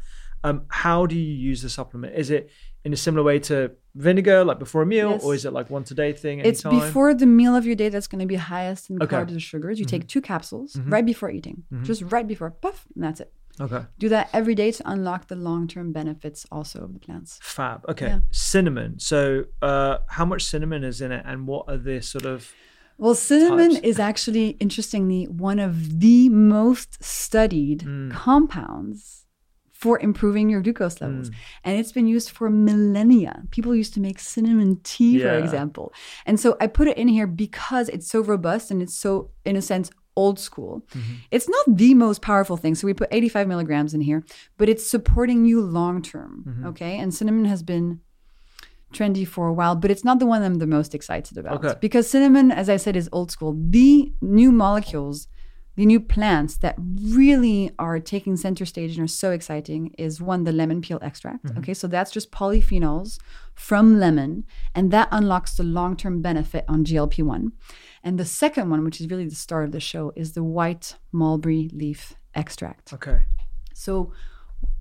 Um, 0.45 0.57
how 0.69 0.99
do 1.11 1.15
you 1.15 1.33
use 1.51 1.59
the 1.65 1.69
supplement? 1.79 2.11
Is 2.23 2.29
it 2.37 2.43
in 2.85 2.93
a 2.93 2.95
similar 3.05 3.23
way 3.23 3.37
to 3.49 3.55
vinegar, 3.95 4.39
like 4.49 4.59
before 4.65 4.81
a 4.83 4.85
meal, 4.95 5.09
Yes. 5.11 5.23
or 5.23 5.33
is 5.37 5.43
it 5.47 5.53
like 5.59 5.67
once 5.77 5.89
a 5.91 5.95
day 6.03 6.11
thing? 6.23 6.35
It's 6.39 6.61
before 6.79 7.11
the 7.23 7.25
meal 7.25 7.55
of 7.59 7.65
your 7.65 7.75
day 7.83 7.89
that's 7.93 8.09
going 8.11 8.23
to 8.27 8.31
be 8.35 8.35
highest 8.35 8.89
in 8.89 9.01
Okay. 9.01 9.15
carbs 9.15 9.29
and 9.35 9.41
sugars. 9.41 9.79
You 9.81 9.85
take 9.95 10.07
two 10.13 10.21
capsules 10.21 10.69
right 10.95 11.05
before 11.13 11.29
eating, 11.37 11.57
just 11.89 12.01
right 12.15 12.27
before, 12.33 12.49
puff, 12.51 12.77
and 12.95 13.03
that's 13.05 13.19
it. 13.25 13.31
Okay, 13.65 13.83
Do 13.97 14.09
that 14.09 14.25
every 14.33 14.53
day 14.53 14.69
to 14.77 14.83
unlock 14.93 15.21
the 15.29 15.35
long 15.49 15.61
term 15.73 15.87
benefits 15.93 16.45
also 16.51 16.77
of 16.85 16.89
the 16.93 16.99
plants. 16.99 17.39
fab. 17.41 17.79
Okay, 17.89 18.07
Yeah. 18.07 18.19
cinnamon. 18.31 18.99
So 18.99 19.45
uh, 19.61 19.97
how 20.17 20.25
much 20.25 20.43
cinnamon 20.43 20.83
is 20.83 20.99
in 21.05 21.11
it, 21.17 21.23
and 21.25 21.47
what 21.47 21.63
are 21.69 21.77
the 21.89 22.01
sort 22.01 22.25
of 22.25 22.53
Well, 22.97 23.15
cinnamon 23.15 23.71
types. 23.75 23.87
is 23.91 23.97
actually, 23.99 24.47
interestingly, 24.65 25.23
one 25.25 25.59
of 25.59 25.73
the 26.01 26.27
most 26.29 27.01
studied 27.03 27.79
Mm. 27.83 28.11
compounds 28.11 29.24
for 29.85 29.99
improving 29.99 30.49
your 30.49 30.61
glucose 30.61 30.99
levels. 30.99 31.29
Mm. 31.29 31.35
And 31.63 31.79
it's 31.79 31.91
been 31.91 32.07
used 32.07 32.31
for 32.31 32.49
millennia. 32.49 33.43
People 33.51 33.75
used 33.75 33.93
to 33.93 33.99
make 33.99 34.17
cinnamon 34.17 34.79
tea, 34.83 35.19
for 35.19 35.37
example. 35.37 35.93
And 36.25 36.39
so 36.39 36.57
I 36.59 36.65
put 36.65 36.87
it 36.87 36.97
in 36.97 37.07
here 37.07 37.27
because 37.27 37.87
it's 37.89 38.09
so 38.09 38.21
robust 38.21 38.71
and 38.71 38.81
it's 38.81 38.95
so, 38.95 39.29
in 39.45 39.55
a 39.55 39.61
sense, 39.61 39.91
old 40.15 40.39
school. 40.39 40.81
Mm-hmm. 40.95 41.13
It's 41.29 41.47
not 41.47 41.65
the 41.67 41.93
most 41.93 42.23
powerful 42.23 42.57
thing. 42.57 42.73
So 42.73 42.87
we 42.87 42.95
put 42.95 43.09
85 43.11 43.47
milligrams 43.47 43.93
in 43.93 44.01
here, 44.01 44.23
but 44.57 44.69
it's 44.69 44.89
supporting 44.89 45.45
you 45.45 45.61
long 45.61 46.01
term. 46.01 46.45
Mm-hmm. 46.47 46.65
Okay. 46.69 46.97
And 46.97 47.13
cinnamon 47.13 47.45
has 47.45 47.61
been 47.61 47.99
trendy 48.91 49.27
for 49.27 49.45
a 49.45 49.53
while, 49.53 49.75
but 49.75 49.91
it's 49.91 50.03
not 50.03 50.17
the 50.17 50.25
one 50.25 50.41
I'm 50.41 50.55
the 50.55 50.65
most 50.65 50.95
excited 50.95 51.37
about. 51.37 51.63
Okay. 51.63 51.77
Because 51.79 52.09
cinnamon, 52.09 52.49
as 52.49 52.69
I 52.69 52.77
said, 52.77 52.95
is 52.95 53.07
old 53.11 53.29
school. 53.29 53.55
The 53.55 54.11
new 54.19 54.51
molecules, 54.51 55.27
the 55.75 55.85
new 55.85 55.99
plants 55.99 56.57
that 56.57 56.75
really 56.77 57.71
are 57.77 57.99
taking 57.99 58.37
center 58.37 58.65
stage 58.65 58.97
and 58.97 59.03
are 59.03 59.07
so 59.07 59.31
exciting 59.31 59.93
is 59.97 60.21
one, 60.21 60.43
the 60.43 60.51
lemon 60.51 60.81
peel 60.81 60.99
extract. 61.01 61.45
Mm-hmm. 61.45 61.59
Okay, 61.59 61.73
so 61.73 61.87
that's 61.87 62.11
just 62.11 62.31
polyphenols 62.31 63.19
from 63.53 63.99
lemon, 63.99 64.45
and 64.73 64.91
that 64.91 65.09
unlocks 65.11 65.55
the 65.55 65.63
long 65.63 65.97
term 65.97 66.21
benefit 66.21 66.65
on 66.67 66.85
GLP 66.85 67.23
1. 67.23 67.51
And 68.03 68.19
the 68.19 68.25
second 68.25 68.69
one, 68.69 68.83
which 68.83 69.01
is 69.01 69.09
really 69.09 69.27
the 69.27 69.35
star 69.35 69.63
of 69.63 69.71
the 69.71 69.79
show, 69.79 70.13
is 70.15 70.33
the 70.33 70.43
white 70.43 70.95
mulberry 71.11 71.69
leaf 71.73 72.13
extract. 72.35 72.93
Okay. 72.93 73.21
So, 73.73 74.13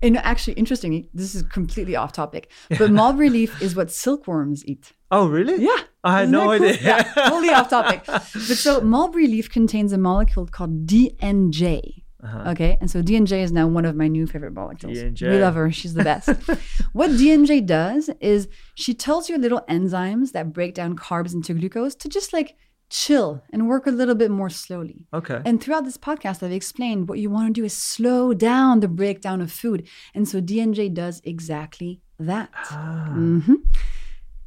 and 0.01 0.17
actually, 0.17 0.53
interestingly, 0.53 1.09
this 1.13 1.35
is 1.35 1.43
completely 1.43 1.95
off 1.95 2.13
topic, 2.13 2.51
but 2.77 2.91
mulberry 2.91 3.29
leaf 3.29 3.61
is 3.61 3.75
what 3.75 3.91
silkworms 3.91 4.65
eat. 4.65 4.93
Oh, 5.11 5.27
really? 5.27 5.63
Yeah. 5.63 5.83
I 6.05 6.11
had 6.19 6.23
Isn't 6.23 6.31
no 6.31 6.51
that 6.51 6.57
cool? 6.59 6.67
idea. 6.69 6.81
Yeah, 6.83 7.03
totally 7.29 7.49
off 7.49 7.69
topic. 7.69 8.01
But 8.07 8.23
so 8.65 8.81
mulberry 8.81 9.27
leaf 9.27 9.49
contains 9.49 9.91
a 9.91 9.97
molecule 9.97 10.45
called 10.45 10.85
DNJ. 10.87 12.03
Okay. 12.47 12.77
And 12.81 12.89
so 12.89 13.03
DNJ 13.03 13.43
is 13.43 13.51
now 13.51 13.67
one 13.67 13.85
of 13.85 13.95
my 13.95 14.07
new 14.07 14.25
favorite 14.25 14.53
molecules. 14.53 14.97
DNJ. 14.97 15.29
We 15.31 15.39
love 15.39 15.53
her. 15.55 15.71
She's 15.71 15.93
the 15.93 16.03
best. 16.03 16.27
what 16.93 17.11
DNJ 17.11 17.65
does 17.67 18.09
is 18.19 18.47
she 18.73 18.93
tells 18.95 19.29
your 19.29 19.37
little 19.37 19.61
enzymes 19.69 20.31
that 20.31 20.51
break 20.51 20.73
down 20.73 20.95
carbs 20.95 21.33
into 21.35 21.53
glucose 21.53 21.93
to 21.95 22.09
just 22.09 22.33
like 22.33 22.55
chill 22.89 23.43
and 23.53 23.67
work 23.67 23.85
a 23.85 23.91
little 23.91 24.15
bit 24.15 24.31
more 24.31 24.49
slowly. 24.49 25.05
Okay. 25.13 25.39
And 25.45 25.61
throughout 25.61 25.85
this 25.85 25.97
podcast, 25.97 26.41
I've 26.41 26.51
explained 26.51 27.09
what 27.09 27.19
you 27.19 27.29
want 27.29 27.47
to 27.53 27.53
do 27.61 27.65
is 27.65 27.77
slow 27.77 28.33
down 28.33 28.79
the 28.79 28.87
breakdown 28.87 29.39
of 29.41 29.51
food. 29.51 29.87
And 30.15 30.27
so 30.27 30.41
DNJ 30.41 30.93
does 30.95 31.21
exactly 31.23 32.01
that. 32.19 32.49
hmm 32.71 33.55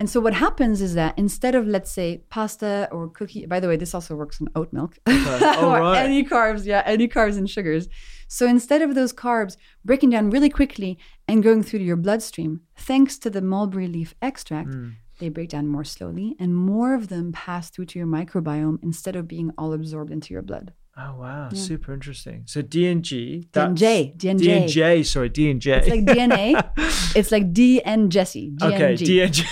And 0.01 0.09
so 0.09 0.20
what 0.20 0.34
happens 0.34 0.80
is 0.80 0.94
that 0.94 1.18
instead 1.18 1.55
of, 1.57 1.66
let's 1.66 1.90
say, 1.90 2.22
pasta 2.30 2.88
or 2.92 3.09
cookie, 3.09 3.46
by 3.46 3.59
the 3.59 3.66
way, 3.66 3.76
this 3.76 3.94
also 3.94 4.14
works 4.14 4.40
on 4.40 4.49
oat 4.55 4.72
milk 4.72 4.96
Oh, 5.09 5.70
or 5.72 5.80
right. 5.80 6.05
any 6.05 6.22
carbs, 6.24 6.64
yeah, 6.64 6.82
any 6.86 7.09
carbs 7.09 7.36
and 7.36 7.51
sugars. 7.51 7.88
So 8.28 8.46
instead 8.46 8.80
of 8.82 8.94
those 8.94 9.12
carbs 9.12 9.57
breaking 9.84 10.11
down 10.11 10.30
really 10.30 10.51
quickly 10.51 10.99
and 11.26 11.42
going 11.42 11.62
through 11.64 11.80
your 11.80 11.96
bloodstream, 11.96 12.61
thanks 12.76 13.18
to 13.18 13.28
the 13.30 13.42
mulberry 13.42 13.88
leaf 13.88 14.14
extract, 14.22 14.72
Hmm. 14.72 14.90
they 15.18 15.28
break 15.30 15.49
down 15.49 15.66
more 15.66 15.82
slowly 15.84 16.36
and 16.38 16.55
more 16.55 16.94
of 16.94 17.09
them 17.09 17.32
pass 17.32 17.68
through 17.68 17.86
to 17.86 17.99
your 17.99 18.07
microbiome 18.07 18.78
instead 18.84 19.16
of 19.16 19.26
being 19.26 19.51
all 19.59 19.72
absorbed 19.72 20.12
into 20.12 20.32
your 20.32 20.42
blood. 20.42 20.72
Oh 21.01 21.14
wow, 21.20 21.49
super 21.51 21.92
interesting. 21.94 22.42
So 22.46 22.61
D 22.61 22.88
and 22.88 23.05
G, 23.05 23.46
DNJ, 23.53 24.16
DNJ. 24.16 24.38
D 24.38 24.51
and 24.53 24.68
J, 24.68 25.03
sorry, 25.05 25.28
D 25.28 25.49
and 25.49 25.61
J. 25.61 25.76
It's 25.78 25.88
like 25.88 26.05
DNA. 26.05 26.70
it's 27.14 27.30
like 27.30 27.53
D 27.53 27.80
and 27.82 28.11
Jesse. 28.11 28.51
DNG. 28.57 28.74
Okay, 28.74 28.96
D 28.96 29.20
and 29.22 29.32
J, 29.32 29.44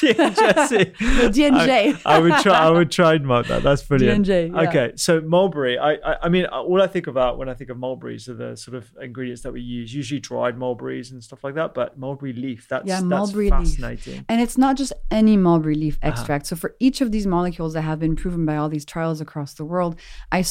D 0.00 0.14
and 0.18 0.36
Jesse. 0.36 0.76
No, 1.00 1.28
DNJ. 1.30 2.00
I, 2.04 2.16
I 2.16 2.18
would 2.18 2.34
try. 2.42 2.58
I 2.58 2.70
would 2.70 2.90
trademark 2.90 3.46
that. 3.46 3.62
That's 3.62 3.82
brilliant. 3.82 4.26
D&J, 4.26 4.48
yeah. 4.48 4.68
Okay, 4.68 4.92
so 4.96 5.22
mulberry. 5.22 5.78
I, 5.78 5.92
I, 5.94 6.16
I 6.24 6.28
mean, 6.28 6.44
all 6.46 6.82
I 6.82 6.86
think 6.86 7.06
about 7.06 7.38
when 7.38 7.48
I 7.48 7.54
think 7.54 7.70
of 7.70 7.78
mulberries 7.78 8.28
are 8.28 8.34
the 8.34 8.54
sort 8.56 8.76
of 8.76 8.90
ingredients 9.00 9.42
that 9.42 9.52
we 9.52 9.62
use. 9.62 9.94
Usually 9.94 10.20
dried 10.20 10.58
mulberries 10.58 11.10
and 11.10 11.24
stuff 11.24 11.42
like 11.42 11.54
that. 11.54 11.72
But 11.72 11.98
mulberry 11.98 12.34
leaf. 12.34 12.66
That's 12.68 12.86
yeah, 12.86 12.96
that's 12.96 13.04
mulberry 13.04 13.48
fascinating. 13.48 14.14
leaf. 14.16 14.24
And 14.28 14.42
it's 14.42 14.58
not 14.58 14.76
just 14.76 14.92
any 15.10 15.38
mulberry 15.38 15.74
leaf 15.74 15.98
Uh-huh. 16.02 16.10
extract. 16.12 16.46
So 16.48 16.56
for 16.56 16.76
each 16.80 17.00
of 17.00 17.12
these 17.12 17.26
molecules 17.26 17.72
that 17.72 17.82
have 17.82 17.98
been 17.98 18.14
proven 18.14 18.44
by 18.44 18.56
all 18.56 18.68
these 18.68 18.84
trials 18.84 19.22
across 19.22 19.54
the 19.54 19.64
world, 19.64 19.98
I 20.30 20.42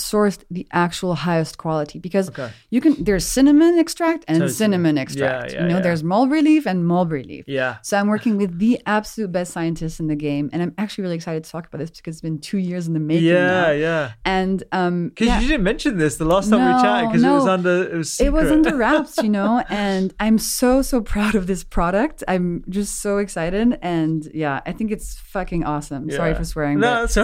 the 0.49 0.65
actual 0.71 1.13
highest 1.15 1.57
quality 1.57 1.97
because 1.99 2.29
Okay. 2.29 2.49
you 2.69 2.79
can 2.81 2.93
there's 3.03 3.25
cinnamon 3.25 3.77
extract 3.79 4.21
and 4.27 4.49
cinnamon 4.51 4.97
extract. 4.97 5.53
yeah, 5.53 5.61
you 5.61 5.67
know, 5.67 5.75
yeah. 5.77 5.81
there's 5.81 6.03
mulberry 6.03 6.41
leaf 6.41 6.65
and 6.65 6.77
mulberry 6.93 7.23
leaf. 7.23 7.45
Yeah. 7.47 7.77
So 7.81 7.97
I'm 7.97 8.07
working 8.07 8.37
with 8.37 8.51
the 8.59 8.73
absolute 8.85 9.31
best 9.31 9.49
scientists 9.53 9.99
in 9.99 10.07
the 10.07 10.15
game, 10.29 10.49
and 10.53 10.61
I'm 10.63 10.73
actually 10.77 11.03
really 11.03 11.15
excited 11.21 11.43
to 11.45 11.49
talk 11.51 11.63
about 11.67 11.79
this 11.79 11.91
because 11.91 12.15
it's 12.15 12.21
been 12.29 12.39
two 12.39 12.57
years 12.69 12.87
in 12.87 12.93
the 12.93 12.99
making. 12.99 13.27
Yeah, 13.27 13.61
now. 13.67 13.71
yeah. 13.87 14.11
And 14.25 14.63
um, 14.71 15.09
Because 15.09 15.27
yeah. 15.27 15.39
you 15.41 15.47
didn't 15.47 15.63
mention 15.71 15.97
this 15.97 16.13
the 16.17 16.25
last 16.33 16.49
time 16.49 16.61
we 16.65 16.81
chatted 16.81 17.09
because 17.09 17.23
it 17.23 17.29
was 17.39 17.47
under 17.57 17.75
it 17.93 17.97
was 17.97 18.11
It 18.27 18.31
was 18.37 18.51
under 18.51 18.75
wraps, 18.75 19.17
you 19.25 19.29
know, 19.37 19.63
and 19.69 20.13
I'm 20.19 20.37
so 20.37 20.81
so 20.81 21.01
proud 21.01 21.33
of 21.35 21.43
this 21.47 21.63
product. 21.63 22.23
I'm 22.27 22.63
just 22.77 23.01
so 23.01 23.17
excited, 23.25 23.77
and 23.81 24.29
yeah, 24.33 24.61
I 24.65 24.71
think 24.77 24.91
it's 24.95 25.09
fucking 25.35 25.63
awesome. 25.63 26.09
Sorry 26.11 26.33
for 26.35 26.45
swearing, 26.45 26.79
No, 26.79 27.05
that's 27.05 27.17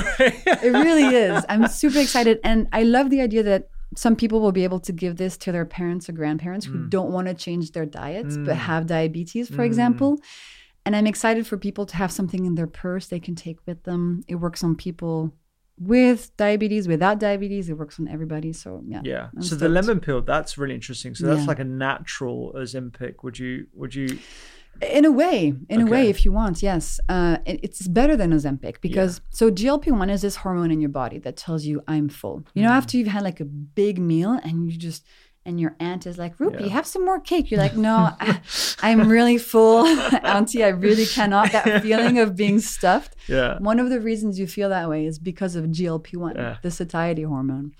it 0.63 0.71
really 0.87 1.07
is. 1.27 1.43
I'm 1.49 1.67
super 1.67 1.99
excited, 1.99 2.39
and 2.43 2.59
I 2.71 2.81
love 2.83 2.96
the 3.09 3.21
idea 3.21 3.43
that 3.43 3.69
some 3.95 4.15
people 4.15 4.39
will 4.41 4.51
be 4.51 4.63
able 4.65 4.81
to 4.81 4.91
give 4.91 5.15
this 5.15 5.37
to 5.37 5.51
their 5.51 5.65
parents 5.65 6.09
or 6.09 6.13
grandparents 6.13 6.65
who 6.65 6.73
Mm. 6.77 6.89
don't 6.89 7.11
want 7.15 7.27
to 7.27 7.33
change 7.33 7.71
their 7.71 7.85
diets 7.85 8.35
but 8.37 8.55
have 8.55 8.85
diabetes, 8.85 9.49
for 9.49 9.63
example. 9.63 10.19
And 10.85 10.95
I'm 10.95 11.07
excited 11.07 11.45
for 11.47 11.57
people 11.57 11.85
to 11.85 11.95
have 11.95 12.11
something 12.11 12.45
in 12.45 12.55
their 12.55 12.67
purse 12.67 13.07
they 13.07 13.19
can 13.27 13.35
take 13.35 13.57
with 13.65 13.83
them. 13.83 14.23
It 14.27 14.35
works 14.35 14.63
on 14.63 14.75
people 14.75 15.33
with 15.79 16.35
diabetes, 16.37 16.87
without 16.87 17.19
diabetes. 17.19 17.69
It 17.69 17.77
works 17.77 17.99
on 17.99 18.07
everybody. 18.07 18.51
So 18.53 18.81
yeah. 18.87 19.01
Yeah. 19.03 19.27
I'm 19.35 19.41
so 19.43 19.55
the 19.55 19.69
lemon 19.69 19.99
peel, 19.99 20.21
that's 20.21 20.57
really 20.57 20.73
interesting. 20.75 21.13
So 21.15 21.27
that's 21.27 21.41
Yeah. 21.41 21.45
like 21.47 21.59
a 21.59 21.63
natural 21.87 22.53
Ozempic. 22.57 23.15
Would 23.23 23.37
you? 23.39 23.67
Would 23.73 23.93
you? 23.95 24.17
In 24.81 25.05
a 25.05 25.11
way, 25.11 25.53
in 25.69 25.81
a 25.81 25.85
way, 25.85 26.09
if 26.09 26.23
you 26.25 26.31
want, 26.31 26.61
yes, 26.61 26.99
uh, 27.09 27.37
it- 27.45 27.59
it's 27.63 27.87
better 27.87 28.15
than 28.15 28.31
Ozempic 28.31 28.81
because 28.81 29.21
so 29.29 29.49
GLP 29.49 29.91
one 29.91 30.09
is 30.09 30.21
this 30.21 30.37
hormone 30.37 30.71
in 30.71 30.79
your 30.81 30.89
body 30.89 31.17
that 31.19 31.35
tells 31.37 31.65
you 31.65 31.81
I'm 31.87 32.09
full. 32.09 32.43
You 32.53 32.61
Mm. 32.61 32.65
know, 32.65 32.71
after 32.73 32.97
you've 32.97 33.07
had 33.07 33.23
like 33.23 33.39
a 33.39 33.45
big 33.45 33.97
meal 33.99 34.39
and 34.43 34.71
you 34.71 34.77
just 34.77 35.03
and 35.45 35.61
your 35.61 35.77
aunt 35.79 36.05
is 36.05 36.17
like, 36.17 36.37
Rupy, 36.39 36.65
Yeah. 36.65 36.73
have 36.73 36.85
some 36.85 37.05
more 37.05 37.21
cake. 37.21 37.49
You're 37.49 37.61
like, 37.61 37.77
no, 37.89 38.09
I, 38.19 38.41
I'm 38.81 39.07
really 39.07 39.37
full, 39.37 39.85
auntie. 40.35 40.61
I 40.61 40.67
really 40.67 41.05
cannot. 41.05 41.53
That 41.53 41.81
feeling 41.87 42.19
of 42.19 42.35
being 42.35 42.59
stuffed. 42.59 43.15
Yeah. 43.29 43.57
One 43.59 43.79
of 43.79 43.89
the 43.89 44.01
reasons 44.01 44.37
you 44.39 44.45
feel 44.45 44.67
that 44.69 44.89
way 44.89 45.05
is 45.05 45.17
because 45.19 45.55
of 45.55 45.71
GLP 45.71 46.17
one, 46.17 46.35
Yeah. 46.35 46.57
the 46.63 46.69
satiety 46.69 47.21
hormone. 47.23 47.71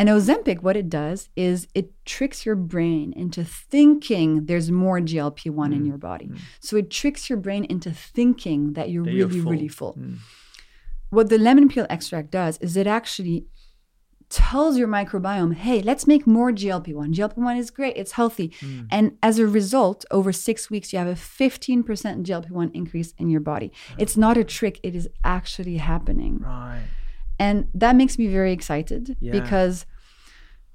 And 0.00 0.08
Ozempic, 0.08 0.58
what 0.66 0.76
it 0.82 0.88
does 0.88 1.18
is 1.36 1.56
it 1.74 1.86
tricks 2.14 2.38
your 2.46 2.56
brain 2.74 3.12
into 3.24 3.42
thinking 3.44 4.28
there's 4.46 4.70
more 4.70 4.98
GLP 5.10 5.50
one 5.62 5.70
Mm. 5.72 5.76
in 5.76 5.84
your 5.90 5.98
body. 6.10 6.28
So 6.60 6.72
it 6.80 6.90
tricks 7.00 7.22
your 7.30 7.38
brain 7.46 7.64
into 7.74 7.90
thinking 7.92 8.60
that 8.76 8.86
you're 8.90 9.04
That 9.04 9.12
you're 9.14 9.28
really, 9.28 9.40
full. 9.42 9.52
really 9.52 9.68
full. 9.68 9.94
Mm. 10.00 10.16
What 11.16 11.28
the 11.28 11.38
lemon 11.38 11.68
peel 11.68 11.86
extract 11.96 12.28
does 12.30 12.54
is 12.58 12.76
it 12.82 12.86
actually 12.86 13.38
tells 14.30 14.78
your 14.78 14.86
microbiome, 14.86 15.54
hey, 15.66 15.78
let's 15.82 16.06
make 16.06 16.24
more 16.38 16.50
GLP 16.52 16.94
1. 16.94 17.12
GLP 17.12 17.36
1 17.36 17.56
is 17.56 17.68
great, 17.70 17.96
it's 17.96 18.12
healthy. 18.12 18.48
Mm. 18.60 18.86
And 18.90 19.04
as 19.22 19.38
a 19.40 19.46
result, 19.46 20.04
over 20.12 20.32
six 20.32 20.70
weeks, 20.70 20.92
you 20.92 20.98
have 21.00 21.08
a 21.08 21.14
15% 21.16 22.22
GLP 22.26 22.48
1 22.50 22.70
increase 22.72 23.12
in 23.18 23.28
your 23.28 23.40
body. 23.40 23.72
It's 23.98 24.16
not 24.16 24.36
a 24.38 24.44
trick, 24.44 24.78
it 24.84 24.94
is 24.94 25.08
actually 25.24 25.78
happening. 25.78 26.38
Right. 26.38 26.84
And 27.40 27.66
that 27.74 27.96
makes 27.96 28.18
me 28.18 28.26
very 28.28 28.52
excited 28.52 29.16
Yeah. 29.18 29.32
because, 29.32 29.84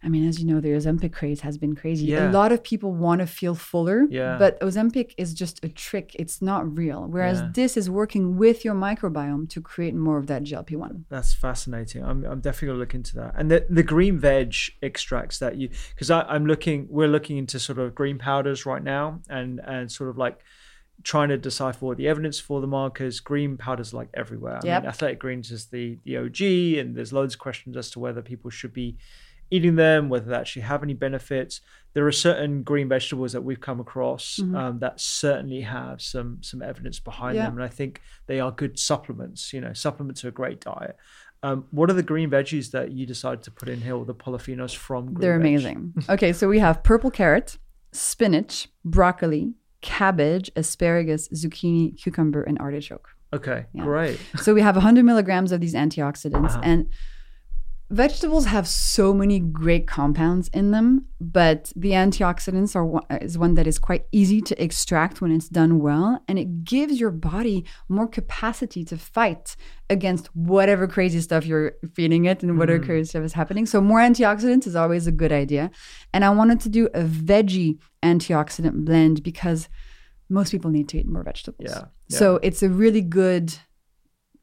I 0.04 0.08
mean, 0.10 0.28
as 0.28 0.40
you 0.40 0.46
know, 0.46 0.60
the 0.60 0.70
Ozempic 0.70 1.14
craze 1.14 1.42
has 1.42 1.58
been 1.58 1.76
crazy. 1.76 2.06
Yeah. 2.06 2.30
A 2.30 2.32
lot 2.32 2.52
of 2.52 2.62
people 2.64 2.94
want 2.94 3.22
to 3.22 3.28
feel 3.28 3.56
fuller, 3.56 4.06
Yeah. 4.10 4.38
but 4.38 4.60
Ozempic 4.62 5.14
is 5.18 5.34
just 5.34 5.64
a 5.66 5.70
trick. 5.70 6.16
It's 6.20 6.44
not 6.44 6.78
real. 6.78 7.08
Whereas 7.08 7.40
Yeah. 7.40 7.50
this 7.54 7.76
is 7.76 7.90
working 7.90 8.38
with 8.38 8.64
your 8.64 8.76
microbiome 8.76 9.50
to 9.50 9.62
create 9.62 9.96
more 9.96 10.20
of 10.20 10.28
that 10.28 10.44
GLP 10.44 10.76
1. 10.76 11.06
That's 11.10 11.34
fascinating. 11.34 12.04
I'm, 12.04 12.24
I'm 12.24 12.40
definitely 12.40 12.68
gonna 12.68 12.80
look 12.80 12.94
into 12.94 13.16
that. 13.16 13.34
And 13.36 13.50
the, 13.50 13.66
the 13.68 13.82
green 13.84 14.20
veg 14.20 14.54
extracts 14.84 15.40
that 15.40 15.56
you, 15.56 15.70
because 15.96 16.12
I'm 16.12 16.46
looking, 16.46 16.86
we're 16.90 17.08
looking 17.08 17.38
into 17.38 17.60
sort 17.60 17.80
of 17.80 17.96
green 17.96 18.20
powders 18.20 18.66
right 18.66 18.84
now, 18.84 19.22
and 19.28 19.60
and 19.66 19.92
sort 19.92 20.10
of 20.12 20.18
like 20.20 20.40
trying 21.04 21.30
to 21.30 21.38
decipher 21.38 21.86
what 21.86 21.98
the 21.98 22.08
evidence 22.08 22.40
for 22.40 22.62
the 22.62 22.68
markers. 22.68 23.20
Green 23.20 23.58
powders 23.58 23.94
like 23.94 24.10
everywhere. 24.14 24.60
I 24.64 24.66
Yep. 24.68 24.84
mean, 24.84 24.90
athletic 24.90 25.20
greens 25.20 25.52
is 25.52 25.66
the 25.68 25.98
the 26.06 26.18
OG, 26.18 26.78
and 26.80 26.96
there's 26.96 27.12
loads 27.12 27.34
of 27.34 27.40
questions 27.40 27.76
as 27.76 27.90
to 27.92 28.00
whether 28.00 28.22
people 28.22 28.50
should 28.52 28.74
be 28.74 28.98
eating 29.52 29.76
them, 29.76 30.10
whether 30.10 30.26
they 30.30 30.36
actually 30.36 30.64
have 30.64 30.84
any 30.84 30.94
benefits. 30.94 31.62
There 31.94 32.06
are 32.08 32.12
certain 32.12 32.64
green 32.64 32.90
vegetables 32.90 33.32
that 33.34 33.42
we've 33.42 33.62
come 33.62 33.80
across 33.80 34.40
um, 34.40 34.80
that 34.80 35.00
certainly 35.00 35.62
have 35.62 36.02
some 36.02 36.40
some 36.42 36.62
evidence 36.62 37.00
behind 37.00 37.36
Yeah. 37.36 37.46
them, 37.46 37.56
and 37.56 37.64
I 37.64 37.68
think 37.70 38.02
they 38.28 38.40
are 38.40 38.52
good 38.52 38.78
supplements. 38.80 39.54
You 39.54 39.62
know, 39.62 39.74
supplements 39.74 40.26
are 40.26 40.30
a 40.30 40.32
great 40.32 40.60
diet. 40.62 40.98
Um, 41.44 41.66
what 41.72 41.90
are 41.90 41.94
the 41.94 42.04
green 42.04 42.30
veggies 42.32 42.72
that 42.72 42.92
you 42.92 43.06
decided 43.06 43.44
to 43.44 43.52
put 43.52 43.70
in 43.70 43.80
here, 43.82 43.96
or 43.96 44.04
the 44.06 44.16
polyphenols 44.16 44.76
from? 44.76 45.06
Green 45.14 45.22
They're 45.22 45.40
veg? 45.40 45.48
amazing. 45.48 45.94
okay, 46.10 46.34
so 46.34 46.48
we 46.50 46.60
have 46.60 46.84
purple 46.84 47.12
carrot, 47.12 47.58
spinach, 47.92 48.68
broccoli, 48.84 49.54
cabbage, 49.82 50.52
asparagus, 50.56 51.28
zucchini, 51.30 51.96
cucumber, 52.02 52.42
and 52.44 52.58
artichoke. 52.60 53.10
Okay, 53.32 53.66
Yeah. 53.74 53.84
great. 53.84 54.20
So 54.38 54.54
we 54.54 54.62
have 54.62 54.76
100 54.76 55.04
milligrams 55.04 55.52
of 55.52 55.62
these 55.62 55.76
antioxidants, 55.76 56.60
and 56.64 56.90
vegetables 57.90 58.46
have 58.46 58.68
so 58.68 59.14
many 59.14 59.40
great 59.40 59.88
compounds 59.88 60.50
in 60.50 60.72
them. 60.72 61.06
But 61.20 61.72
the 61.76 61.92
antioxidants 61.92 62.76
are 62.76 62.86
one, 62.86 63.04
is 63.10 63.38
one 63.38 63.56
that 63.56 63.68
is 63.68 63.80
quite 63.80 64.06
easy 64.12 64.42
to 64.42 64.64
extract 64.64 65.22
when 65.22 65.32
it's 65.32 65.50
done 65.50 65.80
well, 65.80 66.20
and 66.28 66.38
it 66.38 66.64
gives 66.64 67.00
your 67.00 67.12
body 67.12 67.66
more 67.88 68.08
capacity 68.08 68.84
to 68.86 68.98
fight 68.98 69.56
against 69.90 70.36
whatever 70.36 70.88
crazy 70.88 71.22
stuff 71.22 71.46
you're 71.46 71.74
feeding 71.94 72.26
it 72.26 72.44
and 72.44 72.58
whatever 72.58 72.80
mm. 72.80 72.86
crazy 72.86 73.10
stuff 73.10 73.24
is 73.24 73.34
happening. 73.34 73.66
So 73.66 73.82
more 73.82 74.00
antioxidants 74.00 74.68
is 74.68 74.76
always 74.76 75.08
a 75.08 75.12
good 75.12 75.32
idea. 75.32 75.72
And 76.14 76.26
I 76.26 76.30
wanted 76.30 76.60
to 76.62 76.70
do 76.70 76.88
a 76.94 77.04
veggie 77.04 77.80
antioxidant 78.04 78.86
blend 78.86 79.24
because 79.24 79.70
most 80.30 80.52
people 80.52 80.72
need 80.72 80.90
to 80.90 81.00
eat 81.00 81.08
more 81.08 81.24
vegetables. 81.24 81.70
Yeah, 81.70 81.86
So 82.10 82.40
it's 82.42 82.64
a 82.64 82.70
really 82.70 83.02
good 83.02 83.56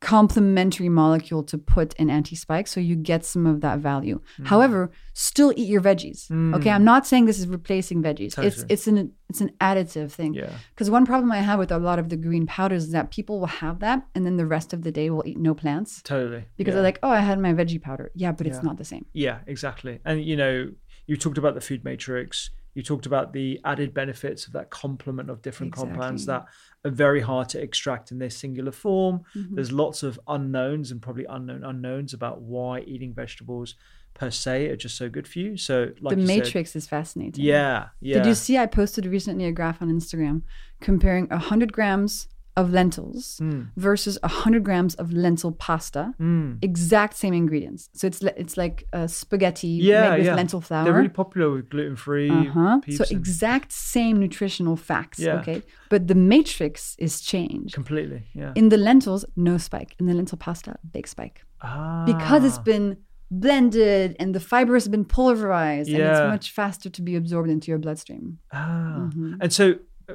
complementary 0.03 0.89
molecule 0.89 1.45
to 1.45 1.57
put 1.57 1.95
in 1.95 2.11
anti-spike 2.11 2.67
so 2.67 2.81
you 2.81 2.97
get 2.97 3.25
some 3.25 3.47
of 3.47 3.61
that 3.61 3.79
value. 3.79 4.21
Mm. 4.41 4.49
However, 4.49 4.91
still 5.13 5.53
eat 5.57 5.69
your 5.69 5.81
veggies. 5.81 6.29
Okay, 6.57 6.71
I'm 6.71 6.83
not 6.83 7.07
saying 7.07 7.27
this 7.27 7.39
is 7.39 7.47
replacing 7.47 8.03
veggies. 8.03 8.27
It's 8.27 8.35
Totally. 8.35 8.67
it's 8.69 8.87
an 8.89 9.13
it's 9.31 9.41
an 9.41 9.53
additive 9.61 10.11
thing. 10.11 10.35
Yeah. 10.35 10.51
Because 10.75 10.91
one 10.91 11.07
problem 11.07 11.31
I 11.31 11.39
have 11.39 11.61
with 11.61 11.71
a 11.71 11.79
lot 11.79 12.01
of 12.01 12.09
the 12.09 12.17
green 12.17 12.47
powders 12.47 12.85
is 12.87 12.91
that 12.91 13.13
people 13.13 13.39
will 13.39 13.47
have 13.47 13.79
that 13.79 14.05
and 14.17 14.27
then 14.27 14.37
the 14.37 14.47
rest 14.47 14.73
of 14.73 14.83
the 14.83 14.91
day 14.91 15.09
will 15.09 15.23
eat 15.25 15.39
no 15.39 15.55
plants 15.55 16.03
Totally. 16.03 16.47
because 16.57 16.73
yeah. 16.73 16.75
they're 16.75 16.83
like, 16.83 16.99
"Oh, 17.05 17.11
I 17.11 17.21
had 17.21 17.39
my 17.39 17.53
veggie 17.53 17.81
powder." 17.81 18.11
Yeah, 18.17 18.33
but 18.33 18.49
it's 18.49 18.63
not 18.63 18.79
the 18.79 18.85
same. 18.85 19.07
Yeah, 19.13 19.39
exactly. 19.47 20.01
And 20.05 20.25
you 20.25 20.37
know, 20.37 20.73
you 21.07 21.17
talked 21.17 21.39
about 21.39 21.55
the 21.55 21.61
food 21.61 21.85
matrix. 21.85 22.51
You 22.75 22.83
talked 22.83 23.07
about 23.07 23.33
the 23.33 23.61
added 23.65 23.93
benefits 23.93 24.47
of 24.47 24.55
that 24.55 24.71
complement 24.71 25.29
of 25.29 25.43
different 25.43 25.73
compounds 25.73 26.27
that 26.27 26.47
are 26.85 26.91
very 26.91 27.21
hard 27.21 27.49
to 27.51 27.61
extract 27.61 28.11
in 28.11 28.19
their 28.19 28.31
singular 28.31 28.73
form. 28.73 29.23
Mm-hmm. 29.37 29.55
There's 29.57 29.73
lots 29.73 30.03
of 30.03 30.19
unknowns 30.27 30.91
and 30.91 31.01
probably 31.03 31.27
unknown 31.29 31.65
unknowns 31.65 32.15
about 32.15 32.41
why 32.41 32.81
eating 32.81 33.13
vegetables 33.13 33.75
per 34.15 34.31
se 34.31 34.69
are 34.69 34.77
just 34.77 34.97
so 34.97 35.09
good 35.09 35.27
for 35.27 35.39
you. 35.39 35.57
So, 35.57 35.93
like 36.01 36.17
the 36.17 36.21
you 36.23 36.27
said- 36.27 36.39
matrix 36.39 36.77
is 36.77 36.87
fascinating. 36.87 37.45
yeah, 37.45 37.89
yeah. 38.01 38.19
Did 38.19 38.27
you 38.27 38.35
see 38.35 38.59
I 38.59 38.67
posted 38.67 39.07
recently 39.07 39.45
a 39.47 39.53
graph 39.53 39.81
on 39.83 39.91
Instagram 39.91 40.43
comparing 40.81 41.27
100 41.29 41.73
grams 41.73 42.29
of 42.55 42.71
lentils 42.71 43.39
Hmm. 43.39 43.63
versus 43.77 44.19
100 44.23 44.63
grams 44.63 44.95
of 44.97 45.11
lentil 45.13 45.53
pasta, 45.53 46.13
exact 46.63 47.15
same 47.17 47.33
ingredients. 47.33 47.89
So 47.95 48.07
it's 48.07 48.21
it's 48.43 48.57
like 48.57 48.85
uh, 48.93 49.07
spaghetti 49.07 49.69
Yeah, 49.69 50.11
made 50.11 50.19
with 50.19 50.27
yeah. 50.27 50.35
lentil 50.37 50.61
flour. 50.61 50.85
They're 50.85 50.93
really 51.03 51.09
popular 51.25 51.51
with 51.51 51.71
gluten 51.71 51.97
free. 51.97 52.31
uh-huh. 52.31 52.81
So 52.91 53.05
exact 53.11 53.73
same 53.73 54.19
nutritional 54.21 54.77
facts, 54.77 55.19
Yeah. 55.19 55.41
okay? 55.41 55.63
But 55.89 56.09
the 56.09 56.15
matrix 56.15 56.95
is 56.99 57.21
changed. 57.23 57.75
completely. 57.75 58.21
Yeah. 58.35 58.53
In 58.55 58.69
the 58.69 58.77
lentils, 58.77 59.25
no 59.37 59.57
spike. 59.59 59.95
In 59.99 60.05
the 60.07 60.15
lentil 60.15 60.39
pasta, 60.39 60.77
big 60.93 61.07
spike. 61.09 61.39
ah, 61.63 62.05
Because 62.07 62.45
it's 62.45 62.59
been 62.73 62.97
blended 63.31 64.15
and 64.21 64.35
the 64.35 64.41
fiber 64.41 64.75
has 64.75 64.89
been 64.89 65.05
pulverized 65.05 65.89
and 65.91 66.03
it's 66.03 66.21
much 66.37 66.51
faster 66.53 66.89
to 66.91 67.03
be 67.03 67.17
absorbed 67.17 67.49
into 67.51 67.67
your 67.73 67.79
bloodstream. 67.79 68.39
Ah, 68.53 69.09
Mm-hmm. 69.09 69.35
and 69.43 69.51
so, 69.53 69.65
uh, 70.09 70.15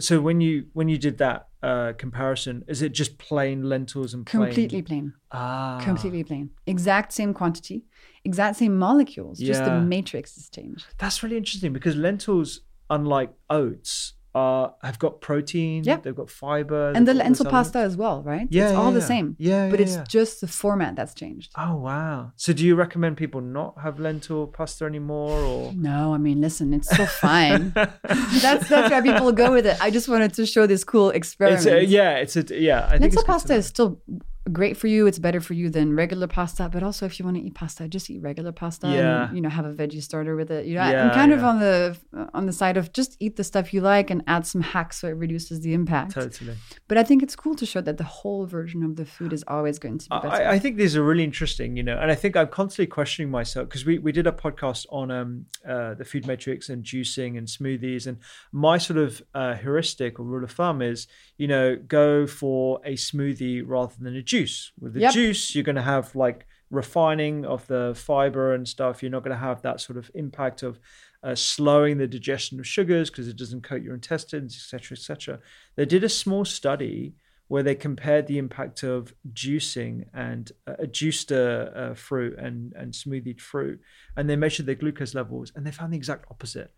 so 0.00 0.20
when 0.20 0.40
you 0.40 0.66
when 0.72 0.88
you 0.88 0.98
did 0.98 1.18
that 1.18 1.48
uh, 1.62 1.92
comparison, 1.98 2.64
is 2.68 2.82
it 2.82 2.92
just 2.92 3.18
plain 3.18 3.62
lentils 3.68 4.14
and 4.14 4.26
plain? 4.26 4.46
Completely 4.46 4.82
plain. 4.82 5.14
Ah, 5.32 5.80
completely 5.82 6.24
plain. 6.24 6.50
Exact 6.66 7.12
same 7.12 7.34
quantity, 7.34 7.84
exact 8.24 8.56
same 8.56 8.78
molecules. 8.78 9.38
Just 9.38 9.64
the 9.64 9.72
matrix 9.72 10.36
is 10.36 10.48
changed. 10.48 10.86
That's 10.98 11.22
really 11.22 11.36
interesting 11.36 11.72
because 11.72 11.96
lentils, 11.96 12.60
unlike 12.90 13.32
oats, 13.50 14.14
are 14.36 14.74
have 14.82 14.98
got 14.98 15.20
protein. 15.22 15.82
Yeah. 15.82 15.96
they've 15.96 16.14
got 16.14 16.30
fiber. 16.30 16.92
And 16.94 17.08
the 17.08 17.12
they've 17.12 17.20
got 17.20 17.24
all 17.24 17.28
lentil 17.28 17.46
pasta 17.46 17.78
as 17.78 17.96
well, 17.96 18.22
right? 18.22 18.46
Yeah, 18.50 18.64
it's 18.64 18.72
yeah, 18.72 18.78
all 18.78 18.92
the 18.92 19.00
same. 19.00 19.34
Yeah, 19.38 19.70
but 19.70 19.80
yeah, 19.80 19.86
it's 19.86 19.96
yeah. 19.96 20.04
just 20.08 20.42
the 20.42 20.46
format 20.46 20.94
that's 20.94 21.14
changed. 21.14 21.52
Oh 21.56 21.76
wow! 21.76 22.32
So 22.36 22.52
do 22.52 22.64
you 22.64 22.76
recommend 22.76 23.16
people 23.16 23.40
not 23.40 23.78
have 23.80 23.98
lentil 23.98 24.46
pasta 24.46 24.84
anymore, 24.84 25.40
or 25.40 25.72
No, 25.72 26.12
I 26.12 26.18
mean, 26.18 26.40
listen, 26.40 26.74
it's 26.74 26.92
still 26.92 27.06
fine. 27.06 27.72
that's 27.74 28.68
that's 28.68 28.90
why 28.90 29.00
people 29.00 29.32
go 29.32 29.52
with 29.52 29.66
it. 29.66 29.78
I 29.80 29.90
just 29.90 30.08
wanted 30.08 30.34
to 30.34 30.44
show 30.44 30.66
this 30.66 30.84
cool 30.84 31.10
experiment. 31.10 31.66
it's 31.66 31.66
a, 31.66 31.84
yeah, 31.84 32.16
it's 32.16 32.36
a 32.36 32.44
yeah. 32.60 32.84
I 32.86 32.98
think 32.98 33.14
Lentil 33.14 33.24
pasta 33.24 33.54
is 33.54 33.66
still 33.66 34.02
great 34.52 34.76
for 34.76 34.86
you. 34.86 35.06
It's 35.06 35.18
better 35.18 35.40
for 35.40 35.54
you 35.54 35.70
than 35.70 35.94
regular 35.94 36.26
pasta. 36.26 36.68
But 36.68 36.82
also, 36.82 37.06
if 37.06 37.18
you 37.18 37.24
want 37.24 37.36
to 37.36 37.42
eat 37.42 37.54
pasta, 37.54 37.88
just 37.88 38.10
eat 38.10 38.20
regular 38.22 38.52
pasta. 38.52 38.88
Yeah. 38.88 39.26
And, 39.28 39.36
you 39.36 39.42
know, 39.42 39.48
have 39.48 39.66
a 39.66 39.72
veggie 39.72 40.02
starter 40.02 40.36
with 40.36 40.50
it. 40.50 40.66
You 40.66 40.74
know, 40.76 40.88
Yeah, 40.88 41.08
I'm 41.08 41.14
kind 41.14 41.32
of 41.32 41.44
on 41.44 41.60
the 41.60 41.96
on 42.34 42.46
the 42.46 42.52
side 42.52 42.76
of 42.76 42.92
just 42.92 43.16
eat 43.20 43.36
the 43.36 43.44
stuff 43.44 43.74
you 43.74 43.80
like 43.80 44.10
and 44.10 44.22
add 44.26 44.46
some 44.46 44.60
hacks 44.60 45.00
so 45.00 45.08
it 45.08 45.16
reduces 45.16 45.60
the 45.60 45.74
impact. 45.74 46.12
totally. 46.12 46.56
But 46.88 46.98
I 46.98 47.02
think 47.02 47.22
it's 47.22 47.36
cool 47.36 47.54
to 47.56 47.66
show 47.66 47.80
that 47.80 47.98
the 47.98 48.04
whole 48.04 48.46
version 48.46 48.82
of 48.82 48.96
the 48.96 49.04
food 49.04 49.32
is 49.32 49.44
always 49.48 49.78
going 49.78 49.98
to 49.98 50.08
be 50.08 50.16
better. 50.22 50.28
I, 50.28 50.52
I 50.52 50.58
think 50.58 50.76
these 50.76 50.96
are 50.96 51.02
really 51.02 51.24
interesting, 51.24 51.76
you 51.76 51.82
know, 51.82 51.98
and 51.98 52.10
I 52.10 52.14
think 52.14 52.36
I'm 52.36 52.48
constantly 52.48 52.86
questioning 52.86 53.30
myself 53.30 53.68
because 53.68 53.84
we, 53.84 53.98
we 53.98 54.12
did 54.12 54.26
a 54.26 54.32
podcast 54.32 54.86
on 54.90 55.10
um, 55.10 55.46
uh, 55.68 55.94
the 55.94 56.04
food 56.04 56.26
matrix 56.26 56.68
and 56.68 56.84
juicing 56.84 57.36
and 57.38 57.46
smoothies, 57.46 58.06
and 58.06 58.18
my 58.52 58.78
sort 58.78 58.98
of 58.98 59.22
uh, 59.34 59.54
heuristic 59.54 60.18
or 60.18 60.24
rule 60.24 60.44
of 60.44 60.52
thumb 60.52 60.82
is, 60.82 61.06
you 61.36 61.48
know, 61.48 61.76
go 61.76 62.26
for 62.26 62.80
a 62.84 62.94
smoothie 62.94 63.62
rather 63.64 63.94
than 63.98 64.14
a 64.14 64.22
juice. 64.22 64.35
With 64.80 64.94
the 64.94 65.00
Yep. 65.00 65.12
juice, 65.14 65.54
you're 65.54 65.64
going 65.64 65.76
to 65.76 65.82
have 65.82 66.14
like 66.14 66.46
refining 66.70 67.44
of 67.44 67.66
the 67.66 67.92
fiber 67.96 68.52
and 68.54 68.66
stuff. 68.66 69.02
You're 69.02 69.10
not 69.12 69.22
going 69.22 69.36
to 69.36 69.44
have 69.50 69.62
that 69.62 69.80
sort 69.80 69.98
of 69.98 70.10
impact 70.14 70.62
of 70.62 70.78
uh, 71.22 71.34
slowing 71.34 71.98
the 71.98 72.06
digestion 72.06 72.58
of 72.60 72.66
sugars 72.66 73.10
because 73.10 73.28
it 73.28 73.36
doesn't 73.36 73.62
coat 73.62 73.82
your 73.82 73.94
intestines, 73.94 74.54
etc., 74.56 74.96
etc. 74.96 75.40
They 75.76 75.86
did 75.86 76.04
a 76.04 76.08
small 76.08 76.44
study 76.44 77.14
where 77.48 77.62
they 77.62 77.74
compared 77.76 78.26
the 78.26 78.38
impact 78.38 78.82
of 78.82 79.14
juicing 79.32 80.04
and 80.12 80.50
uh, 80.66 80.74
a 80.80 80.86
juiced 80.86 81.30
uh, 81.30 81.70
uh, 81.74 81.94
fruit 81.94 82.36
and 82.38 82.72
and 82.74 82.92
smoothied 82.92 83.40
fruit, 83.40 83.80
and 84.16 84.28
they 84.28 84.36
measured 84.36 84.66
their 84.66 84.74
glucose 84.74 85.14
levels, 85.14 85.52
and 85.54 85.64
they 85.66 85.70
found 85.70 85.92
the 85.92 85.96
exact 85.96 86.26
opposite. 86.30 86.72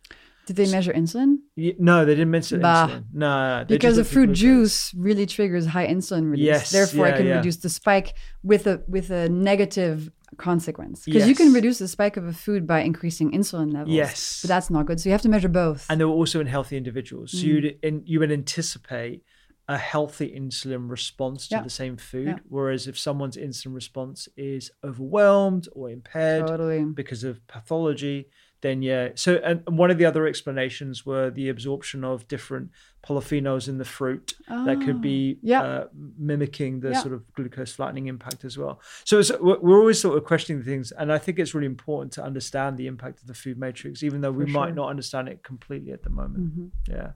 Did 0.49 0.57
they 0.57 0.71
measure 0.71 0.93
insulin? 0.93 1.31
Y- 1.57 1.75
No, 1.79 2.05
they 2.07 2.15
didn't 2.19 2.31
mention 2.39 2.61
Bah. 2.61 2.89
insulin. 2.89 3.05
No, 3.13 3.65
Because 3.69 3.97
the 3.97 4.05
fruit 4.05 4.33
juice 4.33 4.93
really 4.95 5.27
triggers 5.27 5.67
high 5.67 5.87
insulin 5.87 6.25
release. 6.33 6.47
Yes, 6.47 6.71
Therefore, 6.71 7.07
yeah, 7.07 7.15
I 7.15 7.17
can 7.19 7.27
yeah. 7.27 7.37
reduce 7.37 7.59
the 7.59 7.69
spike 7.69 8.15
with 8.43 8.67
a 8.67 8.83
with 8.89 9.11
a 9.11 9.29
negative 9.29 10.11
consequence. 10.39 11.05
Because 11.05 11.29
you 11.29 11.35
can 11.35 11.53
reduce 11.53 11.79
the 11.79 11.89
spike 11.97 12.17
of 12.17 12.25
a 12.27 12.33
food 12.33 12.67
by 12.67 12.81
increasing 12.81 13.31
insulin 13.33 13.73
levels. 13.73 13.95
Yes. 13.95 14.41
But 14.43 14.49
that's 14.49 14.71
not 14.71 14.87
good. 14.87 14.99
So 15.01 15.09
you 15.09 15.13
have 15.13 15.23
to 15.23 15.29
measure 15.29 15.49
both. 15.49 15.87
and 15.91 16.01
they 16.01 16.05
were 16.05 16.19
also 16.23 16.41
in 16.41 16.47
healthy 16.47 16.77
individuals. 16.77 17.31
Mm. 17.33 17.39
So 17.41 17.47
you'd 17.47 17.79
in, 17.83 18.03
you 18.07 18.19
would 18.21 18.33
anticipate 18.33 19.23
a 19.71 19.77
healthy 19.77 20.29
insulin 20.35 20.89
response 20.89 21.47
to 21.49 21.57
Yeah. 21.57 21.63
the 21.63 21.69
same 21.83 21.97
food, 21.99 22.27
Yeah. 22.29 22.39
whereas 22.49 22.87
if 22.89 22.97
someone's 22.99 23.37
insulin 23.37 23.75
response 23.75 24.27
is 24.35 24.71
overwhelmed 24.83 25.69
or 25.73 25.91
impaired 25.91 26.47
Totally. 26.47 26.85
because 26.85 27.23
of 27.23 27.47
pathology, 27.49 28.29
then 28.61 28.83
yeah. 28.83 29.11
So 29.15 29.37
and 29.37 29.63
one 29.69 29.91
of 29.91 29.99
the 29.99 30.05
other 30.05 30.27
explanations 30.27 31.07
were 31.07 31.31
the 31.31 31.49
absorption 31.49 32.03
of 32.05 32.27
different 32.29 32.71
polyphenols 33.07 33.69
in 33.69 33.79
the 33.79 33.85
fruit 33.85 34.35
that 34.49 34.81
could 34.85 35.01
be 35.01 35.37
Oh, 35.37 35.41
yeah. 35.43 35.63
uh, 35.63 35.87
mimicking 36.19 36.81
the 36.81 36.91
Yeah. 36.91 37.01
sort 37.03 37.15
of 37.15 37.33
glucose 37.35 37.73
flattening 37.73 38.07
impact 38.09 38.45
as 38.45 38.59
well. 38.59 38.81
So 39.05 39.21
it's, 39.21 39.31
we're 39.41 39.79
always 39.79 40.01
sort 40.01 40.19
of 40.19 40.25
questioning 40.25 40.63
things, 40.65 40.91
and 40.93 41.13
I 41.13 41.19
think 41.19 41.39
it's 41.39 41.55
really 41.55 41.67
important 41.67 42.13
to 42.15 42.25
understand 42.25 42.77
the 42.77 42.87
impact 42.89 43.21
of 43.21 43.27
the 43.29 43.35
food 43.35 43.59
matrix, 43.59 44.03
even 44.03 44.21
though 44.23 44.33
we 44.33 44.45
For 44.45 44.51
might 44.51 44.75
not 44.75 44.89
understand 44.91 45.29
it 45.29 45.43
completely 45.45 45.93
at 45.93 46.03
the 46.03 46.11
moment. 46.11 46.57
Mhm. 46.59 46.71
Yeah, 46.89 47.11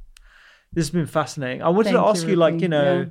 this 0.72 0.84
has 0.86 0.90
been 0.90 1.07
fascinating. 1.07 1.62
I 1.62 1.68
wanted 1.70 1.93
to 1.93 1.99
ask 2.01 2.22
you, 2.24 2.30
you, 2.30 2.36
like 2.36 2.61
you 2.61 2.68
know. 2.68 2.99
Yeah. 3.01 3.05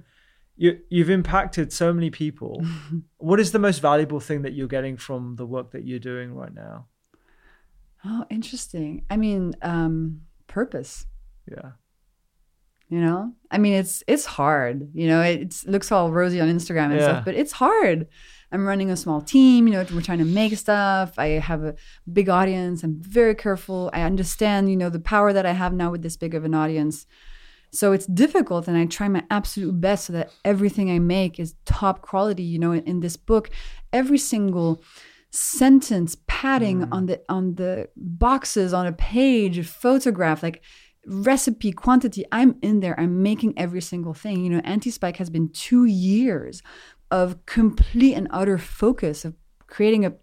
You, 0.58 0.80
you've 0.90 1.10
impacted 1.10 1.74
so 1.74 1.92
many 1.92 2.12
people. 2.12 2.64
what 3.18 3.40
is 3.40 3.52
the 3.52 3.58
most 3.58 3.80
valuable 3.82 4.20
thing 4.20 4.44
that 4.44 4.54
you're 4.54 4.68
getting 4.68 4.96
from 4.96 5.36
the 5.38 5.46
work 5.46 5.72
that 5.72 5.86
you're 5.88 5.98
doing 5.98 6.36
right 6.36 6.54
now? 6.54 6.86
Oh, 8.06 8.26
interesting. 8.30 9.06
I 9.10 9.18
mean, 9.18 9.54
um, 9.62 10.22
purpose. 10.48 11.06
Yeah. 11.50 11.72
You 12.90 13.00
know, 13.00 13.32
I 13.50 13.58
mean, 13.58 13.74
it's 13.74 14.04
it's 14.06 14.26
hard. 14.26 14.90
You 14.94 15.08
know, 15.08 15.22
it 15.22 15.56
looks 15.66 15.94
all 15.94 16.12
rosy 16.12 16.42
on 16.42 16.50
Instagram 16.50 16.86
and 16.92 16.96
Yeah. 16.96 17.04
stuff, 17.04 17.26
but 17.26 17.36
it's 17.36 17.54
hard. 17.54 18.08
I'm 18.52 18.68
running 18.68 18.92
a 18.92 18.98
small 18.98 19.22
team. 19.22 19.66
You 19.66 19.74
know, 19.74 19.86
we're 19.94 20.02
trying 20.02 20.18
to 20.18 20.26
make 20.26 20.58
stuff. 20.58 21.18
I 21.18 21.28
have 21.40 21.64
a 21.64 21.76
big 22.12 22.28
audience. 22.28 22.84
I'm 22.84 22.98
very 23.02 23.34
careful. 23.34 23.90
I 23.94 24.02
understand, 24.02 24.70
you 24.70 24.76
know, 24.76 24.90
the 24.90 25.00
power 25.00 25.32
that 25.32 25.46
I 25.46 25.54
have 25.54 25.74
now 25.74 25.90
with 25.90 26.02
this 26.02 26.18
big 26.18 26.36
of 26.36 26.44
an 26.44 26.54
audience. 26.54 27.06
So 27.72 27.94
it's 27.94 28.06
difficult, 28.08 28.68
and 28.68 28.76
I 28.76 28.86
try 28.88 29.08
my 29.08 29.24
absolute 29.32 29.80
best 29.80 30.08
so 30.08 30.12
that 30.12 30.34
everything 30.44 30.92
I 30.92 31.00
make 31.00 31.40
is 31.40 31.56
top 31.66 32.02
quality. 32.02 32.44
You 32.44 32.60
know, 32.60 32.74
in, 32.74 32.84
in 32.84 33.00
this 33.00 33.16
book, 33.16 33.50
every 33.94 34.18
single 34.18 34.84
sentence 35.32 36.18
padding 36.28 36.82
mm. 36.82 36.90
on 36.92 37.06
the 37.06 37.22
on 37.30 37.56
the 37.56 37.90
boxes 37.96 38.74
on 38.74 38.86
a 38.86 38.92
page, 38.94 39.58
a 39.58 39.64
photograph, 39.64 40.44
like 40.44 40.62
recipe 41.08 41.72
quantity. 41.72 42.26
I'm 42.32 42.58
in 42.62 42.82
there. 42.82 43.00
I'm 43.00 43.24
making 43.24 43.58
every 43.58 43.82
single 43.82 44.14
thing. 44.14 44.44
You 44.44 44.52
know, 44.52 44.62
anti-spike 44.64 45.18
has 45.18 45.30
been 45.30 45.50
two 45.50 45.86
years 45.86 46.62
of 47.10 47.46
complete 47.46 48.14
and 48.14 48.28
utter 48.32 48.58
focus 48.58 49.26
of 49.26 49.36
creating 49.68 50.06
a 50.06 50.14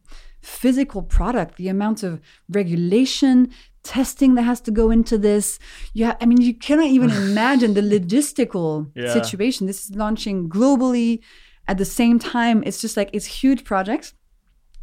physical 0.40 1.02
product. 1.02 1.56
The 1.56 1.68
amount 1.68 2.02
of 2.02 2.20
regulation, 2.48 3.50
testing 3.82 4.34
that 4.34 4.42
has 4.42 4.60
to 4.62 4.70
go 4.70 4.90
into 4.90 5.18
this. 5.18 5.58
You 5.94 6.06
ha- 6.06 6.16
I 6.20 6.26
mean, 6.26 6.40
you 6.40 6.54
cannot 6.54 6.86
even 6.86 7.10
imagine 7.24 7.74
the 7.74 7.80
logistical 7.80 8.90
Yeah. 8.94 9.12
situation. 9.12 9.66
This 9.66 9.84
is 9.84 9.96
launching 9.96 10.48
globally 10.48 11.20
at 11.66 11.78
the 11.78 11.84
same 11.84 12.18
time. 12.18 12.62
It's 12.64 12.80
just 12.80 12.96
like 12.96 13.10
it's 13.12 13.26
huge 13.26 13.64
projects. 13.64 14.14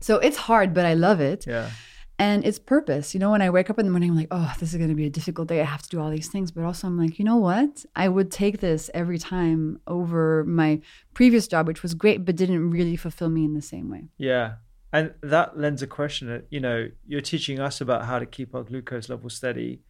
So 0.06 0.18
it's 0.28 0.38
hard, 0.38 0.70
but 0.78 0.86
I 0.86 0.94
love 0.94 1.20
it. 1.20 1.42
Yeah. 1.48 1.72
And 2.20 2.46
it's 2.46 2.60
purpose. 2.60 3.16
You 3.16 3.20
know, 3.20 3.32
when 3.32 3.42
I 3.42 3.50
wake 3.50 3.70
up 3.72 3.80
in 3.80 3.86
the 3.88 3.92
morning, 3.92 4.12
I'm 4.12 4.16
like, 4.16 4.28
oh, 4.30 4.54
this 4.60 4.70
is 4.72 4.78
going 4.78 4.94
to 4.96 4.96
be 5.04 5.08
a 5.08 5.10
difficult 5.10 5.48
day. 5.48 5.60
I 5.62 5.64
have 5.66 5.82
to 5.82 5.90
do 5.90 6.00
all 6.00 6.12
these 6.12 6.28
things. 6.28 6.52
But 6.52 6.64
also, 6.64 6.86
I'm 6.86 6.98
like, 7.04 7.18
you 7.18 7.26
know 7.26 7.38
what? 7.38 7.84
I 7.96 8.08
would 8.16 8.30
take 8.30 8.60
this 8.60 8.92
every 8.94 9.18
time 9.18 9.80
over 9.88 10.44
my 10.46 10.80
previous 11.16 11.48
job, 11.48 11.66
which 11.68 11.82
was 11.82 11.96
great, 11.96 12.24
but 12.24 12.36
didn't 12.36 12.70
really 12.70 12.96
fulfill 12.96 13.30
me 13.30 13.44
in 13.46 13.56
the 13.56 13.64
same 13.64 13.90
way. 13.90 14.04
Yeah. 14.20 14.48
And 14.94 15.16
that 15.24 15.58
lends 15.58 15.82
a 15.82 15.88
question 15.88 16.28
that, 16.28 16.46
you 16.52 16.60
know, 16.60 16.88
you're 17.08 17.22
teaching 17.34 17.60
us 17.60 17.82
about 17.82 18.06
how 18.06 18.20
to 18.20 18.28
keep 18.28 18.54
our 18.54 18.64
glucose 18.64 19.10
level 19.10 19.32
steady. 19.32 19.82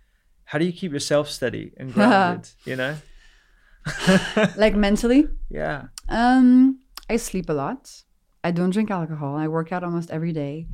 How 0.45 0.59
do 0.59 0.65
you 0.65 0.71
keep 0.71 0.93
yourself 0.93 1.29
steady 1.29 1.73
and 1.75 1.93
grounded? 1.95 2.49
you 2.63 2.77
know? 2.77 2.95
like 4.55 4.75
mentally, 4.75 5.27
Yeah. 5.49 5.87
um, 6.07 6.79
I 7.09 7.17
sleep 7.17 7.49
a 7.49 7.53
lot. 7.53 8.03
I 8.45 8.51
don't 8.51 8.69
drink 8.69 8.91
alcohol. 8.91 9.35
I 9.35 9.47
work 9.47 9.71
out 9.71 9.83
almost 9.83 10.11
every 10.11 10.31
day. 10.31 10.67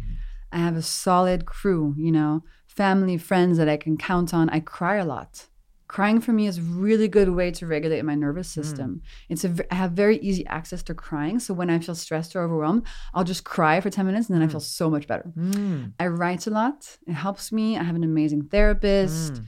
I 0.51 0.57
have 0.57 0.75
a 0.75 0.81
solid 0.81 1.45
crew, 1.45 1.95
you 1.97 2.11
know, 2.11 2.43
family, 2.67 3.17
friends 3.17 3.57
that 3.57 3.69
I 3.69 3.77
can 3.77 3.95
count 3.97 4.33
on. 4.33 4.49
I 4.49 4.59
cry 4.59 4.97
a 4.97 5.05
lot. 5.05 5.47
Crying 5.87 6.19
for 6.19 6.33
me 6.33 6.47
is 6.47 6.57
a 6.57 6.61
really 6.61 7.07
good 7.07 7.29
way 7.29 7.49
to 7.51 7.65
regulate 7.65 8.03
my 8.03 8.15
nervous 8.15 8.53
hmm. 8.53 8.61
system. 8.61 9.01
It's 9.29 9.45
a 9.45 9.53
I 9.71 9.75
have 9.75 9.91
very 9.93 10.17
easy 10.17 10.45
access 10.47 10.83
to 10.83 10.93
crying. 10.93 11.39
So 11.39 11.53
when 11.53 11.69
I 11.69 11.79
feel 11.79 11.95
stressed 11.95 12.35
or 12.35 12.43
overwhelmed, 12.43 12.83
I'll 13.13 13.23
just 13.23 13.45
cry 13.45 13.79
for 13.79 13.89
10 13.89 14.05
minutes 14.05 14.27
and 14.27 14.35
then 14.35 14.41
I 14.41 14.45
hmm. 14.47 14.51
feel 14.51 14.59
so 14.59 14.89
much 14.89 15.07
better. 15.07 15.31
Hmm. 15.33 15.85
I 15.97 16.07
write 16.07 16.47
a 16.47 16.49
lot. 16.49 16.97
It 17.07 17.13
helps 17.13 17.53
me. 17.53 17.77
I 17.77 17.83
have 17.83 17.95
an 17.95 18.03
amazing 18.03 18.43
therapist. 18.53 19.41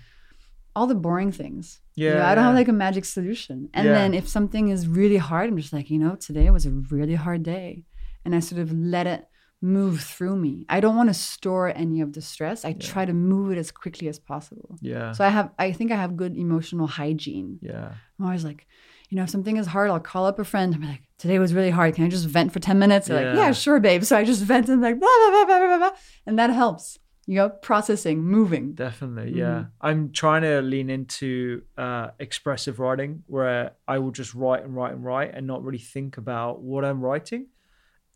All 0.76 0.88
the 0.88 0.96
boring 0.96 1.32
things. 1.32 1.82
You 1.96 2.10
know, 2.10 2.16
Yeah, 2.16 2.30
I 2.30 2.36
don't 2.36 2.46
have 2.46 2.56
like 2.56 2.70
a 2.70 2.80
magic 2.86 3.06
solution. 3.06 3.70
And 3.74 3.86
Yeah. 3.86 3.94
then 3.94 4.14
if 4.14 4.28
something 4.28 4.70
is 4.70 4.88
really 4.88 5.18
hard, 5.18 5.50
I'm 5.50 5.58
just 5.58 5.74
like, 5.74 5.90
you 5.90 6.00
know, 6.00 6.16
today 6.16 6.50
was 6.50 6.66
a 6.66 6.72
really 6.72 7.16
hard 7.16 7.44
day. 7.44 7.84
And 8.26 8.36
I 8.36 8.40
sort 8.40 8.62
of 8.62 8.72
let 8.72 9.08
it 9.08 9.28
move 9.62 10.02
through 10.02 10.36
me. 10.36 10.66
I 10.70 10.80
don't 10.82 10.96
want 10.96 11.10
to 11.10 11.14
store 11.14 11.72
any 11.76 12.02
of 12.02 12.12
the 12.14 12.22
stress. 12.22 12.66
I 12.66 12.74
try 12.74 13.06
to 13.06 13.14
move 13.14 13.52
it 13.52 13.58
as 13.58 13.72
quickly 13.72 14.08
as 14.10 14.20
possible. 14.20 14.78
Yeah. 14.82 15.14
So 15.14 15.24
I 15.24 15.30
have 15.30 15.52
I 15.58 15.72
think 15.72 15.92
I 15.92 15.96
have 15.96 16.18
good 16.18 16.36
emotional 16.36 16.88
hygiene. 16.88 17.60
Yeah. 17.62 17.94
I'm 18.20 18.26
always 18.26 18.44
like, 18.44 18.68
you 19.10 19.16
know, 19.18 19.24
if 19.24 19.30
something 19.30 19.58
is 19.58 19.68
hard, 19.68 19.90
I'll 19.90 20.00
call 20.02 20.26
up 20.26 20.38
a 20.40 20.44
friend. 20.44 20.76
I'm 20.76 20.82
like, 20.82 21.04
today 21.18 21.40
was 21.40 21.54
really 21.54 21.70
hard. 21.70 21.96
Can 21.96 22.04
I 22.06 22.10
just 22.10 22.26
vent 22.28 22.52
for 22.52 22.60
10 22.60 22.78
minutes? 22.80 23.08
They're 23.08 23.18
like, 23.26 23.36
Yeah. 23.38 23.46
yeah, 23.48 23.52
sure, 23.54 23.80
babe. 23.80 24.04
So 24.04 24.18
I 24.18 24.26
just 24.26 24.44
vent 24.44 24.68
and 24.70 24.82
like, 24.82 25.00
blah, 25.00 25.08
blah, 25.08 25.32
blah, 25.32 25.46
blah, 25.46 25.68
blah, 25.68 25.78
blah. 25.78 25.98
And 26.26 26.38
that 26.40 26.50
helps. 26.50 27.00
You 27.26 27.36
know, 27.36 27.48
processing, 27.48 28.22
moving. 28.22 28.74
Definitely, 28.74 29.32
Mm-hmm. 29.32 29.40
yeah. 29.40 29.66
I'm 29.80 30.12
trying 30.12 30.42
to 30.42 30.62
lean 30.62 30.90
into 30.90 31.62
uh, 31.78 32.08
expressive 32.20 32.80
writing 32.80 33.24
where 33.28 33.72
I 33.88 34.00
will 34.00 34.12
just 34.12 34.34
write 34.34 34.66
and 34.66 34.76
write 34.76 34.92
and 34.92 35.06
write 35.06 35.32
and 35.34 35.48
not 35.48 35.64
really 35.64 35.78
think 35.78 36.18
about 36.18 36.62
what 36.62 36.84
I'm 36.84 37.00
writing. 37.00 37.48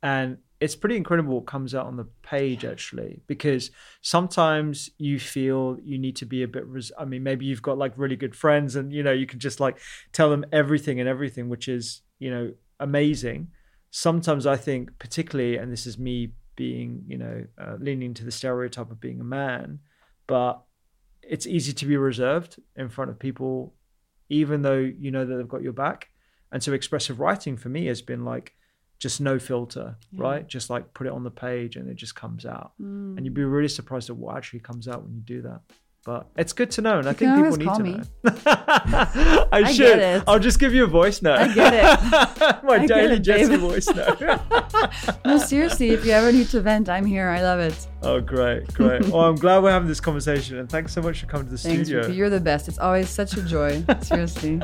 And 0.08 0.38
it's 0.62 0.78
pretty 0.78 0.96
incredible 0.96 1.36
what 1.36 1.48
comes 1.48 1.76
out 1.76 1.86
on 1.86 1.98
the 1.98 2.08
page 2.22 2.64
actually, 2.64 3.20
because 3.28 3.72
sometimes 4.02 4.90
you 4.98 5.20
feel 5.20 5.78
you 5.84 5.98
need 5.98 6.16
to 6.16 6.26
be 6.26 6.44
a 6.44 6.48
bit. 6.48 6.66
Res- 6.66 6.94
I 6.98 7.04
mean, 7.04 7.24
maybe 7.24 7.46
you've 7.46 7.62
got 7.62 7.78
like 7.78 7.92
really 7.98 8.16
good 8.16 8.34
friends 8.34 8.78
and 8.78 8.94
you 8.94 9.04
know 9.04 9.12
you 9.12 9.28
can 9.28 9.40
just 9.40 9.60
like 9.60 9.80
tell 10.14 10.30
them 10.30 10.46
everything 10.54 11.02
and 11.02 11.10
everything, 11.10 11.50
which 11.50 11.68
is 11.68 12.04
you 12.20 12.32
know 12.32 12.54
amazing. 12.80 13.50
Sometimes 13.92 14.48
I 14.48 14.56
think, 14.56 14.98
particularly, 14.98 15.58
and 15.58 15.74
this 15.74 15.86
is 15.86 15.98
me 15.98 16.32
being 16.56 17.04
you 17.06 17.18
know 17.18 17.44
uh, 17.62 17.76
leaning 17.78 18.14
to 18.14 18.24
the 18.24 18.32
stereotype 18.32 18.90
of 18.90 19.02
being 19.02 19.20
a 19.20 19.26
man, 19.26 19.80
but 20.26 20.62
it's 21.22 21.46
easy 21.46 21.74
to 21.74 21.86
be 21.86 21.98
reserved 21.98 22.62
in 22.78 22.88
front 22.88 23.12
of 23.12 23.20
people, 23.20 23.74
even 24.30 24.62
though 24.62 24.80
you 25.06 25.12
know 25.12 25.26
that 25.26 25.36
they've 25.36 25.56
got 25.56 25.64
your 25.64 25.74
back. 25.74 26.08
And 26.50 26.64
so 26.64 26.72
expressive 26.72 27.20
writing 27.20 27.58
for 27.58 27.68
me 27.68 27.88
has 27.88 28.02
been 28.02 28.24
like 28.24 28.54
just 29.00 29.22
no 29.22 29.40
filter, 29.40 29.96
right? 30.14 30.48
Just 30.48 30.70
like 30.70 30.94
put 30.94 31.08
it 31.08 31.14
on 31.14 31.24
the 31.24 31.32
page 31.32 31.76
and 31.76 31.90
it 31.90 31.96
just 31.96 32.16
comes 32.16 32.46
out. 32.46 32.72
And 32.80 33.18
you'd 33.24 33.32
hmm. 33.32 33.36
be 33.36 33.44
really 33.44 33.68
surprised 33.68 34.10
at 34.10 34.16
what 34.16 34.38
actually 34.38 34.60
comes 34.60 34.88
out 34.88 35.04
when 35.04 35.14
you 35.14 35.22
do 35.22 35.42
that. 35.44 35.62
But 36.08 36.26
it's 36.38 36.54
good 36.54 36.72
to 36.72 36.82
know, 36.82 37.00
and 37.00 37.10
I 37.10 37.12
think 37.12 37.36
people 37.36 37.58
need 37.58 37.66
to 37.66 37.84
know. 37.84 38.04
I, 39.52 39.64
get 39.64 39.76
should. 39.76 40.24
I'll 40.26 40.40
just 40.40 40.58
give 40.58 40.74
you 40.74 40.86
a 40.86 40.88
voice 40.88 41.22
note. 41.22 41.38
I 41.38 41.54
get 41.54 41.74
it. 41.74 42.64
My 42.64 42.76
I 42.76 42.86
daily 42.86 43.16
it, 43.16 43.20
Jessie 43.20 43.58
voice 43.58 43.90
note. 43.90 44.22
No, 45.26 45.38
seriously, 45.38 45.90
if 45.90 46.06
you 46.06 46.12
ever 46.12 46.32
need 46.32 46.48
to 46.50 46.62
vent, 46.62 46.88
I'm 46.88 47.06
here. 47.06 47.28
I 47.28 47.42
love 47.42 47.60
it. 47.60 47.88
oh, 48.04 48.22
great, 48.22 48.74
great. 48.74 49.06
Well, 49.10 49.26
I'm 49.26 49.36
glad 49.36 49.62
we're 49.62 49.72
having 49.72 49.90
this 49.90 50.00
conversation, 50.00 50.60
and 50.60 50.70
thanks 50.70 50.94
so 50.94 51.02
much 51.02 51.20
for 51.20 51.26
coming 51.26 51.48
to 51.48 51.52
the 51.52 51.58
Thanks, 51.58 51.90
studio. 51.90 52.04
Rupy. 52.04 52.16
You're 52.16 52.30
the 52.30 52.40
best. 52.40 52.70
It's 52.70 52.80
always 52.80 53.10
such 53.10 53.36
a 53.36 53.42
joy. 53.42 53.84
seriously. 54.02 54.62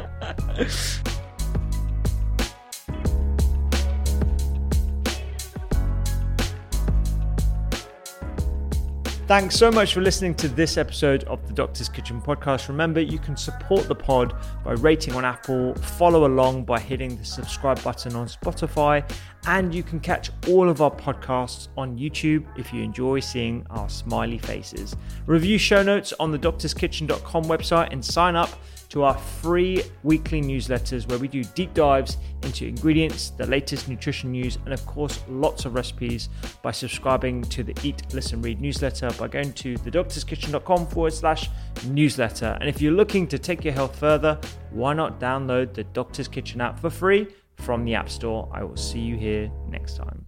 Thanks 9.34 9.56
so 9.56 9.72
much 9.72 9.96
for 9.96 10.02
listening 10.02 10.36
to 10.36 10.48
this 10.48 10.78
episode 10.78 11.24
of 11.24 11.48
the 11.48 11.54
Doctor's 11.56 11.90
Kitchen 11.90 12.22
podcast. 12.22 12.68
Remember, 12.68 13.02
you 13.02 13.18
can 13.18 13.36
support 13.36 13.88
the 13.88 13.96
pod 13.96 14.36
by 14.64 14.74
rating 14.74 15.16
on 15.16 15.26
Apple, 15.26 15.74
follow 15.74 16.28
along 16.28 16.66
by 16.66 16.80
hitting 16.80 17.18
the 17.18 17.26
subscribe 17.26 17.84
button 17.84 18.16
on 18.16 18.28
Spotify, 18.28 19.04
and 19.48 19.74
you 19.74 19.82
can 19.82 20.00
catch 20.00 20.30
all 20.48 20.70
of 20.70 20.84
our 20.84 20.92
podcasts 20.92 21.70
on 21.78 21.98
YouTube 21.98 22.46
if 22.60 22.72
you 22.72 22.84
enjoy 22.84 23.22
seeing 23.22 23.66
our 23.72 23.90
smiley 23.90 24.38
faces. 24.38 24.96
Review 25.26 25.58
show 25.58 25.82
notes 25.82 26.14
on 26.20 26.32
the 26.32 26.38
doctorskitchen.com 26.38 27.46
website 27.46 27.92
and 27.92 28.06
sign 28.06 28.36
up 28.36 28.52
to 28.94 29.02
our 29.02 29.18
free 29.18 29.82
weekly 30.04 30.40
newsletters 30.40 31.10
where 31.10 31.18
we 31.18 31.28
do 31.28 31.44
deep 31.44 31.74
dives 31.74 32.18
into 32.44 32.68
ingredients, 32.68 33.32
the 33.32 33.48
latest 33.48 33.90
nutrition 33.90 34.32
news, 34.32 34.60
and 34.66 34.74
of 34.74 34.86
course, 34.86 35.24
lots 35.28 35.66
of 35.66 35.74
recipes 35.74 36.30
by 36.62 36.70
subscribing 36.70 37.42
to 37.42 37.64
the 37.64 37.76
Eat, 37.82 38.04
Listen, 38.14 38.40
Read 38.44 38.62
newsletter 38.62 39.10
by 39.18 39.28
going 39.28 39.52
to 39.54 39.74
thedoctorskitchen.com 39.78 40.86
forward 40.86 41.14
slash 41.14 41.50
newsletter. 41.88 42.56
And 42.62 42.70
if 42.70 42.84
you're 42.84 42.94
looking 42.94 43.28
to 43.30 43.40
take 43.40 43.66
your 43.66 43.74
health 43.74 43.98
further, 43.98 44.40
why 44.70 44.94
not 44.94 45.20
download 45.20 45.74
the 45.74 45.86
Doctor's 45.86 46.28
Kitchen 46.28 46.62
app 46.62 46.78
for 46.78 46.92
free 46.92 47.26
from 47.56 47.86
the 47.86 47.96
App 47.96 48.10
Store? 48.10 48.48
I 48.54 48.64
will 48.64 48.78
see 48.78 49.00
you 49.00 49.18
here 49.18 49.52
next 49.70 49.98
time. 49.98 50.28